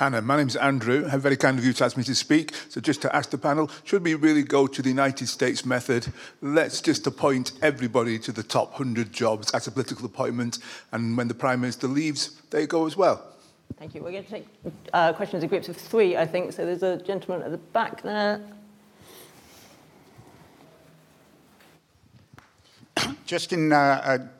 Hannah, 0.00 0.22
my 0.22 0.38
name 0.38 0.48
is 0.48 0.56
Andrew. 0.56 1.06
How 1.06 1.18
very 1.18 1.36
kind 1.36 1.58
of 1.58 1.64
you 1.66 1.74
to 1.74 1.84
ask 1.84 1.94
me 1.94 2.04
to 2.04 2.14
speak. 2.14 2.54
So 2.70 2.80
just 2.80 3.02
to 3.02 3.14
ask 3.14 3.28
the 3.28 3.36
panel, 3.36 3.70
should 3.84 4.02
we 4.02 4.14
really 4.14 4.42
go 4.42 4.66
to 4.66 4.80
the 4.80 4.88
United 4.88 5.26
States 5.28 5.66
method? 5.66 6.10
Let's 6.40 6.80
just 6.80 7.06
appoint 7.06 7.52
everybody 7.60 8.18
to 8.20 8.32
the 8.32 8.42
top 8.42 8.70
100 8.70 9.12
jobs 9.12 9.50
as 9.50 9.66
a 9.66 9.70
political 9.70 10.06
appointment, 10.06 10.60
and 10.92 11.18
when 11.18 11.28
the 11.28 11.34
Prime 11.34 11.60
Minister 11.60 11.86
leaves, 11.86 12.40
they 12.48 12.66
go 12.66 12.86
as 12.86 12.96
well. 12.96 13.22
Thank 13.78 13.94
you. 13.94 14.02
We're 14.02 14.12
going 14.12 14.24
to 14.24 14.30
take 14.30 14.46
uh, 14.94 15.12
questions 15.12 15.42
in 15.42 15.50
groups 15.50 15.68
of 15.68 15.76
three, 15.76 16.16
I 16.16 16.24
think. 16.24 16.54
So 16.54 16.64
there's 16.64 16.82
a 16.82 16.96
gentleman 16.96 17.42
at 17.42 17.50
the 17.50 17.58
back 17.58 18.00
there. 18.00 18.40
Just 23.30 23.52
in 23.52 23.72
uh, 23.72 23.76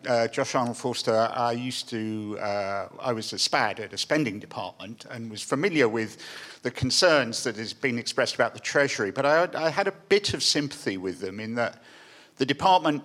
uh, 0.05 0.11
uh, 0.11 0.27
Josh 0.27 0.57
Arnold 0.57 0.77
Forster, 0.77 1.31
I 1.33 1.53
used 1.53 1.89
to, 1.91 2.37
uh, 2.41 2.89
I 2.99 3.13
was 3.13 3.33
a 3.33 3.39
SPAD 3.39 3.79
at 3.79 3.93
a 3.93 3.97
spending 3.97 4.41
department 4.41 5.07
and 5.13 5.31
was 5.31 5.43
familiar 5.43 5.89
with 5.89 6.19
the 6.63 6.73
concerns 6.73 7.45
that 7.45 7.55
has 7.55 7.73
been 7.73 8.01
expressed 8.01 8.35
about 8.35 8.53
the 8.53 8.59
Treasury, 8.59 9.13
but 9.13 9.25
I, 9.25 9.49
I 9.55 9.71
had 9.71 9.87
a 9.87 9.93
bit 10.09 10.35
of 10.35 10.43
sympathy 10.43 10.97
with 10.97 11.21
them 11.21 11.39
in 11.39 11.55
that 11.55 11.85
the 12.39 12.45
department 12.45 13.05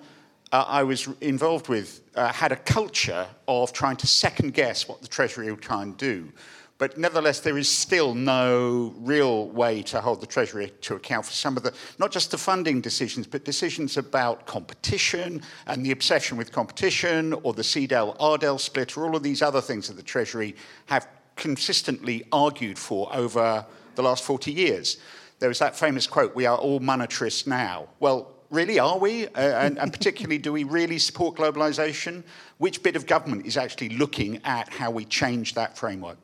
uh, 0.51 0.65
I 0.67 0.81
was 0.81 1.07
involved 1.21 1.67
with 1.67 2.01
uh, 2.15 2.33
had 2.33 2.51
a 2.51 2.55
culture 2.55 3.27
of 3.47 3.71
trying 3.71 3.97
to 3.97 4.07
second 4.07 4.55
guess 4.55 4.87
what 4.87 5.03
the 5.03 5.07
Treasury 5.07 5.51
would 5.51 5.61
try 5.61 5.83
and 5.83 5.95
do. 5.97 6.31
But 6.77 6.97
nevertheless, 6.97 7.39
there 7.39 7.57
is 7.57 7.69
still 7.69 8.13
no 8.13 8.93
real 8.97 9.47
way 9.47 9.81
to 9.83 10.01
hold 10.01 10.19
the 10.19 10.27
Treasury 10.27 10.73
to 10.81 10.95
account 10.95 11.25
for 11.25 11.31
some 11.31 11.55
of 11.55 11.63
the, 11.63 11.73
not 11.99 12.11
just 12.11 12.31
the 12.31 12.37
funding 12.37 12.81
decisions, 12.81 13.27
but 13.27 13.45
decisions 13.45 13.95
about 13.95 14.45
competition 14.45 15.41
and 15.67 15.85
the 15.85 15.91
obsession 15.91 16.37
with 16.37 16.51
competition 16.51 17.31
or 17.43 17.53
the 17.53 17.61
CDEL 17.61 18.17
RDEL 18.17 18.59
split 18.59 18.97
or 18.97 19.05
all 19.05 19.15
of 19.15 19.23
these 19.23 19.41
other 19.41 19.61
things 19.61 19.87
that 19.87 19.93
the 19.93 20.03
Treasury 20.03 20.53
have 20.87 21.07
consistently 21.37 22.25
argued 22.33 22.77
for 22.77 23.13
over 23.15 23.65
the 23.95 24.03
last 24.03 24.25
40 24.25 24.51
years. 24.51 24.97
There 25.39 25.49
was 25.49 25.59
that 25.59 25.77
famous 25.77 26.07
quote, 26.07 26.35
we 26.35 26.45
are 26.45 26.57
all 26.57 26.81
monetarists 26.81 27.47
now. 27.47 27.87
Well, 28.01 28.33
really, 28.49 28.79
are 28.79 28.97
we? 28.97 29.27
Uh, 29.27 29.39
and, 29.39 29.79
and 29.79 29.93
particularly, 29.93 30.39
do 30.39 30.51
we 30.51 30.65
really 30.65 30.99
support 30.99 31.37
globalization? 31.37 32.23
Which 32.57 32.83
bit 32.83 32.97
of 32.97 33.05
government 33.07 33.45
is 33.45 33.55
actually 33.55 33.89
looking 33.89 34.41
at 34.43 34.67
how 34.69 34.91
we 34.91 35.05
change 35.05 35.53
that 35.53 35.77
framework? 35.77 36.17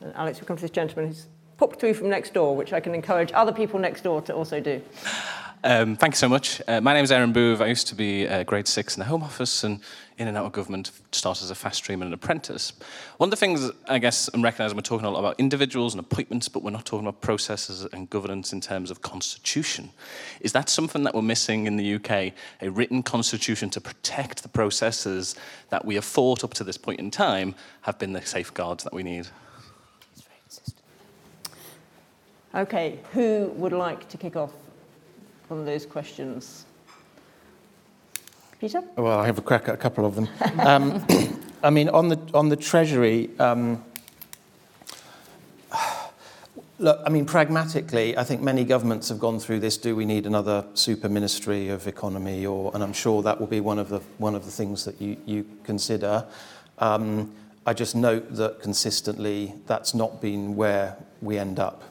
And 0.00 0.14
Alex, 0.14 0.40
we 0.40 0.46
come 0.46 0.56
to 0.56 0.62
this 0.62 0.70
gentleman 0.70 1.08
who's 1.08 1.26
popped 1.56 1.78
through 1.78 1.94
from 1.94 2.08
next 2.08 2.32
door, 2.32 2.56
which 2.56 2.72
I 2.72 2.80
can 2.80 2.94
encourage 2.94 3.32
other 3.32 3.52
people 3.52 3.78
next 3.78 4.02
door 4.02 4.22
to 4.22 4.34
also 4.34 4.60
do. 4.60 4.80
Um, 5.62 5.94
thank 5.94 6.14
you 6.14 6.16
so 6.18 6.28
much. 6.28 6.62
Uh, 6.66 6.80
my 6.80 6.94
name 6.94 7.04
is 7.04 7.12
Aaron 7.12 7.34
Booth. 7.34 7.60
I 7.60 7.66
used 7.66 7.86
to 7.88 7.94
be 7.94 8.26
uh, 8.26 8.44
grade 8.44 8.66
six 8.66 8.96
in 8.96 9.00
the 9.00 9.04
Home 9.04 9.22
Office 9.22 9.62
and 9.62 9.80
in 10.16 10.26
and 10.26 10.36
out 10.36 10.46
of 10.46 10.52
government, 10.52 10.90
started 11.12 11.44
as 11.44 11.50
a 11.50 11.54
fast 11.54 11.76
stream 11.76 12.00
and 12.00 12.08
an 12.08 12.14
apprentice. 12.14 12.72
One 13.18 13.26
of 13.26 13.30
the 13.30 13.36
things 13.36 13.70
I 13.86 13.98
guess 13.98 14.30
I'm 14.32 14.40
recognising 14.42 14.76
we're 14.76 14.82
talking 14.82 15.06
a 15.06 15.10
lot 15.10 15.18
about 15.18 15.38
individuals 15.38 15.92
and 15.92 16.00
appointments, 16.00 16.48
but 16.48 16.62
we're 16.62 16.70
not 16.70 16.86
talking 16.86 17.06
about 17.06 17.20
processes 17.20 17.86
and 17.92 18.08
governance 18.08 18.54
in 18.54 18.62
terms 18.62 18.90
of 18.90 19.02
constitution. 19.02 19.90
Is 20.40 20.52
that 20.52 20.70
something 20.70 21.02
that 21.02 21.14
we're 21.14 21.20
missing 21.20 21.66
in 21.66 21.76
the 21.76 21.94
UK? 21.96 22.32
A 22.62 22.70
written 22.70 23.02
constitution 23.02 23.68
to 23.70 23.82
protect 23.82 24.42
the 24.42 24.48
processes 24.48 25.34
that 25.68 25.84
we 25.84 25.94
have 25.94 26.04
fought 26.06 26.42
up 26.42 26.54
to 26.54 26.64
this 26.64 26.78
point 26.78 27.00
in 27.00 27.10
time 27.10 27.54
have 27.82 27.98
been 27.98 28.14
the 28.14 28.22
safeguards 28.22 28.84
that 28.84 28.94
we 28.94 29.02
need? 29.02 29.26
Okay, 32.52 32.98
who 33.12 33.52
would 33.54 33.72
like 33.72 34.08
to 34.08 34.16
kick 34.16 34.34
off 34.34 34.52
on 35.50 35.64
those 35.64 35.86
questions? 35.86 36.64
Peter? 38.60 38.82
Well, 38.96 39.20
I 39.20 39.26
have 39.26 39.38
a 39.38 39.42
crack 39.42 39.68
at 39.68 39.74
a 39.74 39.78
couple 39.78 40.04
of 40.04 40.16
them. 40.16 40.28
Um, 40.58 41.06
I 41.62 41.70
mean, 41.70 41.88
on 41.90 42.08
the, 42.08 42.18
on 42.34 42.48
the 42.48 42.56
Treasury, 42.56 43.30
um, 43.38 43.84
look, 46.78 47.00
I 47.06 47.08
mean, 47.08 47.24
pragmatically, 47.24 48.18
I 48.18 48.24
think 48.24 48.42
many 48.42 48.64
governments 48.64 49.08
have 49.10 49.20
gone 49.20 49.38
through 49.38 49.60
this. 49.60 49.76
Do 49.76 49.94
we 49.94 50.04
need 50.04 50.26
another 50.26 50.64
super 50.74 51.08
ministry 51.08 51.68
of 51.68 51.86
economy? 51.86 52.46
Or, 52.46 52.72
and 52.74 52.82
I'm 52.82 52.92
sure 52.92 53.22
that 53.22 53.38
will 53.38 53.46
be 53.46 53.60
one 53.60 53.78
of 53.78 53.88
the, 53.90 54.00
one 54.18 54.34
of 54.34 54.44
the 54.44 54.50
things 54.50 54.84
that 54.86 55.00
you, 55.00 55.16
you 55.24 55.46
consider. 55.62 56.26
Um, 56.78 57.32
I 57.64 57.74
just 57.74 57.94
note 57.94 58.34
that 58.34 58.60
consistently 58.60 59.54
that's 59.66 59.94
not 59.94 60.20
been 60.20 60.56
where 60.56 60.96
we 61.22 61.38
end 61.38 61.60
up. 61.60 61.84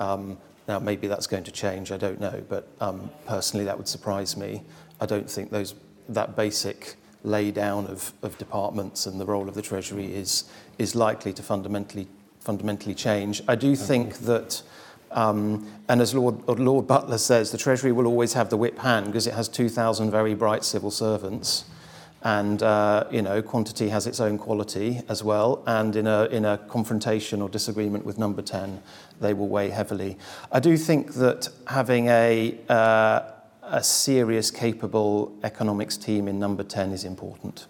Um, 0.00 0.38
now, 0.66 0.78
maybe 0.78 1.06
that's 1.06 1.26
going 1.26 1.44
to 1.44 1.52
change, 1.52 1.92
I 1.92 1.98
don't 1.98 2.20
know, 2.20 2.42
but 2.48 2.68
um, 2.80 3.10
personally 3.26 3.66
that 3.66 3.76
would 3.76 3.88
surprise 3.88 4.36
me. 4.36 4.62
I 5.00 5.06
don't 5.06 5.30
think 5.30 5.50
those, 5.50 5.74
that 6.08 6.36
basic 6.36 6.96
lay 7.22 7.50
down 7.50 7.86
of, 7.86 8.12
of 8.22 8.36
departments 8.38 9.06
and 9.06 9.20
the 9.20 9.26
role 9.26 9.48
of 9.48 9.54
the 9.54 9.62
Treasury 9.62 10.14
is, 10.14 10.44
is 10.78 10.94
likely 10.94 11.32
to 11.34 11.42
fundamentally, 11.42 12.06
fundamentally 12.40 12.94
change. 12.94 13.42
I 13.46 13.56
do 13.56 13.76
think 13.76 14.18
that, 14.20 14.62
um, 15.10 15.70
and 15.88 16.00
as 16.00 16.14
Lord, 16.14 16.46
Lord 16.48 16.86
Butler 16.86 17.18
says, 17.18 17.50
the 17.50 17.58
Treasury 17.58 17.92
will 17.92 18.06
always 18.06 18.32
have 18.32 18.48
the 18.48 18.56
whip 18.56 18.78
hand 18.78 19.06
because 19.06 19.26
it 19.26 19.34
has 19.34 19.48
2,000 19.48 20.10
very 20.10 20.34
bright 20.34 20.64
civil 20.64 20.90
servants. 20.90 21.62
Mm. 21.62 21.70
And 22.24 22.62
uh, 22.62 23.04
you 23.10 23.20
know, 23.20 23.42
quantity 23.42 23.90
has 23.90 24.06
its 24.06 24.18
own 24.18 24.38
quality 24.38 25.02
as 25.08 25.22
well. 25.22 25.62
And 25.66 25.94
in 25.94 26.06
a, 26.06 26.24
in 26.24 26.46
a 26.46 26.56
confrontation 26.56 27.42
or 27.42 27.50
disagreement 27.50 28.06
with 28.06 28.18
number 28.18 28.40
10, 28.40 28.82
they 29.20 29.34
will 29.34 29.48
weigh 29.48 29.68
heavily. 29.68 30.16
I 30.50 30.58
do 30.58 30.78
think 30.78 31.12
that 31.14 31.48
having 31.66 32.08
a, 32.08 32.58
uh, 32.70 33.20
a 33.62 33.84
serious, 33.84 34.50
capable 34.50 35.38
economics 35.44 35.98
team 35.98 36.26
in 36.26 36.38
number 36.38 36.64
10 36.64 36.92
is 36.92 37.04
important. 37.04 37.66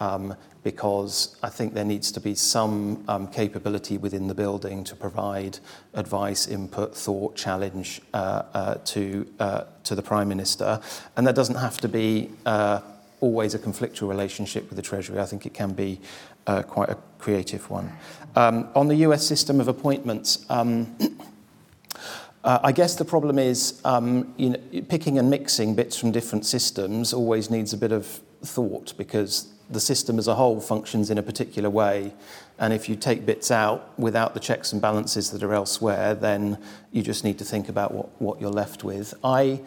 Um, 0.00 0.34
because 0.66 1.36
I 1.44 1.48
think 1.48 1.74
there 1.74 1.84
needs 1.84 2.10
to 2.10 2.20
be 2.20 2.34
some 2.34 3.04
um, 3.06 3.28
capability 3.28 3.98
within 3.98 4.26
the 4.26 4.34
building 4.34 4.82
to 4.82 4.96
provide 4.96 5.60
advice, 5.94 6.48
input, 6.48 6.92
thought, 6.92 7.36
challenge 7.36 8.00
uh, 8.12 8.42
uh, 8.52 8.74
to, 8.86 9.32
uh, 9.38 9.62
to 9.84 9.94
the 9.94 10.02
Prime 10.02 10.26
Minister. 10.26 10.80
And 11.16 11.24
that 11.24 11.36
doesn't 11.36 11.54
have 11.54 11.78
to 11.82 11.88
be 11.88 12.32
uh, 12.44 12.80
always 13.26 13.54
a 13.54 13.58
conflictual 13.58 14.08
relationship 14.08 14.68
with 14.68 14.76
the 14.76 14.82
Treasury. 14.82 15.18
I 15.18 15.24
think 15.24 15.46
it 15.46 15.52
can 15.52 15.72
be 15.72 16.00
uh, 16.46 16.62
quite 16.62 16.90
a 16.90 16.96
creative 17.18 17.68
one. 17.68 17.92
Um, 18.36 18.68
on 18.76 18.86
the 18.86 18.94
US 19.06 19.26
system 19.26 19.60
of 19.60 19.66
appointments, 19.66 20.46
um, 20.48 20.96
uh, 22.44 22.60
I 22.62 22.70
guess 22.70 22.94
the 22.94 23.04
problem 23.04 23.36
is 23.40 23.80
um, 23.84 24.32
you 24.36 24.50
know, 24.50 24.60
picking 24.88 25.18
and 25.18 25.28
mixing 25.28 25.74
bits 25.74 25.98
from 25.98 26.12
different 26.12 26.46
systems 26.46 27.12
always 27.12 27.50
needs 27.50 27.72
a 27.72 27.76
bit 27.76 27.90
of 27.90 28.06
thought 28.44 28.96
because 28.96 29.52
the 29.68 29.80
system 29.80 30.20
as 30.20 30.28
a 30.28 30.36
whole 30.36 30.60
functions 30.60 31.10
in 31.10 31.18
a 31.18 31.22
particular 31.22 31.68
way. 31.68 32.14
And 32.60 32.72
if 32.72 32.88
you 32.88 32.94
take 32.94 33.26
bits 33.26 33.50
out 33.50 33.98
without 33.98 34.34
the 34.34 34.40
checks 34.40 34.72
and 34.72 34.80
balances 34.80 35.32
that 35.32 35.42
are 35.42 35.52
elsewhere, 35.52 36.14
then 36.14 36.58
you 36.92 37.02
just 37.02 37.24
need 37.24 37.38
to 37.38 37.44
think 37.44 37.68
about 37.68 37.92
what, 37.92 38.22
what 38.22 38.40
you're 38.40 38.58
left 38.62 38.84
with. 38.84 39.14
I, 39.24 39.62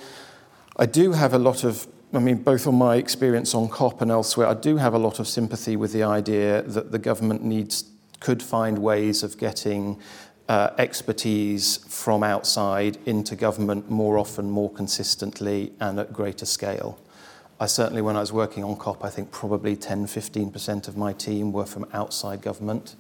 I 0.77 0.85
do 0.85 1.11
have 1.11 1.33
a 1.33 1.37
lot 1.37 1.65
of 1.65 1.85
I 2.11 2.17
mean, 2.17 2.37
both 2.37 2.65
on 2.65 2.73
my 2.73 2.95
experience 2.95 3.53
on 3.53 3.69
COP 3.69 4.01
and 4.01 4.09
elsewhere, 4.09 4.47
I 4.47 4.55
do 4.55 4.77
have 4.77 4.95
a 4.95 4.97
lot 4.97 5.19
of 5.19 5.27
sympathy 5.27 5.75
with 5.75 5.93
the 5.93 6.01
idea 6.01 6.63
that 6.63 6.91
the 6.91 6.97
government 6.97 7.43
needs 7.43 7.83
could 8.19 8.41
find 8.41 8.79
ways 8.79 9.21
of 9.21 9.37
getting 9.37 10.01
uh, 10.47 10.71
expertise 10.79 11.77
from 11.87 12.23
outside 12.23 12.97
into 13.05 13.35
government 13.35 13.91
more 13.91 14.17
often, 14.17 14.49
more 14.49 14.71
consistently, 14.71 15.71
and 15.79 15.99
at 15.99 16.11
greater 16.11 16.47
scale. 16.47 16.99
I 17.59 17.67
certainly, 17.67 18.01
when 18.01 18.15
I 18.15 18.21
was 18.21 18.33
working 18.33 18.63
on 18.63 18.75
COP, 18.75 19.05
I 19.05 19.11
think 19.11 19.29
probably 19.31 19.75
10, 19.75 20.07
15% 20.07 20.87
of 20.87 20.97
my 20.97 21.13
team 21.13 21.51
were 21.51 21.67
from 21.67 21.85
outside 21.93 22.41
government. 22.41 22.95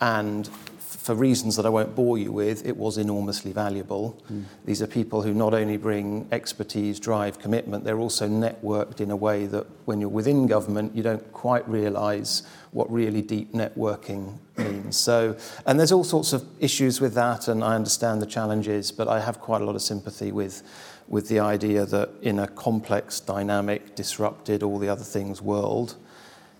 And 0.00 0.48
for 0.88 1.14
reasons 1.14 1.56
that 1.56 1.66
I 1.66 1.68
won't 1.68 1.94
bore 1.94 2.16
you 2.16 2.32
with, 2.32 2.66
it 2.66 2.76
was 2.76 2.96
enormously 2.96 3.52
valuable. 3.52 4.22
Mm. 4.32 4.44
These 4.64 4.80
are 4.80 4.86
people 4.86 5.20
who 5.20 5.34
not 5.34 5.52
only 5.52 5.76
bring 5.76 6.26
expertise, 6.32 6.98
drive, 6.98 7.38
commitment, 7.38 7.84
they're 7.84 7.98
also 7.98 8.26
networked 8.26 9.02
in 9.02 9.10
a 9.10 9.16
way 9.16 9.44
that 9.46 9.66
when 9.84 10.00
you're 10.00 10.08
within 10.08 10.46
government, 10.46 10.96
you 10.96 11.02
don't 11.02 11.30
quite 11.32 11.68
realise 11.68 12.42
what 12.72 12.90
really 12.90 13.20
deep 13.20 13.52
networking 13.52 14.38
means. 14.56 14.96
So, 14.96 15.36
and 15.66 15.78
there's 15.78 15.92
all 15.92 16.04
sorts 16.04 16.32
of 16.32 16.46
issues 16.58 17.02
with 17.02 17.12
that, 17.14 17.48
and 17.48 17.62
I 17.62 17.74
understand 17.74 18.22
the 18.22 18.26
challenges, 18.26 18.90
but 18.90 19.08
I 19.08 19.20
have 19.20 19.40
quite 19.40 19.60
a 19.60 19.66
lot 19.66 19.74
of 19.74 19.82
sympathy 19.82 20.32
with, 20.32 20.62
with 21.06 21.28
the 21.28 21.40
idea 21.40 21.84
that 21.84 22.08
in 22.22 22.38
a 22.38 22.48
complex, 22.48 23.20
dynamic, 23.20 23.94
disrupted, 23.94 24.62
all 24.62 24.78
the 24.78 24.88
other 24.88 25.04
things 25.04 25.42
world, 25.42 25.96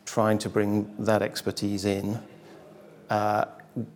trying 0.05 0.37
to 0.39 0.51
bring 0.51 0.95
that 0.99 1.23
expertise 1.23 1.87
in 1.87 2.19
uh, 3.11 3.47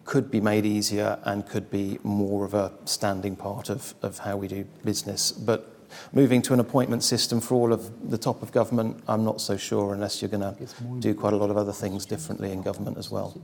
could 0.04 0.30
be 0.30 0.40
made 0.40 0.66
easier 0.66 1.18
and 1.24 1.46
could 1.46 1.70
be 1.70 1.98
more 2.02 2.44
of 2.44 2.54
a 2.54 2.72
standing 2.84 3.36
part 3.36 3.70
of, 3.70 3.94
of 4.02 4.18
how 4.18 4.36
we 4.36 4.48
do 4.48 4.64
business. 4.84 5.32
But 5.32 5.72
moving 6.12 6.42
to 6.42 6.52
an 6.52 6.60
appointment 6.60 7.02
system 7.04 7.40
for 7.40 7.54
all 7.54 7.72
of 7.72 8.10
the 8.10 8.18
top 8.18 8.42
of 8.42 8.52
government, 8.52 9.02
I'm 9.08 9.24
not 9.24 9.40
so 9.40 9.56
sure 9.56 9.94
unless 9.94 10.22
you're 10.22 10.30
going 10.30 10.42
to 10.42 10.68
do 11.00 11.14
quite 11.14 11.32
a 11.32 11.36
lot 11.36 11.50
of 11.50 11.56
other 11.56 11.72
things 11.72 12.06
differently 12.06 12.52
in 12.52 12.62
government 12.62 12.98
as 12.98 13.10
well. 13.10 13.40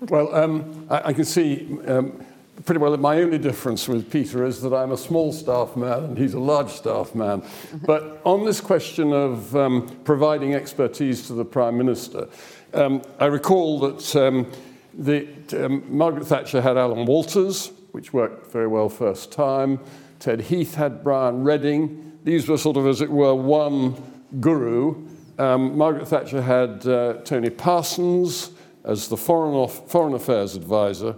Well, 0.00 0.34
um, 0.34 0.86
I, 0.90 1.08
I, 1.08 1.12
can 1.12 1.24
see 1.24 1.78
um, 1.86 2.24
pretty 2.64 2.78
well 2.78 2.90
that 2.90 3.00
my 3.00 3.22
only 3.22 3.38
difference 3.38 3.88
with 3.88 4.10
Peter 4.10 4.44
is 4.44 4.60
that 4.62 4.74
I'm 4.74 4.92
a 4.92 4.96
small 4.96 5.32
staff 5.32 5.76
man 5.76 6.04
and 6.04 6.18
he's 6.18 6.34
a 6.34 6.40
large 6.40 6.70
staff 6.70 7.14
man. 7.14 7.42
but 7.86 8.20
on 8.24 8.44
this 8.44 8.60
question 8.60 9.12
of 9.12 9.54
um, 9.56 9.88
providing 10.04 10.54
expertise 10.54 11.26
to 11.28 11.34
the 11.34 11.44
Prime 11.44 11.78
Minister, 11.78 12.28
um, 12.74 13.02
I 13.20 13.26
recall 13.26 13.78
that 13.80 14.16
um, 14.16 14.50
the, 14.98 15.28
um, 15.64 15.84
Margaret 15.88 16.26
Thatcher 16.26 16.60
had 16.60 16.76
Alan 16.76 17.06
Walters, 17.06 17.72
which 17.92 18.12
worked 18.12 18.52
very 18.52 18.66
well 18.66 18.88
first 18.88 19.32
time. 19.32 19.80
Ted 20.18 20.40
Heath 20.40 20.74
had 20.74 21.04
Brian 21.04 21.44
Reading. 21.44 22.18
These 22.24 22.48
were 22.48 22.58
sort 22.58 22.76
of, 22.76 22.86
as 22.86 23.00
it 23.00 23.10
were, 23.10 23.34
one 23.34 23.94
guru. 24.40 25.06
Um, 25.38 25.76
Margaret 25.76 26.08
Thatcher 26.08 26.42
had 26.42 26.86
uh, 26.86 27.14
Tony 27.24 27.50
Parsons 27.50 28.50
as 28.84 29.08
the 29.08 29.16
foreign, 29.16 29.54
off, 29.54 29.90
foreign 29.90 30.14
affairs 30.14 30.54
advisor. 30.54 31.16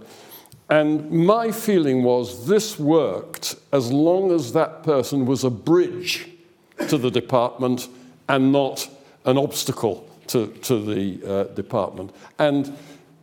And 0.69 1.09
my 1.11 1.51
feeling 1.51 2.03
was 2.03 2.47
this 2.47 2.77
worked 2.77 3.55
as 3.71 3.91
long 3.91 4.31
as 4.31 4.53
that 4.53 4.83
person 4.83 5.25
was 5.25 5.43
a 5.43 5.49
bridge 5.49 6.27
to 6.89 6.97
the 6.97 7.09
department 7.09 7.87
and 8.27 8.51
not 8.51 8.89
an 9.25 9.37
obstacle 9.37 10.07
to, 10.27 10.47
to 10.47 10.83
the 10.83 11.25
uh, 11.25 11.43
department. 11.53 12.13
And 12.37 12.77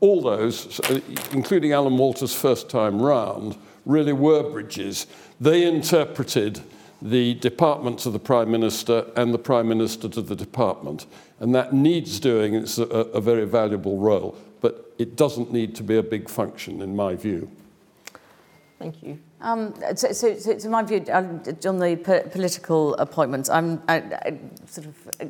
all 0.05 0.21
those, 0.21 0.81
uh, 0.81 1.01
including 1.33 1.73
Alan 1.73 1.97
Walters 1.97 2.35
first 2.35 2.69
time 2.69 3.01
round, 3.01 3.57
really 3.87 4.13
were 4.13 4.43
bridges. 4.51 5.07
They 5.41 5.67
interpreted 5.67 6.61
the 7.01 7.35
department 7.35 7.99
to 8.01 8.11
the 8.11 8.19
Prime 8.19 8.51
Minister 8.51 9.07
and 9.17 9.33
the 9.33 9.39
Prime 9.39 9.67
Minister 9.67 10.09
to 10.11 10.21
the 10.21 10.37
department. 10.37 11.07
And 11.41 11.55
that 11.55 11.73
needs 11.73 12.21
doing, 12.21 12.55
it's 12.55 12.77
a, 12.79 12.85
a 12.85 13.21
very 13.21 13.47
valuable 13.47 13.99
role, 13.99 14.37
but 14.61 14.93
it 14.99 15.17
doesn't 15.17 15.51
need 15.51 15.75
to 15.77 15.83
be 15.83 15.97
a 15.97 16.03
big 16.03 16.29
function, 16.29 16.83
in 16.83 16.95
my 16.95 17.17
view. 17.17 17.51
Thank 18.79 19.03
you. 19.03 19.19
Um, 19.45 19.74
so, 19.95 20.11
so, 20.12 20.38
so, 20.38 20.70
my 20.70 20.82
view, 20.82 21.05
um, 21.12 21.42
on 21.66 21.78
the 21.78 22.01
po- 22.03 22.22
political 22.30 22.95
appointments, 22.95 23.51
I'm 23.51 23.82
I, 23.88 23.97
I 23.97 24.38
sort 24.66 24.86
of 24.86 25.09
uh, 25.20 25.26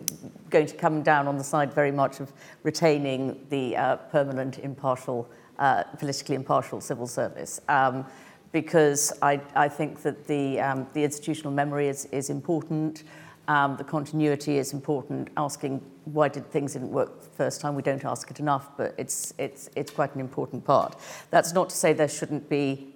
going 0.50 0.66
to 0.66 0.76
come 0.76 1.02
down 1.02 1.26
on 1.26 1.36
the 1.36 1.42
side 1.42 1.74
very 1.74 1.90
much 1.90 2.20
of 2.20 2.32
retaining 2.62 3.44
the 3.50 3.76
uh, 3.76 3.96
permanent, 3.96 4.60
impartial, 4.60 5.28
uh, 5.58 5.82
politically 5.98 6.36
impartial 6.36 6.80
civil 6.80 7.08
service. 7.08 7.60
Um, 7.68 8.06
because 8.52 9.12
I, 9.20 9.40
I 9.56 9.68
think 9.68 10.02
that 10.02 10.28
the, 10.28 10.60
um, 10.60 10.86
the 10.92 11.02
institutional 11.02 11.52
memory 11.52 11.88
is, 11.88 12.04
is 12.12 12.30
important, 12.30 13.02
um, 13.48 13.76
the 13.76 13.82
continuity 13.82 14.58
is 14.58 14.72
important, 14.72 15.28
asking 15.36 15.82
why 16.04 16.28
did 16.28 16.48
things 16.52 16.74
didn't 16.74 16.92
work 16.92 17.20
the 17.20 17.30
first 17.30 17.60
time, 17.60 17.74
we 17.74 17.82
don't 17.82 18.04
ask 18.04 18.30
it 18.30 18.38
enough, 18.38 18.70
but 18.76 18.94
it's, 18.96 19.34
it's, 19.38 19.70
it's 19.74 19.90
quite 19.90 20.14
an 20.14 20.20
important 20.20 20.64
part. 20.64 20.94
That's 21.30 21.52
not 21.52 21.70
to 21.70 21.74
say 21.74 21.92
there 21.92 22.06
shouldn't 22.06 22.48
be 22.48 22.93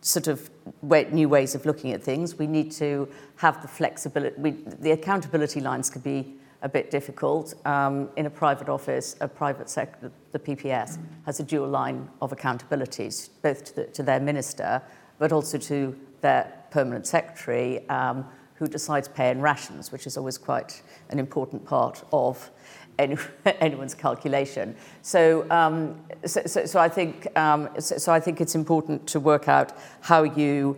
sort 0.00 0.28
of 0.28 0.50
new 0.82 1.28
ways 1.28 1.54
of 1.54 1.66
looking 1.66 1.92
at 1.92 2.02
things. 2.02 2.38
We 2.38 2.46
need 2.46 2.72
to 2.72 3.08
have 3.36 3.60
the 3.62 3.68
flexibility. 3.68 4.34
We, 4.40 4.50
the 4.50 4.92
accountability 4.92 5.60
lines 5.60 5.90
could 5.90 6.02
be 6.02 6.34
a 6.62 6.68
bit 6.68 6.90
difficult. 6.90 7.54
Um, 7.66 8.08
in 8.16 8.26
a 8.26 8.30
private 8.30 8.68
office, 8.68 9.16
a 9.20 9.28
private 9.28 9.68
sector, 9.68 10.10
the 10.32 10.38
PPS 10.38 10.98
has 11.26 11.40
a 11.40 11.42
dual 11.42 11.68
line 11.68 12.08
of 12.20 12.32
accountabilities, 12.32 13.30
both 13.42 13.64
to, 13.64 13.76
the, 13.76 13.84
to 13.86 14.02
their 14.02 14.20
minister, 14.20 14.82
but 15.18 15.32
also 15.32 15.58
to 15.58 15.98
their 16.20 16.52
permanent 16.70 17.06
secretary, 17.06 17.88
um, 17.88 18.26
who 18.54 18.66
decides 18.66 19.08
pay 19.08 19.30
and 19.30 19.42
rations, 19.42 19.90
which 19.90 20.06
is 20.06 20.18
always 20.18 20.36
quite 20.36 20.82
an 21.08 21.18
important 21.18 21.64
part 21.64 22.04
of 22.12 22.50
any, 22.98 23.16
anyone's 23.60 23.94
calculation. 23.94 24.76
So, 25.02 25.48
um, 25.50 26.00
so, 26.24 26.42
so, 26.46 26.66
so 26.66 26.80
I 26.80 26.88
think 26.88 27.36
um, 27.38 27.68
so, 27.78 27.98
so 27.98 28.12
I 28.12 28.20
think 28.20 28.40
it's 28.40 28.54
important 28.54 29.06
to 29.08 29.20
work 29.20 29.48
out 29.48 29.72
how 30.00 30.22
you 30.22 30.76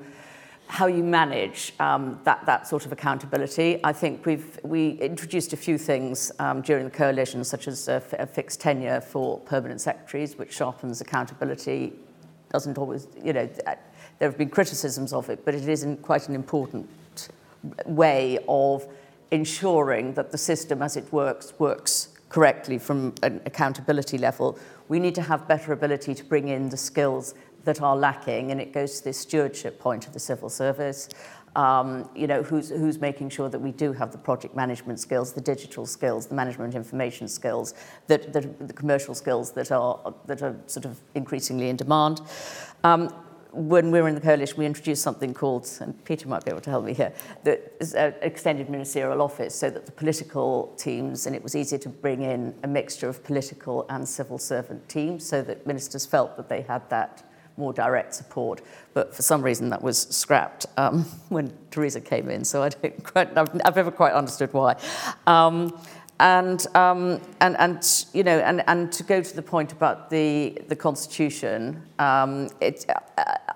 how 0.69 0.87
you 0.87 1.05
manage 1.05 1.75
um, 1.81 2.19
that, 2.25 2.47
that 2.47 2.67
sort 2.67 2.87
of 2.87 2.93
accountability. 2.93 3.79
I 3.85 3.93
think 3.93 4.25
we've 4.25 4.59
we 4.63 4.93
introduced 4.93 5.53
a 5.53 5.57
few 5.57 5.77
things 5.77 6.33
um, 6.39 6.63
during 6.63 6.85
the 6.85 6.91
coalition, 6.91 7.45
such 7.45 7.69
as 7.69 7.89
a, 7.89 8.03
a 8.19 8.27
fixed 8.27 8.61
tenure 8.61 9.03
for 9.03 9.39
permanent 9.41 9.83
secretaries, 9.83 10.39
which 10.39 10.55
sharpens 10.55 11.03
accountability. 11.03 11.93
Doesn't 12.51 12.79
always, 12.79 13.07
you 13.23 13.35
know, 13.35 13.47
there 14.19 14.29
have 14.29 14.39
been 14.39 14.49
criticisms 14.49 15.13
of 15.13 15.29
it, 15.29 15.45
but 15.45 15.55
it 15.55 15.69
is 15.69 15.87
quite 16.01 16.29
an 16.29 16.35
important 16.35 16.89
way 17.87 18.39
of 18.49 18.87
ensuring 19.33 20.15
that 20.15 20.31
the 20.31 20.39
system 20.39 20.83
as 20.83 20.97
it 20.97 21.13
works 21.13 21.53
works 21.59 22.09
correctly 22.29 22.79
from 22.79 23.15
an 23.23 23.41
accountability 23.45 24.19
level, 24.19 24.59
we 24.89 24.99
need 24.99 25.15
to 25.15 25.23
have 25.23 25.49
better 25.49 25.73
ability 25.73 26.15
to 26.15 26.25
bring 26.25 26.49
in 26.49 26.69
the 26.69 26.77
skills 26.77 27.35
that 27.65 27.81
are 27.81 27.97
lacking, 27.97 28.51
and 28.51 28.61
it 28.61 28.73
goes 28.73 28.99
to 28.99 29.05
this 29.05 29.19
stewardship 29.19 29.79
point 29.79 30.07
of 30.07 30.13
the 30.13 30.21
civil 30.21 30.49
service. 30.49 31.09
Um, 31.55 32.09
you 32.17 32.27
know, 32.27 32.43
who's, 32.43 32.71
who's 32.71 32.99
making 32.99 33.29
sure 33.29 33.51
that 33.51 33.59
we 33.59 33.73
do 33.73 33.93
have 33.93 34.11
the 34.11 34.19
project 34.19 34.57
management 34.57 34.99
skills, 34.99 35.35
the 35.35 35.41
digital 35.43 35.85
skills, 35.85 36.27
the 36.27 36.35
management 36.35 36.75
information 36.75 37.29
skills, 37.29 37.75
that, 38.07 38.33
that 38.33 38.67
the 38.67 38.73
commercial 38.73 39.15
skills 39.15 39.53
that 39.53 39.71
are, 39.71 40.15
that 40.25 40.43
are 40.43 40.57
sort 40.67 40.87
of 40.87 40.99
increasingly 41.15 41.69
in 41.69 41.77
demand. 41.77 42.23
Um, 42.85 43.15
when 43.53 43.91
we 43.91 44.01
were 44.01 44.09
in 44.09 44.15
the 44.15 44.21
coalition, 44.21 44.57
we 44.57 44.67
introduced 44.67 45.03
something 45.03 45.35
called, 45.35 45.69
and 45.81 46.03
Peter 46.05 46.29
might 46.29 46.45
be 46.45 46.51
able 46.51 46.61
to 46.63 46.71
help 46.71 46.85
me 46.85 46.95
here, 46.95 47.13
the 47.45 47.61
uh, 47.97 48.13
extended 48.23 48.71
ministerial 48.71 49.21
office 49.21 49.55
so 49.55 49.69
that 49.71 49.87
the 49.87 49.93
political 49.93 50.75
teams, 50.79 51.27
and 51.27 51.37
it 51.37 51.43
was 51.43 51.55
easier 51.55 51.79
to 51.79 51.89
bring 51.89 52.23
in 52.23 52.55
a 52.63 52.67
mixture 52.67 53.09
of 53.09 53.23
political 53.25 53.87
and 53.91 54.09
civil 54.09 54.39
servant 54.39 54.89
teams 54.89 55.27
so 55.27 55.43
that 55.43 55.67
ministers 55.67 56.07
felt 56.07 56.37
that 56.37 56.49
they 56.49 56.63
had 56.63 56.89
that 56.91 57.23
more 57.57 57.73
direct 57.73 58.15
support. 58.15 58.63
But 58.95 59.15
for 59.15 59.23
some 59.23 59.43
reason 59.43 59.69
that 59.71 59.83
was 59.83 59.99
scrapped 59.99 60.67
um, 60.77 61.03
when 61.29 61.53
Theresa 61.71 62.01
came 62.01 62.29
in, 62.31 62.45
so 62.45 62.63
I 62.63 62.71
don't 62.71 63.05
quite, 63.05 63.37
I've, 63.37 63.61
I've 63.65 63.77
never 63.77 63.91
quite 63.91 64.15
understood 64.15 64.53
why. 64.53 64.77
Um, 65.27 65.79
and, 66.23 66.65
um, 66.77 67.21
and, 67.41 67.57
and, 67.59 68.07
you 68.13 68.23
know, 68.23 68.39
and, 68.39 68.63
and 68.69 68.93
to 68.93 69.03
go 69.03 69.23
to 69.23 69.37
the 69.37 69.43
point 69.43 69.73
about 69.73 70.09
the, 70.09 70.57
the 70.69 70.77
Constitution, 70.77 71.83
um, 71.99 72.49
it, 72.61 72.87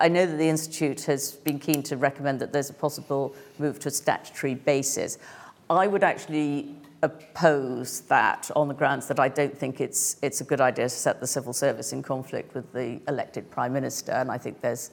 I 0.00 0.08
know 0.08 0.26
that 0.26 0.36
the 0.36 0.48
Institute 0.48 1.02
has 1.04 1.32
been 1.32 1.60
keen 1.60 1.84
to 1.84 1.96
recommend 1.96 2.40
that 2.40 2.52
there's 2.52 2.68
a 2.68 2.74
possible 2.74 3.36
move 3.60 3.78
to 3.80 3.88
a 3.88 3.92
statutory 3.92 4.56
basis. 4.56 5.18
I 5.70 5.86
would 5.86 6.02
actually 6.02 6.74
oppose 7.02 8.00
that 8.02 8.50
on 8.56 8.66
the 8.66 8.74
grounds 8.74 9.06
that 9.06 9.20
I 9.20 9.28
don't 9.28 9.56
think 9.56 9.80
it's, 9.80 10.16
it's 10.20 10.40
a 10.40 10.44
good 10.44 10.60
idea 10.60 10.86
to 10.86 10.88
set 10.88 11.20
the 11.20 11.26
civil 11.26 11.52
service 11.52 11.92
in 11.92 12.02
conflict 12.02 12.52
with 12.52 12.72
the 12.72 13.00
elected 13.06 13.48
Prime 13.48 13.72
Minister, 13.72 14.10
and 14.10 14.28
I 14.28 14.38
think 14.38 14.60
there's 14.60 14.90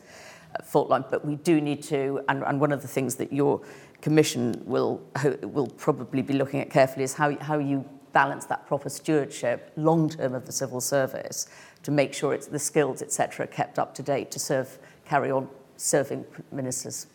a 0.55 0.61
fault 0.61 0.89
line, 0.89 1.05
but 1.09 1.25
we 1.25 1.37
do 1.37 1.59
need 1.59 1.81
to, 1.83 2.21
and, 2.29 2.43
and 2.43 2.61
one 2.61 2.71
of 2.71 2.83
the 2.83 2.87
things 2.87 3.15
that 3.15 3.33
your 3.33 3.61
commission 4.03 4.61
will, 4.65 5.01
will 5.43 5.67
probably 5.77 6.21
be 6.21 6.33
looking 6.33 6.59
at 6.59 6.69
carefully 6.69 7.05
is 7.05 7.13
how, 7.13 7.33
how 7.39 7.57
you 7.57 7.85
balance 8.11 8.45
that 8.45 8.67
proper 8.67 8.89
stewardship 8.89 9.71
long 9.77 10.09
term 10.09 10.35
of 10.35 10.45
the 10.45 10.51
civil 10.51 10.81
service 10.81 11.47
to 11.83 11.89
make 11.89 12.13
sure 12.13 12.33
it's 12.33 12.47
the 12.47 12.59
skills, 12.59 13.01
etc., 13.01 13.47
kept 13.47 13.79
up 13.79 13.95
to 13.95 14.03
date 14.03 14.29
to 14.29 14.39
serve, 14.39 14.77
carry 15.05 15.31
on 15.31 15.47
serving 15.77 16.25
ministers. 16.51 17.07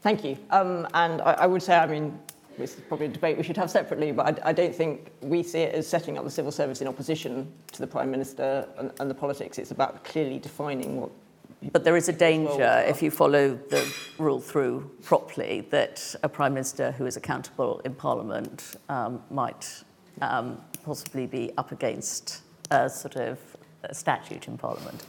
Thank 0.00 0.24
you. 0.24 0.38
Um, 0.48 0.88
and 0.94 1.20
I, 1.20 1.32
I 1.32 1.46
would 1.46 1.62
say, 1.62 1.76
I 1.76 1.86
mean, 1.86 2.18
this 2.56 2.74
is 2.74 2.80
probably 2.88 3.06
a 3.06 3.10
debate 3.10 3.36
we 3.36 3.42
should 3.42 3.58
have 3.58 3.70
separately, 3.70 4.12
but 4.12 4.42
I, 4.42 4.48
I, 4.48 4.52
don't 4.54 4.74
think 4.74 5.12
we 5.20 5.42
see 5.42 5.60
it 5.60 5.74
as 5.74 5.86
setting 5.86 6.16
up 6.16 6.24
the 6.24 6.30
civil 6.30 6.50
service 6.50 6.80
in 6.80 6.88
opposition 6.88 7.52
to 7.72 7.78
the 7.78 7.86
Prime 7.86 8.10
Minister 8.10 8.66
and, 8.78 8.90
and 8.98 9.10
the 9.10 9.14
politics. 9.14 9.58
It's 9.58 9.70
about 9.70 10.02
clearly 10.02 10.38
defining 10.38 10.98
what. 10.98 11.10
But 11.72 11.84
there 11.84 11.96
is 11.96 12.08
a 12.08 12.12
danger 12.12 12.84
if 12.86 13.02
you 13.02 13.10
follow 13.10 13.54
the 13.54 13.94
rule 14.18 14.40
through 14.40 14.90
properly 15.02 15.66
that 15.70 16.14
a 16.22 16.28
Prime 16.28 16.54
Minister 16.54 16.92
who 16.92 17.04
is 17.06 17.16
accountable 17.16 17.80
in 17.84 17.94
Parliament 17.94 18.76
um, 18.88 19.22
might 19.30 19.84
um, 20.22 20.60
possibly 20.84 21.26
be 21.26 21.52
up 21.58 21.70
against 21.70 22.42
a 22.70 22.88
sort 22.88 23.16
of 23.16 23.38
a 23.84 23.94
statute 23.94 24.48
in 24.48 24.56
Parliament 24.56 25.04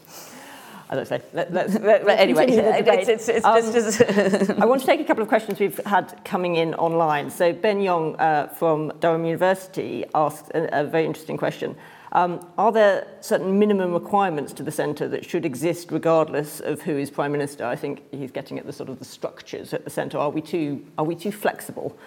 I 1.00 1.04
say, 1.06 1.22
let, 1.32 1.54
let, 1.54 1.82
but 1.82 2.20
anyway, 2.20 2.48
it's, 2.50 3.08
it's, 3.08 3.30
it's 3.30 3.46
um, 3.46 3.72
just, 3.72 4.02
I 4.62 4.66
want 4.66 4.82
to 4.82 4.88
take 4.88 5.00
a 5.00 5.06
couple 5.06 5.24
of 5.24 5.30
questions 5.30 5.58
we've 5.58 5.80
had 5.86 6.20
coming 6.26 6.58
in 6.58 6.74
online. 6.76 7.30
So 7.30 7.54
Ben 7.54 7.80
Yong 7.80 8.18
uh, 8.18 8.48
from 8.48 8.92
Durham 9.00 9.24
University 9.24 10.04
asked 10.14 10.50
a, 10.50 10.82
a 10.82 10.84
very 10.84 11.06
interesting 11.06 11.38
question. 11.38 11.78
Um, 12.14 12.46
are 12.58 12.72
there 12.72 13.08
certain 13.22 13.58
minimum 13.58 13.94
requirements 13.94 14.52
to 14.54 14.64
the 14.64 14.72
centre 14.72 15.08
that 15.08 15.24
should 15.24 15.46
exist 15.46 15.92
regardless 15.92 16.60
of 16.60 16.82
who 16.82 16.98
is 16.98 17.10
prime 17.10 17.32
minister? 17.32 17.66
I 17.66 17.76
think 17.76 18.04
he's 18.12 18.32
getting 18.32 18.60
at 18.60 18.66
the 18.66 18.74
sort 18.74 18.90
of 18.90 19.00
the 19.00 19.06
structures 19.06 19.74
at 19.74 19.86
the 19.86 19.90
centre. 19.90 20.18
Are 20.18 20.30
we 20.30 20.42
too 20.42 20.86
are 20.98 21.06
we 21.06 21.16
too 21.16 21.32
flexible? 21.32 21.98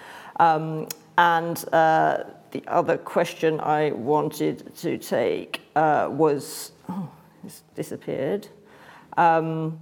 Um, 0.41 0.89
and 1.17 1.65
uh, 1.73 2.25
the 2.51 2.63
other 2.67 2.99
question 2.99 3.61
I 3.61 3.93
wanted 3.93 4.75
to 4.77 4.99
take 4.99 5.63
uh, 5.75 6.09
was 6.11 6.73
oh, 6.91 7.11
it's 7.43 7.63
disappeared. 7.75 8.49
Um, 9.17 9.81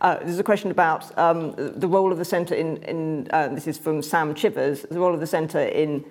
uh, 0.00 0.18
there's 0.18 0.38
a 0.38 0.44
question 0.44 0.70
about 0.70 1.16
um, 1.18 1.54
the 1.56 1.88
role 1.88 2.12
of 2.12 2.18
the 2.18 2.24
centre 2.24 2.54
in, 2.54 2.78
in 2.78 3.28
uh, 3.30 3.48
this 3.48 3.66
is 3.66 3.78
from 3.78 4.02
Sam 4.02 4.34
Chivers, 4.34 4.82
the 4.82 4.98
role 4.98 5.14
of 5.14 5.20
the 5.20 5.26
centre 5.26 5.62
in 5.62 6.04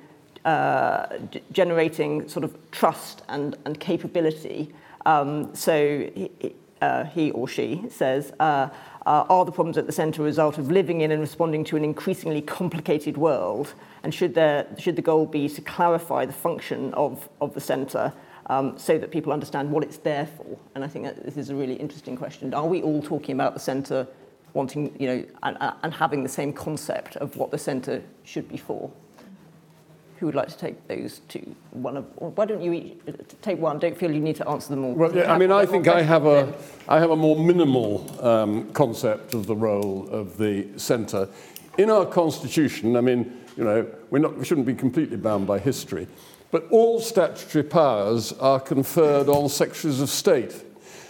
uh, 0.45 1.07
generating 1.51 2.27
sort 2.27 2.43
of 2.43 2.55
trust 2.71 3.23
and, 3.29 3.55
and 3.65 3.79
capability. 3.79 4.73
Um, 5.05 5.53
so 5.55 6.09
he, 6.13 6.55
uh, 6.81 7.05
he 7.05 7.31
or 7.31 7.47
she 7.47 7.83
says, 7.89 8.33
uh, 8.39 8.69
uh, 9.05 9.25
are 9.29 9.45
the 9.45 9.51
problems 9.51 9.77
at 9.77 9.85
the 9.85 9.91
centre 9.91 10.21
a 10.21 10.25
result 10.25 10.57
of 10.57 10.69
living 10.69 11.01
in 11.01 11.11
and 11.11 11.21
responding 11.21 11.63
to 11.65 11.77
an 11.77 11.83
increasingly 11.83 12.41
complicated 12.41 13.17
world? 13.17 13.73
And 14.03 14.13
should, 14.13 14.33
there, 14.33 14.67
should 14.77 14.95
the 14.95 15.01
goal 15.01 15.25
be 15.25 15.47
to 15.49 15.61
clarify 15.61 16.25
the 16.25 16.33
function 16.33 16.93
of, 16.93 17.29
of 17.39 17.53
the 17.53 17.61
centre 17.61 18.13
um, 18.47 18.77
so 18.77 18.97
that 18.97 19.11
people 19.11 19.31
understand 19.31 19.71
what 19.71 19.83
it's 19.83 19.97
there 19.97 20.25
for. 20.25 20.57
And 20.75 20.83
I 20.83 20.87
think 20.87 21.05
that 21.05 21.23
this 21.23 21.37
is 21.37 21.49
a 21.49 21.55
really 21.55 21.75
interesting 21.75 22.17
question. 22.17 22.53
Are 22.53 22.67
we 22.67 22.81
all 22.81 23.01
talking 23.01 23.33
about 23.35 23.53
the 23.53 23.59
centre 23.59 24.07
wanting, 24.53 24.95
you 24.99 25.07
know, 25.07 25.25
and, 25.43 25.57
and 25.83 25.93
having 25.93 26.23
the 26.23 26.29
same 26.29 26.53
concept 26.53 27.15
of 27.17 27.37
what 27.37 27.51
the 27.51 27.57
centre 27.57 28.03
should 28.23 28.49
be 28.49 28.57
for? 28.57 28.91
Who 30.19 30.27
would 30.27 30.35
like 30.35 30.47
to 30.49 30.57
take 30.57 30.87
those 30.87 31.21
two? 31.27 31.55
One 31.71 31.97
of, 31.97 32.05
why 32.15 32.45
don't 32.45 32.61
you 32.61 32.73
each 32.73 32.97
take 33.41 33.59
one? 33.59 33.79
Don't 33.79 33.97
feel 33.97 34.11
you 34.11 34.21
need 34.21 34.37
to 34.37 34.47
answer 34.47 34.69
them 34.69 34.85
all. 34.85 34.93
Well, 34.93 35.15
yeah, 35.15 35.33
I 35.33 35.37
mean, 35.37 35.51
I 35.51 35.65
think 35.65 35.87
I 35.87 36.01
have 36.01 36.25
a, 36.25 36.53
I 36.87 36.99
have 36.99 37.11
a 37.11 37.15
more 37.15 37.37
minimal 37.37 38.25
um, 38.25 38.71
concept 38.73 39.33
of 39.33 39.47
the 39.47 39.55
role 39.55 40.07
of 40.09 40.37
the 40.37 40.67
centre. 40.77 41.27
In 41.77 41.89
our 41.89 42.05
constitution, 42.05 42.95
I 42.95 43.01
mean, 43.01 43.41
you 43.57 43.63
know, 43.63 43.87
we're 44.11 44.19
not, 44.19 44.37
we 44.37 44.45
shouldn't 44.45 44.67
be 44.67 44.75
completely 44.75 45.17
bound 45.17 45.45
by 45.45 45.59
history. 45.59 46.07
But 46.51 46.67
all 46.69 46.99
statutory 46.99 47.63
powers 47.63 48.31
are 48.33 48.59
conferred 48.59 49.27
on 49.27 49.49
secretaries 49.49 50.01
of 50.01 50.09
state. 50.09 50.53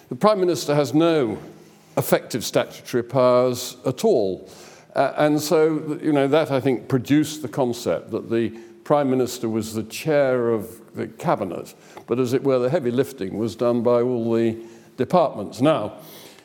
The 0.09 0.15
Prime 0.15 0.39
Minister 0.39 0.73
has 0.73 0.93
no 0.93 1.37
effective 1.97 2.43
statutory 2.45 3.03
powers 3.03 3.77
at 3.85 4.05
all. 4.05 4.49
Uh, 4.95 5.13
and 5.17 5.41
so, 5.41 5.99
you 6.01 6.13
know, 6.13 6.27
that 6.27 6.51
I 6.51 6.59
think 6.59 6.87
produced 6.87 7.41
the 7.41 7.47
concept 7.47 8.11
that 8.11 8.29
the 8.29 8.53
Prime 8.83 9.09
Minister 9.09 9.47
was 9.47 9.73
the 9.73 9.83
chair 9.83 10.49
of 10.49 10.95
the 10.95 11.07
cabinet, 11.07 11.73
but 12.07 12.19
as 12.19 12.33
it 12.33 12.43
were, 12.43 12.59
the 12.59 12.69
heavy 12.69 12.91
lifting 12.91 13.37
was 13.37 13.55
done 13.55 13.81
by 13.81 14.01
all 14.01 14.33
the 14.33 14.57
departments. 14.97 15.61
Now, 15.61 15.93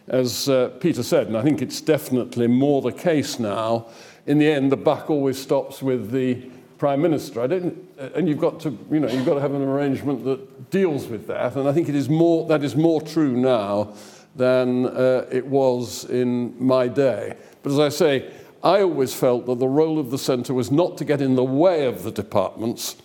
as 0.06 0.48
uh, 0.48 0.68
Peter 0.80 1.02
said, 1.02 1.26
and 1.26 1.36
I 1.36 1.42
think 1.42 1.60
it's 1.60 1.80
definitely 1.80 2.46
more 2.46 2.80
the 2.80 2.92
case 2.92 3.38
now, 3.38 3.86
in 4.26 4.38
the 4.38 4.50
end, 4.50 4.70
the 4.70 4.76
buck 4.76 5.10
always 5.10 5.38
stops 5.38 5.82
with 5.82 6.10
the 6.10 6.50
prime 6.78 7.02
minister. 7.02 7.42
I 7.42 7.46
don't, 7.46 7.76
and 8.14 8.28
you've 8.28 8.38
got 8.38 8.60
to, 8.60 8.70
you 8.90 9.00
know, 9.00 9.08
you've 9.08 9.26
got 9.26 9.34
to 9.34 9.40
have 9.40 9.54
an 9.54 9.62
arrangement 9.62 10.24
that 10.24 10.70
deals 10.70 11.06
with 11.06 11.26
that. 11.26 11.56
And 11.56 11.68
I 11.68 11.72
think 11.72 11.88
it 11.88 11.94
is 11.94 12.08
more, 12.08 12.46
that 12.46 12.62
is 12.62 12.76
more 12.76 13.00
true 13.00 13.36
now 13.36 13.94
than 14.36 14.86
uh, 14.86 15.26
it 15.30 15.44
was 15.44 16.04
in 16.04 16.54
my 16.64 16.86
day. 16.86 17.36
But 17.62 17.72
as 17.72 17.78
I 17.80 17.88
say, 17.88 18.30
I 18.62 18.82
always 18.82 19.14
felt 19.14 19.46
that 19.46 19.58
the 19.58 19.68
role 19.68 19.98
of 19.98 20.10
the 20.10 20.18
centre 20.18 20.54
was 20.54 20.70
not 20.70 20.98
to 20.98 21.04
get 21.04 21.20
in 21.20 21.36
the 21.36 21.44
way 21.44 21.86
of 21.86 22.02
the 22.02 22.10
departments, 22.10 22.96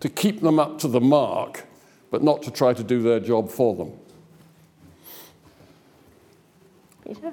to 0.00 0.08
keep 0.08 0.40
them 0.40 0.58
up 0.58 0.78
to 0.80 0.88
the 0.88 1.00
mark, 1.00 1.66
but 2.10 2.22
not 2.22 2.42
to 2.42 2.50
try 2.50 2.72
to 2.72 2.82
do 2.82 3.02
their 3.02 3.20
job 3.20 3.50
for 3.50 3.74
them. 3.74 3.92
Peter? 7.04 7.32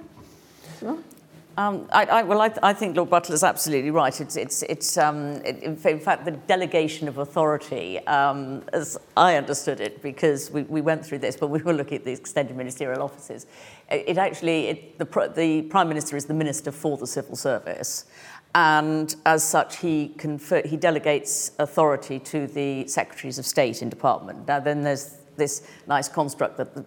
Um, 1.58 1.88
I, 1.92 2.06
I, 2.06 2.22
well, 2.22 2.40
I, 2.42 2.54
I, 2.62 2.72
think 2.72 2.96
Lord 2.96 3.10
Butler 3.10 3.34
is 3.34 3.44
absolutely 3.44 3.90
right. 3.90 4.22
It's, 4.22 4.36
it's, 4.36 4.62
it's 4.62 4.96
um, 4.96 5.42
it, 5.44 5.64
in 5.64 5.76
fact, 5.76 6.24
the 6.24 6.32
delegation 6.32 7.08
of 7.08 7.18
authority, 7.18 7.98
um, 8.06 8.62
as 8.74 8.96
I 9.18 9.38
understood 9.38 9.82
it, 9.82 10.04
because 10.04 10.52
we, 10.52 10.62
we 10.64 10.82
went 10.82 11.04
through 11.04 11.18
this, 11.18 11.36
but 11.36 11.48
we 11.48 11.60
were 11.64 11.74
looking 11.74 11.98
at 11.98 12.04
the 12.04 12.12
extended 12.12 12.56
ministerial 12.56 13.02
offices. 13.02 13.48
It, 13.90 14.04
it 14.10 14.18
actually, 14.20 14.68
it, 14.68 15.00
the, 15.00 15.34
the 15.36 15.64
Prime 15.64 15.88
Minister 15.88 16.16
is 16.16 16.26
the 16.26 16.36
Minister 16.36 16.72
for 16.72 16.96
the 16.96 17.08
Civil 17.08 17.36
Service. 17.36 18.06
And 18.54 19.16
as 19.26 19.44
such, 19.44 19.78
he, 19.78 20.10
confer, 20.10 20.62
he 20.64 20.78
delegates 20.78 21.54
authority 21.58 22.20
to 22.20 22.46
the 22.46 22.88
Secretaries 22.88 23.40
of 23.40 23.48
State 23.48 23.82
in 23.82 23.90
Department. 23.90 24.48
Now, 24.48 24.60
then 24.60 24.84
there's 24.84 25.18
this 25.38 25.68
nice 25.88 26.08
construct 26.08 26.58
that 26.58 26.76
the, 26.76 26.86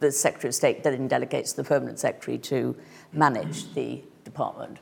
the 0.00 0.12
Secretary 0.12 0.48
of 0.48 0.54
State 0.54 0.82
then 0.82 1.08
delegates 1.08 1.52
the 1.52 1.64
Permanent 1.64 1.98
Secretary 1.98 2.38
to 2.38 2.76
manage 3.12 3.72
the 3.74 4.02
department. 4.24 4.78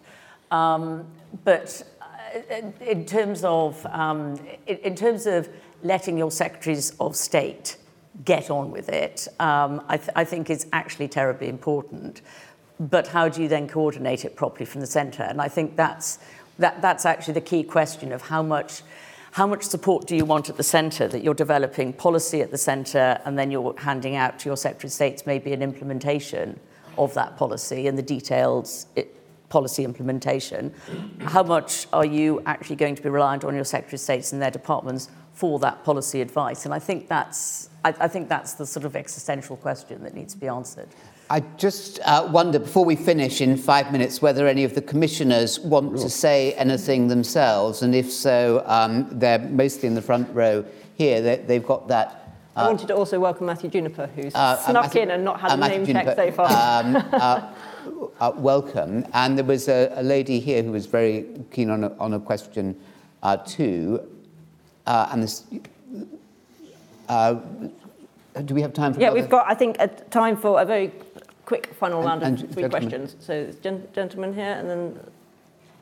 Um, 0.50 1.06
but 1.44 1.82
uh, 2.00 2.54
in 2.80 3.04
terms 3.06 3.44
of 3.44 3.84
um, 3.86 4.38
in 4.66 4.94
terms 4.94 5.26
of 5.26 5.48
letting 5.82 6.16
your 6.18 6.30
secretaries 6.30 6.92
of 6.98 7.16
state 7.16 7.76
get 8.24 8.50
on 8.50 8.70
with 8.70 8.88
it, 8.88 9.26
um, 9.40 9.84
I, 9.88 9.96
th- 9.96 10.10
I, 10.14 10.24
think 10.24 10.48
is 10.48 10.66
actually 10.72 11.08
terribly 11.08 11.48
important. 11.48 12.22
But 12.78 13.08
how 13.08 13.28
do 13.28 13.42
you 13.42 13.48
then 13.48 13.68
coordinate 13.68 14.24
it 14.24 14.36
properly 14.36 14.64
from 14.64 14.80
the 14.80 14.86
centre? 14.86 15.24
And 15.24 15.40
I 15.40 15.48
think 15.48 15.76
that's 15.76 16.18
that, 16.58 16.80
that's 16.80 17.04
actually 17.04 17.34
the 17.34 17.40
key 17.40 17.64
question 17.64 18.12
of 18.12 18.22
how 18.22 18.42
much 18.42 18.82
how 19.34 19.48
much 19.48 19.64
support 19.64 20.06
do 20.06 20.14
you 20.14 20.24
want 20.24 20.48
at 20.48 20.56
the 20.56 20.62
centre, 20.62 21.08
that 21.08 21.24
you're 21.24 21.34
developing 21.34 21.92
policy 21.92 22.40
at 22.40 22.52
the 22.52 22.56
centre 22.56 23.20
and 23.24 23.36
then 23.36 23.50
you're 23.50 23.74
handing 23.78 24.14
out 24.14 24.38
to 24.38 24.48
your 24.48 24.56
Secretary 24.56 24.86
of 24.86 24.92
States 24.92 25.26
maybe 25.26 25.52
an 25.52 25.60
implementation 25.60 26.60
of 26.96 27.12
that 27.14 27.36
policy 27.36 27.88
and 27.88 27.98
the 27.98 28.02
details 28.02 28.86
it, 28.94 29.06
eh, 29.06 29.18
policy 29.48 29.82
implementation. 29.82 30.72
How 31.18 31.42
much 31.42 31.88
are 31.92 32.04
you 32.04 32.42
actually 32.46 32.76
going 32.76 32.94
to 32.94 33.02
be 33.02 33.08
reliant 33.08 33.42
on 33.42 33.56
your 33.56 33.64
Secretary 33.64 33.96
of 33.96 34.00
States 34.02 34.32
and 34.32 34.40
their 34.40 34.52
departments 34.52 35.08
for 35.32 35.58
that 35.58 35.82
policy 35.82 36.20
advice? 36.20 36.64
And 36.64 36.72
I 36.72 36.78
think 36.78 37.08
that's, 37.08 37.70
I, 37.84 37.88
I 37.88 38.06
think 38.06 38.28
that's 38.28 38.52
the 38.52 38.66
sort 38.66 38.86
of 38.86 38.94
existential 38.94 39.56
question 39.56 40.04
that 40.04 40.14
needs 40.14 40.34
to 40.34 40.38
be 40.38 40.46
answered. 40.46 40.88
I 41.30 41.40
just 41.56 42.00
uh, 42.04 42.28
wonder, 42.30 42.58
before 42.58 42.84
we 42.84 42.96
finish 42.96 43.40
in 43.40 43.56
five 43.56 43.90
minutes, 43.90 44.20
whether 44.20 44.46
any 44.46 44.64
of 44.64 44.74
the 44.74 44.82
commissioners 44.82 45.58
want 45.58 45.96
to 45.98 46.10
say 46.10 46.52
anything 46.54 47.08
themselves, 47.08 47.82
and 47.82 47.94
if 47.94 48.12
so, 48.12 48.62
um, 48.66 49.08
they're 49.10 49.38
mostly 49.38 49.86
in 49.86 49.94
the 49.94 50.02
front 50.02 50.28
row 50.34 50.64
here. 50.96 51.22
They, 51.22 51.36
they've 51.36 51.64
got 51.64 51.88
that. 51.88 52.36
I 52.56 52.68
wanted 52.68 52.88
to 52.88 52.94
also 52.94 53.18
welcome 53.18 53.46
Matthew 53.46 53.70
Juniper, 53.70 54.06
who's 54.14 54.34
uh, 54.34 54.56
snuck 54.58 54.84
Matthew- 54.84 55.02
in 55.02 55.10
and 55.12 55.24
not 55.24 55.40
had 55.40 55.52
uh, 55.52 55.54
a 55.54 55.68
name 55.68 55.86
Juniper, 55.86 56.14
check 56.14 56.16
so 56.16 56.30
far. 56.32 56.84
Um, 56.84 56.96
uh, 57.12 57.52
uh, 58.20 58.32
welcome. 58.36 59.06
And 59.12 59.36
there 59.36 59.44
was 59.44 59.68
a, 59.68 59.92
a 59.96 60.02
lady 60.02 60.38
here 60.38 60.62
who 60.62 60.72
was 60.72 60.86
very 60.86 61.26
keen 61.50 61.70
on 61.70 61.84
a, 61.84 61.96
on 61.98 62.14
a 62.14 62.20
question 62.20 62.78
uh, 63.22 63.38
too. 63.38 64.00
Uh, 64.86 65.08
and 65.10 65.22
this. 65.22 65.44
Do 68.44 68.54
we 68.54 68.62
have 68.62 68.72
time 68.72 68.92
for 68.94 69.00
yeah, 69.00 69.08
another- 69.08 69.20
we've 69.20 69.30
got, 69.30 69.46
I 69.48 69.54
think, 69.54 69.76
a 69.78 69.86
time 69.88 70.36
for 70.36 70.60
a 70.60 70.64
very 70.64 70.92
quick 71.44 71.72
final 71.78 71.98
And- 72.00 72.22
round 72.22 72.22
of 72.22 72.38
three 72.50 72.62
gentlemen. 72.62 72.70
questions. 72.70 73.16
So, 73.20 73.52
gen- 73.62 73.86
gentleman 73.94 74.34
here, 74.34 74.52
and 74.58 74.68
then. 74.68 75.00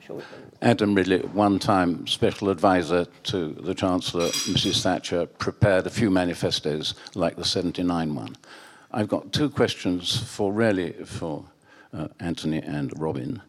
Sure. 0.01 0.21
Adam 0.61 0.95
Ridley, 0.97 1.21
one 1.21 1.61
time 1.61 2.07
special 2.09 2.51
advisor 2.51 3.05
to 3.25 3.53
the 3.53 3.73
Chancellor, 3.73 4.27
Mrs. 4.51 4.83
Thatcher, 4.83 5.27
prepared 5.27 5.87
a 5.87 5.91
few 5.91 6.11
manifestos 6.11 6.95
like 7.15 7.37
the 7.37 7.45
79 7.45 8.15
one. 8.17 8.37
I've 8.91 9.07
got 9.09 9.33
two 9.33 9.49
questions 9.49 10.17
for 10.17 10.53
really 10.53 10.93
for 11.05 11.45
uh, 11.95 12.09
Anthony 12.19 12.59
and 12.59 12.93
Robin. 13.01 13.41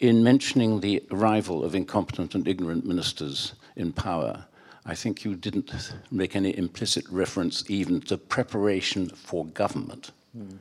In 0.00 0.22
mentioning 0.22 0.80
the 0.80 1.02
arrival 1.10 1.64
of 1.64 1.74
incompetent 1.74 2.34
and 2.34 2.46
ignorant 2.46 2.84
ministers 2.86 3.54
in 3.76 3.92
power, 3.92 4.44
I 4.86 4.94
think 4.94 5.24
you 5.24 5.34
didn't 5.34 5.92
make 6.10 6.34
any 6.34 6.56
implicit 6.56 7.08
reference 7.10 7.64
even 7.68 8.00
to 8.02 8.16
preparation 8.16 9.08
for 9.08 9.44
government. 9.46 10.10
Hmm. 10.32 10.56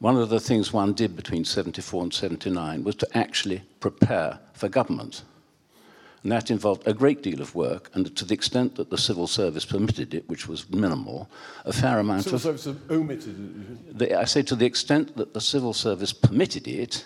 One 0.00 0.16
of 0.16 0.30
the 0.30 0.40
things 0.40 0.72
one 0.72 0.94
did 0.94 1.14
between 1.14 1.44
74 1.44 2.04
and 2.04 2.14
79 2.14 2.84
was 2.84 2.96
to 2.96 3.08
actually 3.16 3.62
prepare 3.80 4.38
for 4.54 4.68
government. 4.68 5.22
And 6.22 6.32
that 6.32 6.50
involved 6.50 6.86
a 6.86 6.92
great 6.92 7.22
deal 7.22 7.40
of 7.40 7.54
work, 7.54 7.90
and 7.94 8.14
to 8.16 8.24
the 8.24 8.34
extent 8.34 8.76
that 8.76 8.90
the 8.90 8.98
civil 8.98 9.26
service 9.26 9.64
permitted 9.64 10.12
it, 10.12 10.28
which 10.28 10.48
was 10.48 10.68
minimal, 10.70 11.30
a 11.64 11.72
fair 11.72 11.98
amount 11.98 12.24
Civil 12.24 12.50
of. 12.50 12.60
Service 12.60 12.80
omitted. 12.90 13.98
The, 13.98 14.18
I 14.18 14.24
say 14.24 14.42
to 14.42 14.56
the 14.56 14.66
extent 14.66 15.16
that 15.16 15.32
the 15.32 15.40
civil 15.40 15.72
service 15.72 16.12
permitted 16.12 16.68
it, 16.68 17.04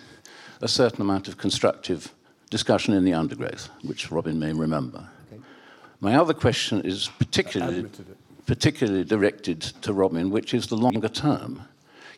a 0.60 0.68
certain 0.68 1.02
amount 1.02 1.28
of 1.28 1.36
constructive 1.36 2.12
discussion 2.50 2.94
in 2.94 3.04
the 3.04 3.14
undergrowth, 3.14 3.68
which 3.82 4.10
Robin 4.10 4.38
may 4.38 4.52
remember. 4.52 5.08
My 6.04 6.16
other 6.16 6.34
question 6.34 6.82
is 6.82 7.08
particularly, 7.18 7.86
particularly 8.44 9.04
directed 9.04 9.62
to 9.62 9.94
Robin, 9.94 10.28
which 10.28 10.52
is 10.52 10.66
the 10.66 10.76
longer 10.76 11.08
term. 11.08 11.62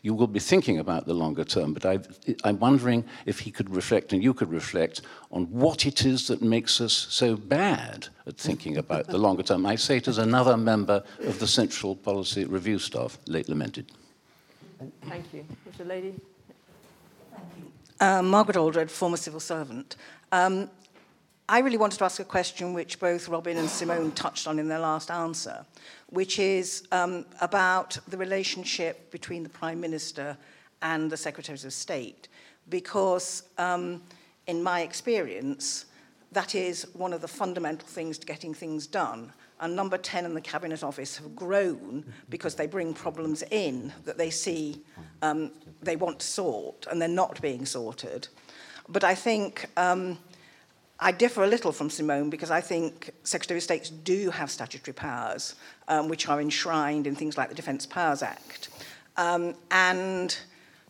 You 0.01 0.13
will 0.13 0.27
be 0.27 0.41
thinking 0.41 0.79
about 0.79 1.05
the 1.05 1.13
longer 1.13 1.45
term, 1.45 1.73
but 1.73 1.85
I, 1.85 1.99
I'm 2.43 2.59
wondering 2.59 3.05
if 3.25 3.39
he 3.39 3.49
could 3.49 3.73
reflect 3.73 4.11
and 4.11 4.21
you 4.21 4.33
could 4.33 4.51
reflect 4.51 5.03
on 5.31 5.45
what 5.45 5.85
it 5.85 6.05
is 6.05 6.27
that 6.27 6.41
makes 6.41 6.81
us 6.81 6.91
so 6.91 7.37
bad 7.37 8.09
at 8.25 8.37
thinking 8.37 8.75
about 8.75 9.07
the 9.07 9.17
longer 9.17 9.41
term. 9.41 9.65
I 9.65 9.77
say 9.77 9.97
it 9.97 10.09
as 10.09 10.17
another 10.17 10.57
member 10.57 11.01
of 11.21 11.39
the 11.39 11.47
Central 11.47 11.95
Policy 11.95 12.43
Review 12.43 12.79
staff, 12.79 13.17
late 13.25 13.47
lamented. 13.47 13.85
Thank 15.07 15.33
you. 15.33 15.45
Was 15.65 15.77
the 15.77 15.85
lady? 15.85 16.13
Uh, 18.01 18.21
Margaret 18.21 18.57
Aldred, 18.57 18.91
former 18.91 19.17
civil 19.17 19.39
servant. 19.39 19.95
Um, 20.33 20.69
I 21.49 21.59
really 21.59 21.77
wanted 21.77 21.99
to 21.99 22.03
ask 22.03 22.19
a 22.19 22.25
question 22.25 22.73
which 22.73 22.99
both 22.99 23.29
Robin 23.29 23.55
and 23.55 23.69
Simone 23.69 24.11
touched 24.11 24.47
on 24.47 24.59
in 24.59 24.67
their 24.67 24.79
last 24.79 25.09
answer, 25.09 25.65
which 26.09 26.39
is 26.39 26.85
um, 26.91 27.25
about 27.39 27.97
the 28.09 28.17
relationship 28.17 29.09
between 29.11 29.43
the 29.43 29.49
Prime 29.49 29.79
Minister 29.79 30.37
and 30.81 31.09
the 31.09 31.15
Secretaries 31.15 31.63
of 31.63 31.71
State. 31.71 32.27
Because, 32.67 33.43
um, 33.57 34.01
in 34.47 34.61
my 34.61 34.81
experience, 34.81 35.85
that 36.33 36.53
is 36.53 36.85
one 36.93 37.13
of 37.13 37.21
the 37.21 37.29
fundamental 37.29 37.87
things 37.87 38.17
to 38.17 38.27
getting 38.27 38.53
things 38.53 38.85
done. 38.85 39.31
And 39.61 39.73
number 39.73 39.97
10 39.97 40.25
and 40.25 40.35
the 40.35 40.41
Cabinet 40.41 40.83
Office 40.83 41.15
have 41.15 41.33
grown 41.33 42.03
because 42.27 42.55
they 42.55 42.67
bring 42.67 42.93
problems 42.93 43.41
in 43.51 43.93
that 44.03 44.17
they 44.17 44.31
see 44.31 44.83
um, 45.21 45.51
they 45.81 45.95
want 45.95 46.19
to 46.19 46.27
sort 46.27 46.87
and 46.91 47.01
they're 47.01 47.07
not 47.07 47.41
being 47.41 47.65
sorted. 47.65 48.27
But 48.89 49.05
I 49.05 49.15
think 49.15 49.69
um, 49.77 50.17
I 50.99 51.11
differ 51.11 51.43
a 51.43 51.47
little 51.47 51.71
from 51.71 51.89
Simone 51.89 52.29
because 52.29 52.49
I 52.49 52.61
think 52.61 53.11
Secretary 53.23 53.59
of 53.59 53.63
States 53.63 53.89
do 53.89 54.31
have 54.31 54.49
statutory 54.49 54.93
powers 54.93 55.55
um, 55.87 56.07
which 56.07 56.27
are 56.27 56.41
enshrined 56.41 57.05
in 57.05 57.15
things 57.15 57.37
like 57.37 57.49
the 57.49 57.55
Defence 57.55 57.85
Powers 57.85 58.23
Act. 58.23 58.69
Um, 59.15 59.55
and 59.69 60.37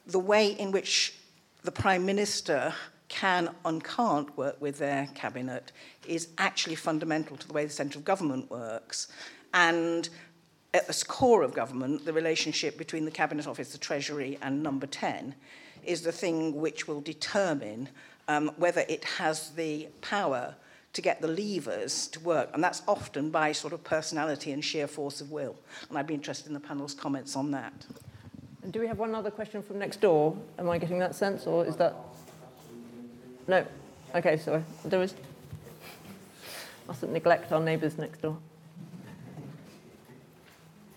the 0.05 0.19
way 0.19 0.51
in 0.51 0.71
which 0.71 1.15
the 1.63 1.71
Prime 1.71 2.05
Minister 2.05 2.73
can 3.09 3.49
and 3.65 3.83
can't 3.83 4.35
work 4.37 4.61
with 4.61 4.77
their 4.77 5.07
cabinet 5.15 5.71
is 6.05 6.29
actually 6.37 6.75
fundamental 6.75 7.35
to 7.37 7.47
the 7.47 7.53
way 7.53 7.65
the 7.65 7.71
central 7.71 8.03
government 8.03 8.49
works. 8.49 9.07
And 9.53 10.07
at 10.73 10.87
the 10.87 11.05
core 11.07 11.43
of 11.43 11.53
government, 11.53 12.05
the 12.05 12.13
relationship 12.13 12.77
between 12.77 13.05
the 13.05 13.11
Cabinet 13.11 13.47
Office, 13.47 13.71
the 13.71 13.77
Treasury, 13.77 14.37
and 14.41 14.63
Number 14.63 14.87
10 14.87 15.35
is 15.83 16.01
the 16.01 16.11
thing 16.11 16.55
which 16.55 16.87
will 16.87 17.01
determine 17.01 17.89
um, 18.27 18.51
whether 18.57 18.81
it 18.87 19.03
has 19.03 19.51
the 19.51 19.87
power 20.01 20.55
to 20.93 21.01
get 21.01 21.21
the 21.21 21.27
levers 21.27 22.07
to 22.07 22.19
work. 22.21 22.49
And 22.53 22.63
that's 22.63 22.81
often 22.87 23.29
by 23.29 23.51
sort 23.51 23.73
of 23.73 23.83
personality 23.83 24.51
and 24.51 24.63
sheer 24.63 24.87
force 24.87 25.21
of 25.21 25.31
will. 25.31 25.55
And 25.89 25.97
I'd 25.97 26.07
be 26.07 26.13
interested 26.13 26.47
in 26.47 26.53
the 26.53 26.59
panel's 26.59 26.93
comments 26.93 27.35
on 27.35 27.51
that. 27.51 27.85
And 28.63 28.73
do 28.73 28.79
we 28.79 28.87
have 28.87 28.97
one 28.97 29.15
other 29.15 29.31
question 29.31 29.61
from 29.61 29.79
next 29.79 30.01
door? 30.01 30.35
Am 30.57 30.69
I 30.69 30.77
getting 30.77 30.99
that 30.99 31.15
sense, 31.15 31.45
or 31.47 31.65
is 31.65 31.75
that? 31.77 31.95
No. 33.47 33.65
Okay, 34.15 34.37
sorry. 34.37 34.63
There 34.83 35.01
is. 35.01 35.13
Mustn't 36.87 37.13
neglect 37.13 37.51
our 37.51 37.61
neighbours 37.61 37.97
next 37.97 38.21
door. 38.21 38.37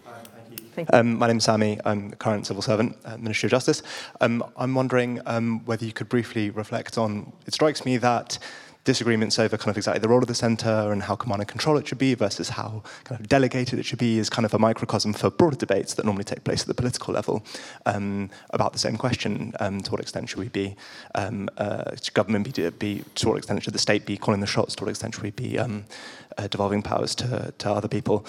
Thank 0.05 0.60
you. 0.60 0.60
Um, 0.93 1.19
my 1.19 1.27
name's 1.27 1.45
Sammy. 1.45 1.79
I'm 1.85 2.13
a 2.13 2.17
current 2.17 2.47
civil 2.47 2.63
servant 2.63 2.97
at 3.05 3.21
Ministry 3.21 3.49
of 3.49 3.51
Justice. 3.51 3.83
Um, 4.21 4.45
I'm 4.57 4.75
wondering 4.75 5.21
um, 5.27 5.65
whether 5.65 5.85
you 5.85 5.93
could 5.93 6.09
briefly 6.09 6.51
reflect 6.51 6.97
on. 6.97 7.33
It 7.47 7.55
strikes 7.55 7.85
me 7.85 7.97
that 7.99 8.39
disagreements 8.85 9.39
over 9.39 9.59
kind 9.59 9.69
of 9.69 9.77
exactly 9.77 10.01
the 10.01 10.09
role 10.09 10.23
of 10.23 10.27
the 10.27 10.35
centre 10.35 10.91
and 10.91 11.03
how 11.03 11.15
command 11.15 11.41
and 11.43 11.49
control 11.49 11.77
it 11.77 11.87
should 11.87 11.99
be 11.99 12.15
versus 12.15 12.49
how 12.49 12.83
kind 13.05 13.21
of 13.21 13.29
delegated 13.29 13.79
it 13.79 13.85
should 13.85 13.99
be 13.99 14.19
is 14.19 14.31
kind 14.31 14.47
of 14.47 14.55
a 14.55 14.59
microcosm 14.59 15.13
for 15.13 15.31
broader 15.31 15.57
debates 15.57 15.95
that 15.95 16.05
normally 16.05 16.25
take 16.25 16.45
place 16.45 16.63
at 16.63 16.67
the 16.67 16.75
political 16.75 17.13
level 17.13 17.45
um, 17.85 18.31
about 18.51 18.73
the 18.73 18.79
same 18.79 18.97
question. 18.97 19.53
Um, 19.61 19.81
to 19.83 19.91
what 19.91 20.01
extent 20.01 20.31
should 20.31 20.39
we 20.39 20.49
be, 20.49 20.77
um, 21.15 21.51
uh, 21.59 21.95
should 21.97 22.15
government 22.15 22.55
be, 22.55 22.71
be, 22.71 23.05
to 23.17 23.29
what 23.29 23.39
extent 23.39 23.63
should 23.63 23.75
the 23.75 23.79
state 23.79 24.07
be 24.07 24.17
calling 24.17 24.41
the 24.41 24.47
shots, 24.47 24.75
to 24.77 24.85
what 24.85 24.91
extent 24.91 25.15
should 25.15 25.25
we 25.25 25.31
be 25.31 25.59
um, 25.59 25.85
uh, 26.39 26.47
devolving 26.47 26.83
powers 26.83 27.15
to, 27.17 27.53
to 27.59 27.71
other 27.71 27.89
people? 27.89 28.25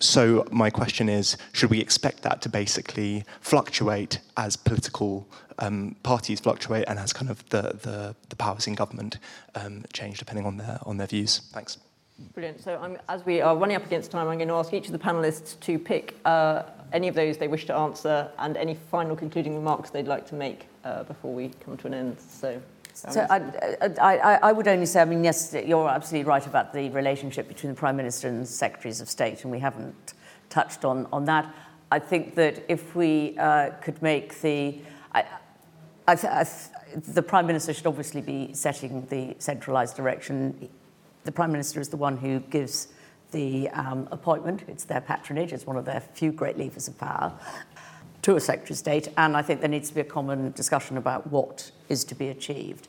So 0.00 0.46
my 0.50 0.70
question 0.70 1.08
is, 1.08 1.36
should 1.52 1.70
we 1.70 1.80
expect 1.80 2.22
that 2.22 2.40
to 2.42 2.48
basically 2.48 3.24
fluctuate 3.40 4.20
as 4.36 4.56
political 4.56 5.26
um, 5.58 5.96
parties 6.02 6.40
fluctuate 6.40 6.84
and 6.86 6.98
as 6.98 7.12
kind 7.12 7.30
of 7.30 7.48
the, 7.48 7.62
the, 7.82 8.14
the 8.28 8.36
powers 8.36 8.66
in 8.66 8.74
government 8.74 9.18
um, 9.54 9.84
change 9.92 10.18
depending 10.18 10.46
on 10.46 10.56
their, 10.58 10.78
on 10.82 10.96
their 10.98 11.06
views? 11.06 11.40
Thanks. 11.52 11.78
Brilliant. 12.34 12.60
So 12.60 12.78
I'm, 12.82 12.98
as 13.08 13.24
we 13.24 13.40
are 13.40 13.56
running 13.56 13.76
up 13.76 13.86
against 13.86 14.10
time, 14.10 14.28
I'm 14.28 14.38
going 14.38 14.48
to 14.48 14.54
ask 14.54 14.72
each 14.72 14.86
of 14.86 14.92
the 14.92 14.98
panellists 14.98 15.58
to 15.60 15.78
pick 15.78 16.16
uh, 16.24 16.64
any 16.92 17.06
of 17.08 17.14
those 17.14 17.38
they 17.38 17.48
wish 17.48 17.66
to 17.66 17.74
answer 17.74 18.30
and 18.38 18.56
any 18.56 18.74
final 18.74 19.14
concluding 19.14 19.54
remarks 19.54 19.90
they'd 19.90 20.08
like 20.08 20.26
to 20.28 20.34
make 20.34 20.66
uh, 20.84 21.04
before 21.04 21.32
we 21.32 21.50
come 21.64 21.76
to 21.76 21.86
an 21.86 21.94
end. 21.94 22.16
So, 22.20 22.60
So 22.98 23.26
I, 23.30 23.36
I, 24.00 24.16
I, 24.16 24.34
I 24.48 24.52
would 24.52 24.66
only 24.66 24.86
say, 24.86 25.00
I 25.00 25.04
mean, 25.04 25.22
yes, 25.22 25.54
you're 25.54 25.88
absolutely 25.88 26.28
right 26.28 26.44
about 26.44 26.72
the 26.72 26.90
relationship 26.90 27.46
between 27.46 27.72
the 27.72 27.78
Prime 27.78 27.96
Minister 27.96 28.26
and 28.26 28.42
the 28.42 28.46
Secretaries 28.46 29.00
of 29.00 29.08
State, 29.08 29.44
and 29.44 29.52
we 29.52 29.60
haven't 29.60 30.14
touched 30.50 30.84
on, 30.84 31.06
on 31.12 31.24
that. 31.26 31.54
I 31.92 32.00
think 32.00 32.34
that 32.34 32.64
if 32.68 32.96
we 32.96 33.38
uh, 33.38 33.70
could 33.80 34.02
make 34.02 34.40
the... 34.40 34.80
I, 35.12 35.24
I 36.08 36.12
I 36.12 36.44
th- 36.44 37.04
the 37.14 37.22
Prime 37.22 37.46
Minister 37.46 37.72
should 37.72 37.86
obviously 37.86 38.20
be 38.20 38.52
setting 38.52 39.06
the 39.06 39.36
centralised 39.38 39.94
direction. 39.94 40.68
The 41.24 41.32
Prime 41.32 41.52
Minister 41.52 41.80
is 41.80 41.88
the 41.90 41.98
one 41.98 42.16
who 42.16 42.40
gives 42.40 42.88
the 43.30 43.68
um, 43.70 44.08
appointment. 44.10 44.64
It's 44.66 44.84
their 44.84 45.02
patronage. 45.02 45.52
It's 45.52 45.66
one 45.66 45.76
of 45.76 45.84
their 45.84 46.00
few 46.00 46.32
great 46.32 46.58
levers 46.58 46.88
of 46.88 46.98
power 46.98 47.32
to 48.22 48.36
a 48.36 48.40
Secretary 48.40 48.74
of 48.74 48.78
State. 48.78 49.08
And 49.16 49.36
I 49.36 49.42
think 49.42 49.60
there 49.60 49.68
needs 49.68 49.88
to 49.88 49.94
be 49.94 50.00
a 50.00 50.04
common 50.04 50.52
discussion 50.52 50.96
about 50.96 51.30
what 51.30 51.70
is 51.88 52.04
to 52.04 52.14
be 52.14 52.28
achieved. 52.28 52.88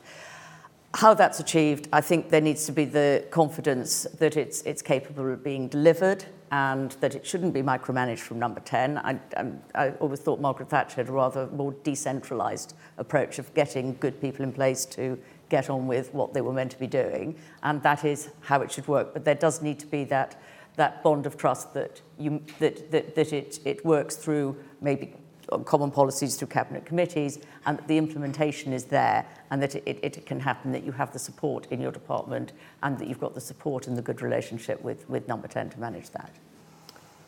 how 0.94 1.14
that's 1.14 1.38
achieved, 1.38 1.88
I 1.92 2.00
think 2.00 2.30
there 2.30 2.40
needs 2.40 2.66
to 2.66 2.72
be 2.72 2.84
the 2.84 3.24
confidence 3.30 4.04
that 4.18 4.36
it's, 4.36 4.62
it's 4.62 4.82
capable 4.82 5.32
of 5.32 5.44
being 5.44 5.68
delivered 5.68 6.24
and 6.50 6.90
that 7.00 7.14
it 7.14 7.24
shouldn't 7.24 7.54
be 7.54 7.62
micromanaged 7.62 8.18
from 8.18 8.40
number 8.40 8.60
10. 8.60 8.98
I, 8.98 9.20
I, 9.36 9.52
I 9.74 9.90
always 10.00 10.18
thought 10.18 10.40
Margaret 10.40 10.68
Thatcher 10.68 10.96
had 10.96 11.08
a 11.08 11.12
rather 11.12 11.46
more 11.48 11.72
decentralised 11.72 12.74
approach 12.98 13.38
of 13.38 13.52
getting 13.54 13.94
good 14.00 14.20
people 14.20 14.44
in 14.44 14.52
place 14.52 14.84
to 14.86 15.16
get 15.48 15.70
on 15.70 15.86
with 15.86 16.12
what 16.12 16.34
they 16.34 16.40
were 16.40 16.52
meant 16.52 16.72
to 16.72 16.78
be 16.78 16.86
doing, 16.88 17.36
and 17.62 17.82
that 17.82 18.04
is 18.04 18.30
how 18.40 18.60
it 18.60 18.72
should 18.72 18.88
work. 18.88 19.12
But 19.12 19.24
there 19.24 19.34
does 19.34 19.62
need 19.62 19.78
to 19.80 19.86
be 19.86 20.04
that, 20.04 20.40
that 20.76 21.02
bond 21.04 21.24
of 21.26 21.36
trust 21.36 21.72
that, 21.74 22.00
you, 22.18 22.42
that, 22.58 22.90
that, 22.90 23.14
that 23.14 23.32
it, 23.32 23.60
it 23.64 23.84
works 23.84 24.16
through 24.16 24.56
maybe 24.80 25.14
uh, 25.50 25.58
common 25.58 25.90
policies 25.90 26.36
through 26.36 26.48
cabinet 26.48 26.84
committees 26.84 27.38
and 27.66 27.78
that 27.78 27.88
the 27.88 27.98
implementation 27.98 28.72
is 28.72 28.84
there 28.84 29.26
and 29.50 29.62
that 29.62 29.74
it, 29.74 29.98
it 30.02 30.26
can 30.26 30.40
happen, 30.40 30.72
that 30.72 30.84
you 30.84 30.92
have 30.92 31.12
the 31.12 31.18
support 31.18 31.66
in 31.70 31.80
your 31.80 31.92
department 31.92 32.52
and 32.82 32.98
that 32.98 33.08
you've 33.08 33.20
got 33.20 33.34
the 33.34 33.40
support 33.40 33.86
and 33.86 33.96
the 33.96 34.02
good 34.02 34.22
relationship 34.22 34.80
with, 34.82 35.08
with 35.08 35.26
number 35.28 35.48
10 35.48 35.70
to 35.70 35.80
manage 35.80 36.10
that. 36.10 36.30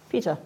Peter? 0.08 0.38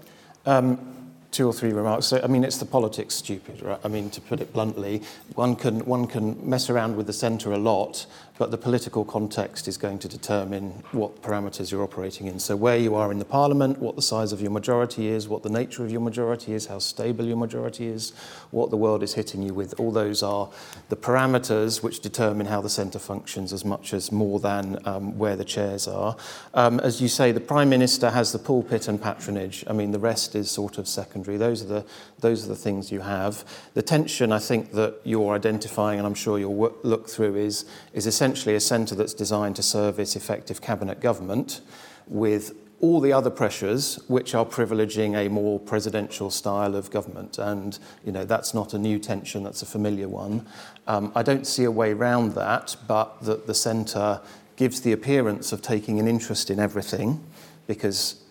Um, 0.46 1.05
two 1.36 1.46
or 1.46 1.52
three 1.52 1.72
remarks. 1.72 2.06
So, 2.06 2.18
I 2.24 2.28
mean, 2.28 2.44
it's 2.44 2.56
the 2.56 2.64
politics 2.64 3.14
stupid, 3.14 3.60
right? 3.60 3.78
I 3.84 3.88
mean, 3.88 4.08
to 4.10 4.22
put 4.22 4.40
it 4.40 4.54
bluntly, 4.54 5.02
one 5.34 5.54
can, 5.54 5.84
one 5.84 6.06
can 6.06 6.48
mess 6.48 6.70
around 6.70 6.96
with 6.96 7.06
the 7.06 7.12
centre 7.12 7.52
a 7.52 7.58
lot, 7.58 8.06
but 8.38 8.50
the 8.50 8.58
political 8.58 9.04
context 9.04 9.68
is 9.68 9.76
going 9.76 9.98
to 9.98 10.08
determine 10.08 10.70
what 10.92 11.22
parameters 11.22 11.70
you're 11.70 11.82
operating 11.82 12.26
in. 12.26 12.38
So 12.38 12.56
where 12.56 12.78
you 12.78 12.94
are 12.94 13.12
in 13.12 13.18
the 13.18 13.24
parliament, 13.26 13.78
what 13.78 13.96
the 13.96 14.02
size 14.02 14.32
of 14.32 14.40
your 14.40 14.50
majority 14.50 15.08
is, 15.08 15.28
what 15.28 15.42
the 15.42 15.50
nature 15.50 15.84
of 15.84 15.90
your 15.90 16.00
majority 16.00 16.54
is, 16.54 16.66
how 16.66 16.78
stable 16.78 17.24
your 17.24 17.36
majority 17.36 17.86
is, 17.86 18.12
what 18.50 18.70
the 18.70 18.76
world 18.76 19.02
is 19.02 19.14
hitting 19.14 19.42
you 19.42 19.52
with, 19.52 19.78
all 19.78 19.90
those 19.90 20.22
are 20.22 20.48
the 20.88 20.96
parameters 20.96 21.82
which 21.82 22.00
determine 22.00 22.46
how 22.46 22.62
the 22.62 22.70
centre 22.70 22.98
functions 22.98 23.52
as 23.52 23.64
much 23.64 23.92
as 23.92 24.10
more 24.10 24.38
than 24.40 24.78
um, 24.86 25.18
where 25.18 25.36
the 25.36 25.44
chairs 25.44 25.86
are. 25.86 26.16
Um, 26.54 26.80
as 26.80 27.02
you 27.02 27.08
say, 27.08 27.32
the 27.32 27.40
Prime 27.40 27.68
Minister 27.68 28.10
has 28.10 28.32
the 28.32 28.38
pulpit 28.38 28.88
and 28.88 29.02
patronage. 29.02 29.64
I 29.66 29.72
mean, 29.74 29.92
the 29.92 29.98
rest 29.98 30.34
is 30.34 30.50
sort 30.50 30.78
of 30.78 30.88
secondary. 30.88 31.25
Those 31.26 31.62
are 31.62 31.66
the, 31.66 31.84
those 32.20 32.44
are 32.44 32.48
the 32.48 32.56
things 32.56 32.92
you 32.92 33.00
have. 33.00 33.44
The 33.74 33.82
tension, 33.82 34.30
I 34.30 34.38
think, 34.38 34.72
that 34.72 35.00
you're 35.02 35.34
identifying, 35.34 35.98
and 35.98 36.06
I'm 36.06 36.14
sure 36.14 36.38
you'll 36.38 36.72
look 36.84 37.08
through, 37.08 37.34
is, 37.34 37.64
is 37.92 38.06
essentially 38.06 38.54
a 38.54 38.60
centre 38.60 38.94
that's 38.94 39.14
designed 39.14 39.56
to 39.56 39.62
service 39.62 40.14
effective 40.14 40.60
cabinet 40.60 41.00
government 41.00 41.60
with 42.06 42.54
all 42.80 43.00
the 43.00 43.12
other 43.12 43.30
pressures 43.30 43.98
which 44.06 44.34
are 44.34 44.44
privileging 44.44 45.16
a 45.16 45.28
more 45.30 45.58
presidential 45.58 46.30
style 46.30 46.76
of 46.76 46.90
government. 46.90 47.38
And, 47.38 47.78
you 48.04 48.12
know, 48.12 48.24
that's 48.24 48.52
not 48.52 48.74
a 48.74 48.78
new 48.78 48.98
tension, 48.98 49.42
that's 49.42 49.62
a 49.62 49.66
familiar 49.66 50.08
one. 50.08 50.46
Um, 50.86 51.10
I 51.14 51.22
don't 51.22 51.46
see 51.46 51.64
a 51.64 51.70
way 51.70 51.92
around 51.92 52.34
that, 52.34 52.76
but 52.86 53.22
that 53.22 53.46
the 53.46 53.54
centre 53.54 54.20
gives 54.56 54.82
the 54.82 54.92
appearance 54.92 55.52
of 55.52 55.62
taking 55.62 55.98
an 55.98 56.06
interest 56.06 56.50
in 56.50 56.58
everything 56.58 57.24
because 57.66 58.22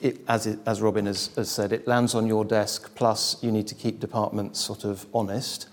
it, 0.00 0.20
as, 0.28 0.46
it, 0.46 0.58
as 0.66 0.80
Robin 0.80 1.06
has, 1.06 1.30
has 1.36 1.50
said, 1.50 1.72
it 1.72 1.86
lands 1.86 2.14
on 2.14 2.26
your 2.26 2.44
desk, 2.44 2.94
plus 2.94 3.42
you 3.42 3.50
need 3.50 3.66
to 3.68 3.74
keep 3.74 4.00
departments 4.00 4.60
sort 4.60 4.84
of 4.84 5.06
honest 5.12 5.68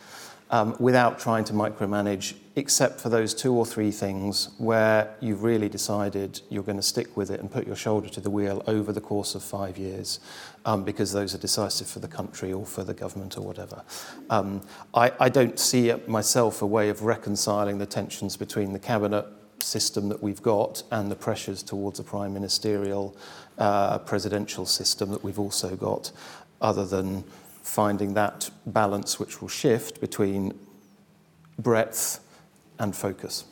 um, 0.52 0.76
without 0.80 1.20
trying 1.20 1.44
to 1.44 1.54
micromanage, 1.54 2.36
except 2.56 3.02
for 3.02 3.10
those 3.10 3.34
two 3.34 3.54
or 3.54 3.66
three 3.66 3.92
things 3.92 4.50
where 4.58 5.16
you've 5.20 5.44
really 5.44 5.68
decided 5.68 6.40
you're 6.50 6.64
going 6.64 6.78
to 6.78 6.84
stick 6.84 7.18
with 7.18 7.32
it 7.32 7.40
and 7.40 7.52
put 7.52 7.66
your 7.66 7.76
shoulder 7.76 8.08
to 8.08 8.22
the 8.22 8.30
wheel 8.30 8.64
over 8.68 8.94
the 8.94 9.02
course 9.02 9.36
of 9.36 9.44
five 9.44 9.78
years, 9.78 10.20
um, 10.66 10.84
because 10.84 11.12
those 11.12 11.34
are 11.34 11.40
decisive 11.40 11.88
for 11.88 12.00
the 12.00 12.08
country 12.08 12.54
or 12.54 12.66
for 12.66 12.84
the 12.84 12.94
government 12.94 13.38
or 13.38 13.42
whatever. 13.42 13.84
Um, 14.30 14.62
I, 14.94 15.12
I 15.20 15.30
don't 15.30 15.60
see 15.60 15.94
myself 16.08 16.62
a 16.62 16.68
way 16.68 16.90
of 16.90 17.02
reconciling 17.02 17.78
the 17.80 17.86
tensions 17.86 18.38
between 18.38 18.72
the 18.72 18.80
cabinet 18.80 19.26
system 19.60 20.10
that 20.10 20.22
we've 20.22 20.42
got 20.42 20.84
and 20.92 21.10
the 21.10 21.16
pressures 21.16 21.64
towards 21.64 22.00
a 22.00 22.04
prime 22.04 22.34
ministerial 22.34 23.16
uh, 23.58 24.00
presidential 24.00 24.66
system 24.66 25.12
that 25.12 25.24
we've 25.24 25.40
also 25.40 25.76
got, 25.76 26.12
other 26.62 26.86
than 26.86 27.24
finding 27.64 28.14
that 28.14 28.50
balance 28.66 29.20
which 29.20 29.42
will 29.42 29.48
shift 29.48 30.00
between 30.00 30.54
breadth 31.58 32.20
and 32.80 32.96
focus. 32.96 33.46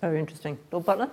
Very 0.00 0.20
interesting. 0.20 0.58
Lord 0.70 0.86
Butler? 0.86 1.10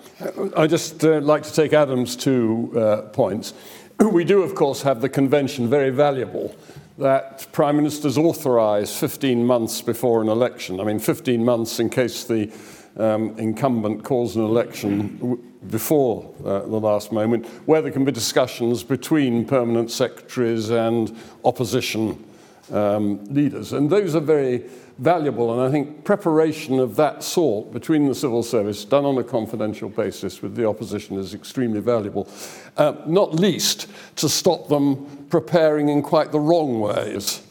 I'd 0.56 0.70
just 0.70 1.04
uh, 1.04 1.20
like 1.20 1.44
to 1.44 1.54
take 1.54 1.74
Adam's 1.74 2.16
two 2.16 2.72
uh, 2.78 3.02
points. 3.14 3.54
We 4.12 4.26
do, 4.26 4.44
of 4.44 4.56
course, 4.56 4.82
have 4.82 5.00
the 5.00 5.08
convention 5.08 5.70
very 5.70 5.90
valuable 5.90 6.54
that 6.98 7.48
prime 7.54 7.78
ministers 7.78 8.18
authorize 8.18 8.98
15 8.98 9.46
months 9.46 9.82
before 9.82 10.22
an 10.22 10.28
election. 10.28 10.80
I 10.80 10.84
mean, 10.84 11.00
15 11.00 11.44
months 11.44 11.80
in 11.80 11.90
case 11.90 12.26
the 12.26 12.52
um, 12.98 13.38
incumbent 13.38 14.04
calls 14.04 14.36
an 14.36 14.44
election 14.44 15.40
before 15.70 16.34
uh, 16.46 16.60
the 16.60 16.80
last 16.80 17.12
moment, 17.12 17.46
where 17.66 17.82
there 17.82 17.92
can 17.92 18.06
be 18.06 18.12
discussions 18.12 18.84
between 18.84 19.46
permanent 19.46 19.92
secretaries 19.92 20.70
and 20.70 21.18
opposition 21.44 22.24
um, 22.72 23.24
leaders. 23.26 23.74
And 23.74 23.90
those 23.90 24.16
are 24.16 24.22
very 24.22 24.64
valuable, 24.98 25.52
and 25.52 25.62
I 25.62 25.72
think 25.72 26.06
preparation 26.06 26.80
of 26.80 26.96
that 26.96 27.22
sort 27.22 27.72
between 27.74 28.08
the 28.08 28.16
civil 28.16 28.44
service, 28.44 28.86
done 28.86 29.06
on 29.06 29.18
a 29.18 29.24
confidential 29.24 29.90
basis 29.90 30.42
with 30.42 30.56
the 30.56 30.68
opposition, 30.68 31.18
is 31.18 31.34
extremely 31.34 31.82
valuable, 31.82 32.30
uh, 32.78 32.94
not 33.06 33.36
least 33.36 33.88
to 34.18 34.30
stop 34.30 34.70
them 34.70 35.26
preparing 35.30 35.90
in 35.90 36.02
quite 36.02 36.32
the 36.32 36.40
wrong 36.40 36.80
ways. 36.80 37.45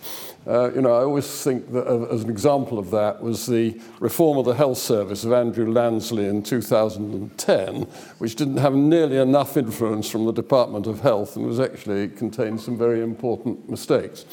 Uh, 0.46 0.70
you 0.74 0.82
know, 0.82 0.92
I 0.92 1.02
always 1.04 1.42
think 1.42 1.72
that 1.72 1.86
uh, 1.86 2.04
as 2.12 2.22
an 2.22 2.28
example 2.28 2.78
of 2.78 2.90
that 2.90 3.22
was 3.22 3.46
the 3.46 3.80
reform 3.98 4.36
of 4.36 4.44
the 4.44 4.52
health 4.52 4.76
service 4.76 5.24
of 5.24 5.32
Andrew 5.32 5.66
Lansley 5.72 6.28
in 6.28 6.42
2010, 6.42 7.82
which 8.18 8.36
didn't 8.36 8.58
have 8.58 8.74
nearly 8.74 9.16
enough 9.16 9.56
influence 9.56 10.10
from 10.10 10.26
the 10.26 10.32
Department 10.32 10.86
of 10.86 11.00
Health 11.00 11.36
and 11.36 11.46
was 11.46 11.60
actually 11.60 12.08
contained 12.08 12.60
some 12.60 12.76
very 12.76 13.00
important 13.00 13.70
mistakes. 13.70 14.26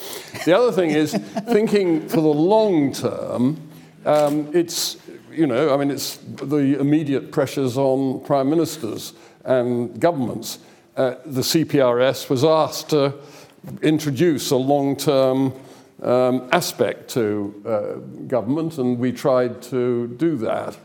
The 0.43 0.57
other 0.57 0.73
thing 0.73 0.89
is 0.89 1.13
thinking 1.47 2.09
for 2.09 2.19
the 2.19 2.27
long 2.27 2.91
term, 2.91 3.61
um, 4.05 4.49
it's, 4.53 4.97
you 5.31 5.47
know, 5.47 5.73
I 5.73 5.77
mean, 5.77 5.91
it's 5.91 6.17
the 6.17 6.77
immediate 6.77 7.31
pressures 7.31 7.77
on 7.77 8.21
prime 8.25 8.49
ministers 8.49 9.13
and 9.45 9.97
governments. 9.97 10.59
Uh, 10.97 11.15
the 11.25 11.41
CPRS 11.41 12.29
was 12.29 12.43
asked 12.43 12.89
to 12.89 13.13
introduce 13.81 14.51
a 14.51 14.57
long 14.57 14.97
term 14.97 15.53
um, 16.01 16.49
aspect 16.51 17.09
to 17.11 17.63
uh, 17.65 18.25
government, 18.27 18.77
and 18.77 18.97
we 18.97 19.11
tried 19.11 19.61
to 19.63 20.07
do 20.07 20.37
that. 20.37 20.77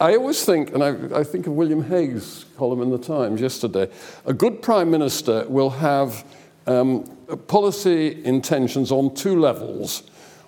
I 0.00 0.16
always 0.16 0.44
think, 0.44 0.74
and 0.74 0.82
I, 0.82 1.20
I 1.20 1.24
think 1.24 1.46
of 1.46 1.54
William 1.54 1.82
Hague's 1.82 2.46
column 2.56 2.82
in 2.82 2.90
the 2.90 2.98
Times 2.98 3.40
yesterday, 3.40 3.88
a 4.26 4.32
good 4.32 4.60
prime 4.60 4.90
minister 4.90 5.46
will 5.48 5.70
have 5.70 6.24
um, 6.66 7.04
policy 7.46 8.24
intentions 8.24 8.90
on 8.90 9.14
two 9.14 9.38
levels. 9.38 10.02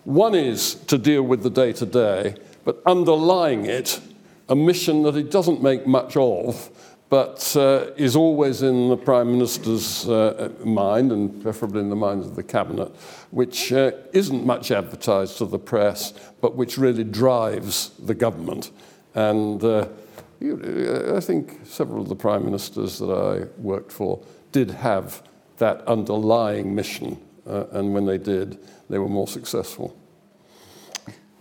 One 0.04 0.34
is 0.34 0.74
to 0.86 0.98
deal 0.98 1.22
with 1.22 1.42
the 1.42 1.50
day 1.50 1.72
to 1.74 1.86
day, 1.86 2.34
but 2.64 2.82
underlying 2.86 3.66
it, 3.66 4.00
a 4.48 4.57
mission 4.57 5.02
that 5.02 5.14
he 5.14 5.22
doesn't 5.22 5.62
make 5.62 5.86
much 5.86 6.16
of, 6.16 6.70
but 7.09 7.57
uh, 7.57 7.86
is 7.96 8.16
always 8.16 8.62
in 8.62 8.88
the 8.88 8.96
Prime 8.96 9.30
Minister's 9.30 10.09
uh, 10.09 10.50
mind 10.64 11.12
and 11.12 11.40
preferably 11.42 11.80
in 11.80 11.90
the 11.90 11.96
minds 11.96 12.26
of 12.26 12.34
the 12.34 12.42
Cabinet, 12.42 12.88
which 13.30 13.72
uh, 13.72 13.92
isn't 14.12 14.44
much 14.44 14.70
advertised 14.70 15.38
to 15.38 15.46
the 15.46 15.59
press, 15.59 16.12
but 16.40 16.57
which 16.57 16.76
really 16.76 17.04
drives 17.04 17.90
the 17.98 18.14
government. 18.14 18.72
And 19.14 19.62
uh, 19.62 19.88
you, 20.40 21.14
I 21.16 21.20
think 21.20 21.61
several 21.64 22.02
of 22.02 22.09
the 22.09 22.16
Prime 22.16 22.44
Ministers 22.44 22.98
that 22.98 23.07
I 23.07 23.61
worked 23.61 23.92
for 23.92 24.22
did 24.52 24.70
have 24.70 25.22
that 25.59 25.86
underlying 25.86 26.74
mission, 26.74 27.18
uh, 27.46 27.66
and 27.70 27.94
when 27.94 28.04
they 28.04 28.18
did, 28.18 28.59
they 28.90 28.98
were 28.98 29.09
more 29.09 29.28
successful. 29.28 29.96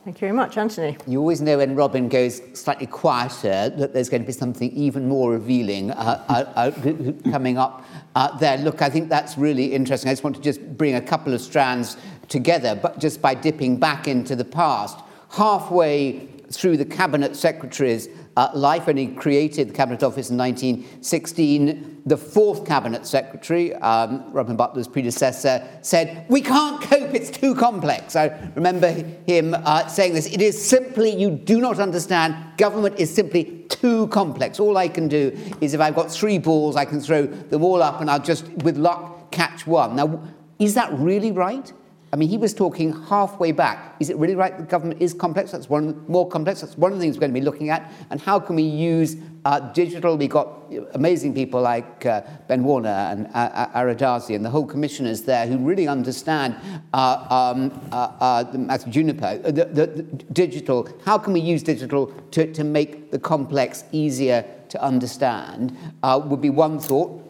Thank 0.05 0.17
you 0.17 0.27
very 0.27 0.33
much. 0.33 0.55
Anthony? 0.55 0.97
You 1.07 1.19
always 1.19 1.41
know 1.41 1.57
when 1.57 1.73
Robin 1.73 2.09
goes 2.09 2.39
slightly 2.53 2.85
quieter 2.85 3.69
that 3.69 3.91
there's 3.91 4.07
going 4.07 4.21
to 4.21 4.27
be 4.27 4.33
something 4.33 4.71
even 4.73 5.09
more 5.09 5.31
revealing 5.31 5.89
uh, 5.89 6.23
uh, 6.29 6.45
uh, 6.55 7.31
coming 7.31 7.57
up 7.57 7.83
uh, 8.13 8.37
there. 8.37 8.59
Look, 8.59 8.83
I 8.83 8.89
think 8.91 9.09
that's 9.09 9.35
really 9.35 9.73
interesting. 9.73 10.09
I 10.09 10.11
just 10.11 10.23
want 10.23 10.35
to 10.35 10.43
just 10.43 10.61
bring 10.77 10.93
a 10.93 11.01
couple 11.01 11.33
of 11.33 11.41
strands 11.41 11.97
together, 12.27 12.75
but 12.75 12.99
just 12.99 13.19
by 13.19 13.33
dipping 13.33 13.77
back 13.79 14.07
into 14.07 14.35
the 14.35 14.45
past. 14.45 14.99
Halfway 15.31 16.27
through 16.51 16.77
the 16.77 16.85
cabinet 16.85 17.35
secretaries 17.35 18.07
uh, 18.37 18.49
life 18.53 18.87
when 18.87 18.97
he 18.97 19.07
created 19.07 19.69
the 19.69 19.73
Cabinet 19.73 20.03
Office 20.03 20.29
in 20.29 20.37
1916. 20.37 22.01
The 22.05 22.17
fourth 22.17 22.65
Cabinet 22.65 23.05
Secretary, 23.05 23.73
um, 23.75 24.31
Robin 24.31 24.55
Butler's 24.55 24.87
predecessor, 24.87 25.67
said, 25.81 26.25
We 26.29 26.41
can't 26.41 26.81
cope, 26.81 27.13
it's 27.13 27.29
too 27.29 27.55
complex. 27.55 28.15
I 28.15 28.27
remember 28.55 28.89
him 28.89 29.55
uh, 29.55 29.87
saying 29.87 30.13
this. 30.13 30.27
It 30.27 30.41
is 30.41 30.63
simply, 30.63 31.15
you 31.15 31.31
do 31.31 31.59
not 31.59 31.79
understand, 31.79 32.35
government 32.57 32.99
is 32.99 33.13
simply 33.13 33.65
too 33.69 34.07
complex. 34.07 34.59
All 34.59 34.77
I 34.77 34.87
can 34.87 35.07
do 35.07 35.37
is 35.61 35.73
if 35.73 35.81
I've 35.81 35.95
got 35.95 36.11
three 36.11 36.37
balls, 36.37 36.75
I 36.75 36.85
can 36.85 36.99
throw 36.99 37.25
them 37.25 37.63
all 37.63 37.81
up 37.81 38.01
and 38.01 38.11
I'll 38.11 38.19
just, 38.19 38.47
with 38.63 38.77
luck, 38.77 39.31
catch 39.31 39.65
one. 39.65 39.95
Now, 39.95 40.21
is 40.59 40.73
that 40.75 40.91
really 40.93 41.31
right? 41.31 41.71
I 42.13 42.17
mean, 42.17 42.29
he 42.29 42.37
was 42.37 42.53
talking 42.53 42.93
halfway 43.07 43.51
back. 43.51 43.95
Is 43.99 44.09
it 44.09 44.17
really 44.17 44.35
right 44.35 44.57
that 44.57 44.69
government 44.69 45.01
is 45.01 45.13
complex? 45.13 45.51
That's 45.51 45.69
one 45.69 46.05
more 46.07 46.27
complex. 46.27 46.61
That's 46.61 46.77
one 46.77 46.91
of 46.91 46.97
the 46.97 47.03
things 47.03 47.17
we're 47.17 47.21
going 47.21 47.33
to 47.33 47.39
be 47.39 47.43
looking 47.43 47.69
at. 47.69 47.91
And 48.09 48.21
how 48.21 48.39
can 48.39 48.55
we 48.55 48.63
use 48.63 49.17
uh, 49.43 49.59
digital? 49.73 50.15
We've 50.15 50.29
got 50.29 50.47
amazing 50.93 51.33
people 51.33 51.61
like 51.61 52.05
uh, 52.05 52.21
Ben 52.47 52.63
Warner 52.63 52.89
and 52.89 53.27
uh, 53.33 53.69
Ara 53.73 53.95
Darzi 53.95 54.35
and 54.35 54.45
the 54.45 54.49
whole 54.49 54.65
commissioners 54.65 55.23
there 55.23 55.47
who 55.47 55.57
really 55.57 55.87
understand 55.87 56.55
uh, 56.93 57.25
um, 57.29 57.89
uh, 57.91 58.11
uh, 58.19 58.77
Juniper, 58.89 59.37
the, 59.39 59.65
the, 59.65 59.85
the 59.87 60.03
digital. 60.31 60.87
How 61.05 61.17
can 61.17 61.33
we 61.33 61.41
use 61.41 61.63
digital 61.63 62.07
to, 62.31 62.51
to 62.53 62.63
make 62.63 63.11
the 63.11 63.19
complex 63.19 63.83
easier 63.91 64.45
to 64.69 64.81
understand? 64.81 65.75
Uh, 66.03 66.21
would 66.23 66.41
be 66.41 66.49
one 66.49 66.79
thought 66.79 67.24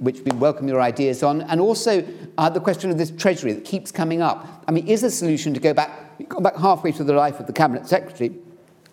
which 0.00 0.20
we 0.20 0.32
welcome 0.36 0.68
your 0.68 0.80
ideas 0.80 1.22
on, 1.22 1.42
and 1.42 1.60
also 1.60 2.06
uh, 2.38 2.48
the 2.48 2.60
question 2.60 2.90
of 2.90 2.98
this 2.98 3.10
treasury 3.10 3.52
that 3.52 3.64
keeps 3.64 3.90
coming 3.90 4.22
up. 4.22 4.64
I 4.68 4.72
mean, 4.72 4.86
is 4.86 5.02
a 5.02 5.10
solution 5.10 5.54
to 5.54 5.60
go 5.60 5.74
back, 5.74 6.28
go 6.28 6.40
back 6.40 6.56
halfway 6.56 6.92
through 6.92 7.06
the 7.06 7.14
life 7.14 7.40
of 7.40 7.46
the 7.46 7.52
cabinet 7.52 7.86
secretary, 7.86 8.32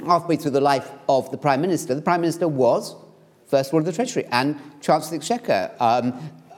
halfway 0.06 0.36
through 0.36 0.52
the 0.52 0.62
life 0.62 0.92
of 1.10 1.30
the 1.32 1.38
prime 1.38 1.62
minister? 1.62 1.96
The 1.96 2.02
prime 2.02 2.22
minister 2.22 2.48
was 2.48 2.96
First 3.48 3.72
Lord 3.72 3.84
of 3.84 3.86
the 3.86 3.94
Treasury 3.94 4.26
and 4.32 4.60
Chancellor 4.82 5.18
of 5.18 5.28
the 5.28 5.34
Exchequer. 5.34 5.72
Um, 5.80 6.14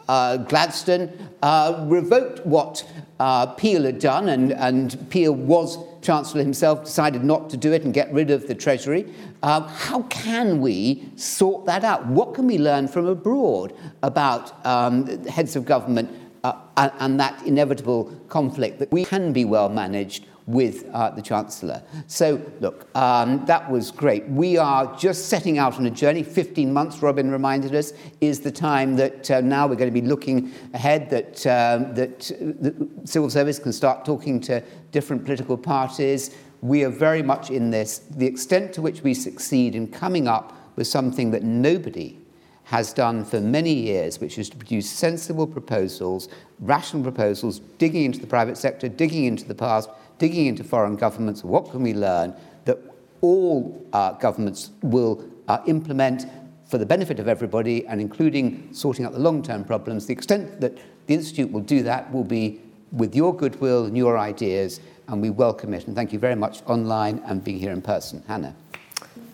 uh, 0.10 0.38
Gladstone 0.38 1.12
uh, 1.43 1.86
revoked 1.88 2.43
what 2.43 2.84
uh, 3.20 3.45
Peel 3.45 3.84
had 3.84 3.99
done, 3.99 4.30
and, 4.30 4.51
and 4.53 5.10
Peel 5.12 5.34
was 5.34 5.78
Chancellor 6.01 6.41
himself, 6.41 6.84
decided 6.86 7.24
not 7.24 7.49
to 7.51 7.57
do 7.57 7.72
it 7.74 7.84
and 7.84 7.93
get 7.93 8.12
rid 8.12 8.32
of 8.32 8.47
the 8.47 8.55
Treasury. 8.55 9.14
Uh, 9.43 9.62
how 9.68 10.01
can 10.03 10.62
we 10.62 11.07
sort 11.16 11.66
that 11.68 11.84
out? 11.84 12.07
What 12.07 12.34
can 12.34 12.47
we 12.47 12.57
learn 12.57 12.88
from 12.88 13.05
abroad 13.05 13.74
about 14.01 14.66
um, 14.66 15.05
heads 15.28 15.55
of 15.55 15.66
government 15.66 16.10
uh, 16.43 16.53
and, 16.78 16.91
and 16.99 17.20
that 17.20 17.45
inevitable 17.45 18.05
conflict 18.30 18.80
that 18.80 18.91
we 18.91 19.05
can 19.05 19.32
be 19.32 19.45
well 19.45 19.70
managed 19.70 20.26
with 20.49 20.89
uh, 20.93 21.11
the 21.11 21.21
Chancellor. 21.21 21.79
So, 22.07 22.41
look, 22.59 22.87
um, 22.97 23.45
that 23.45 23.69
was 23.69 23.91
great. 23.91 24.27
We 24.27 24.57
are 24.57 24.97
just 24.97 25.29
setting 25.29 25.59
out 25.59 25.77
on 25.77 25.85
a 25.85 25.91
journey. 25.91 26.23
15 26.23 26.73
months, 26.73 27.03
Robin 27.03 27.29
reminded 27.29 27.75
us, 27.75 27.93
is 28.19 28.39
the 28.39 28.51
time 28.51 28.95
that 28.95 29.29
uh, 29.29 29.41
now 29.41 29.67
we're 29.67 29.75
going 29.75 29.93
to 29.93 30.01
be 30.01 30.05
looking 30.05 30.51
ahead, 30.73 31.07
that, 31.11 31.45
um, 31.45 31.93
that 31.93 32.19
the 32.19 32.89
civil 33.05 33.29
service 33.29 33.59
can 33.59 33.71
start 33.71 34.03
talking 34.05 34.41
to 34.41 34.63
different 34.91 35.23
political 35.23 35.55
parties. 35.55 36.35
We 36.61 36.83
are 36.83 36.89
very 36.89 37.21
much 37.21 37.51
in 37.51 37.69
this. 37.69 37.99
The 37.99 38.25
extent 38.25 38.73
to 38.73 38.81
which 38.81 39.03
we 39.03 39.13
succeed 39.13 39.75
in 39.75 39.87
coming 39.87 40.27
up 40.27 40.57
with 40.75 40.87
something 40.87 41.29
that 41.29 41.43
nobody 41.43 42.17
has 42.63 42.91
done 42.91 43.23
for 43.23 43.39
many 43.39 43.73
years, 43.73 44.19
which 44.19 44.39
is 44.39 44.49
to 44.49 44.57
produce 44.57 44.89
sensible 44.89 45.45
proposals, 45.45 46.27
rational 46.59 47.03
proposals, 47.03 47.59
digging 47.77 48.05
into 48.05 48.19
the 48.19 48.27
private 48.27 48.57
sector, 48.57 48.87
digging 48.87 49.25
into 49.25 49.45
the 49.45 49.55
past, 49.55 49.89
digging 50.20 50.45
into 50.45 50.63
foreign 50.63 50.95
governments, 50.95 51.43
what 51.43 51.72
can 51.72 51.82
we 51.82 51.93
learn 51.93 52.36
that 52.65 52.78
all 53.22 53.86
uh, 53.93 54.11
governments 54.13 54.70
will 54.84 55.28
uh, 55.47 55.59
implement 55.65 56.28
for 56.70 56.78
the 56.78 56.86
benefit 56.86 57.20
of 57.20 57.28
everybody 57.28 57.86
and 57.88 57.99
including 57.99 58.72
sorting 58.72 59.03
out 59.03 59.11
the 59.11 59.20
long-term 59.20 59.65
problems. 59.65 60.05
The 60.05 60.13
extent 60.13 60.61
that 60.61 60.78
the 61.07 61.13
Institute 61.15 61.51
will 61.51 61.61
do 61.61 61.82
that 61.84 62.13
will 62.13 62.24
be 62.24 62.61
with 62.91 63.15
your 63.15 63.36
goodwill 63.36 63.86
and 63.86 63.97
your 63.97 64.20
ideas, 64.20 64.80
and 65.07 65.22
we 65.22 65.32
welcome 65.32 65.74
it. 65.74 65.88
And 65.88 65.95
thank 65.95 66.13
you 66.13 66.20
very 66.20 66.36
much 66.36 66.61
online 66.67 67.24
and 67.26 67.43
being 67.43 67.57
here 67.57 67.72
in 67.72 67.82
person. 67.82 68.24
Hannah. 68.28 68.55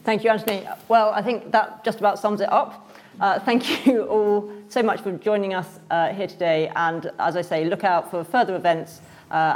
Thank 0.05 0.23
you, 0.23 0.29
Anthony. 0.29 0.65
Well, 0.87 1.09
I 1.09 1.21
think 1.21 1.51
that 1.51 1.83
just 1.83 1.99
about 1.99 2.19
sums 2.19 2.39
it 2.39 2.51
up. 2.51 2.95
Uh, 3.19 3.39
thank 3.39 3.85
you 3.85 4.03
all 4.03 4.51
so 4.69 4.81
much 4.81 5.01
for 5.01 5.11
joining 5.11 5.53
us 5.53 5.79
uh, 5.89 6.13
here 6.13 6.27
today. 6.27 6.71
And 6.75 7.11
as 7.19 7.35
I 7.35 7.41
say, 7.41 7.65
look 7.65 7.83
out 7.83 8.09
for 8.09 8.23
further 8.23 8.55
events 8.55 9.01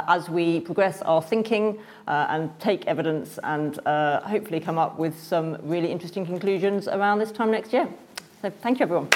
as 0.06 0.28
we 0.28 0.60
progress 0.60 1.02
our 1.02 1.22
thinking 1.22 1.78
uh, 2.06 2.26
and 2.28 2.50
take 2.60 2.86
evidence 2.86 3.38
and 3.44 3.78
uh, 3.86 4.20
hopefully 4.20 4.60
come 4.60 4.78
up 4.78 4.98
with 4.98 5.18
some 5.18 5.56
really 5.62 5.90
interesting 5.90 6.26
conclusions 6.26 6.88
around 6.88 7.18
this 7.18 7.32
time 7.32 7.50
next 7.50 7.72
year. 7.72 7.88
So 8.42 8.50
thank 8.50 8.78
you, 8.78 8.84
everyone. 8.84 9.08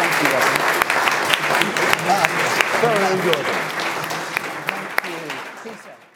Thank 0.00 0.22
you, 0.22 0.28
Robin. 0.32 0.70
Very 2.80 3.22
good. 3.22 3.59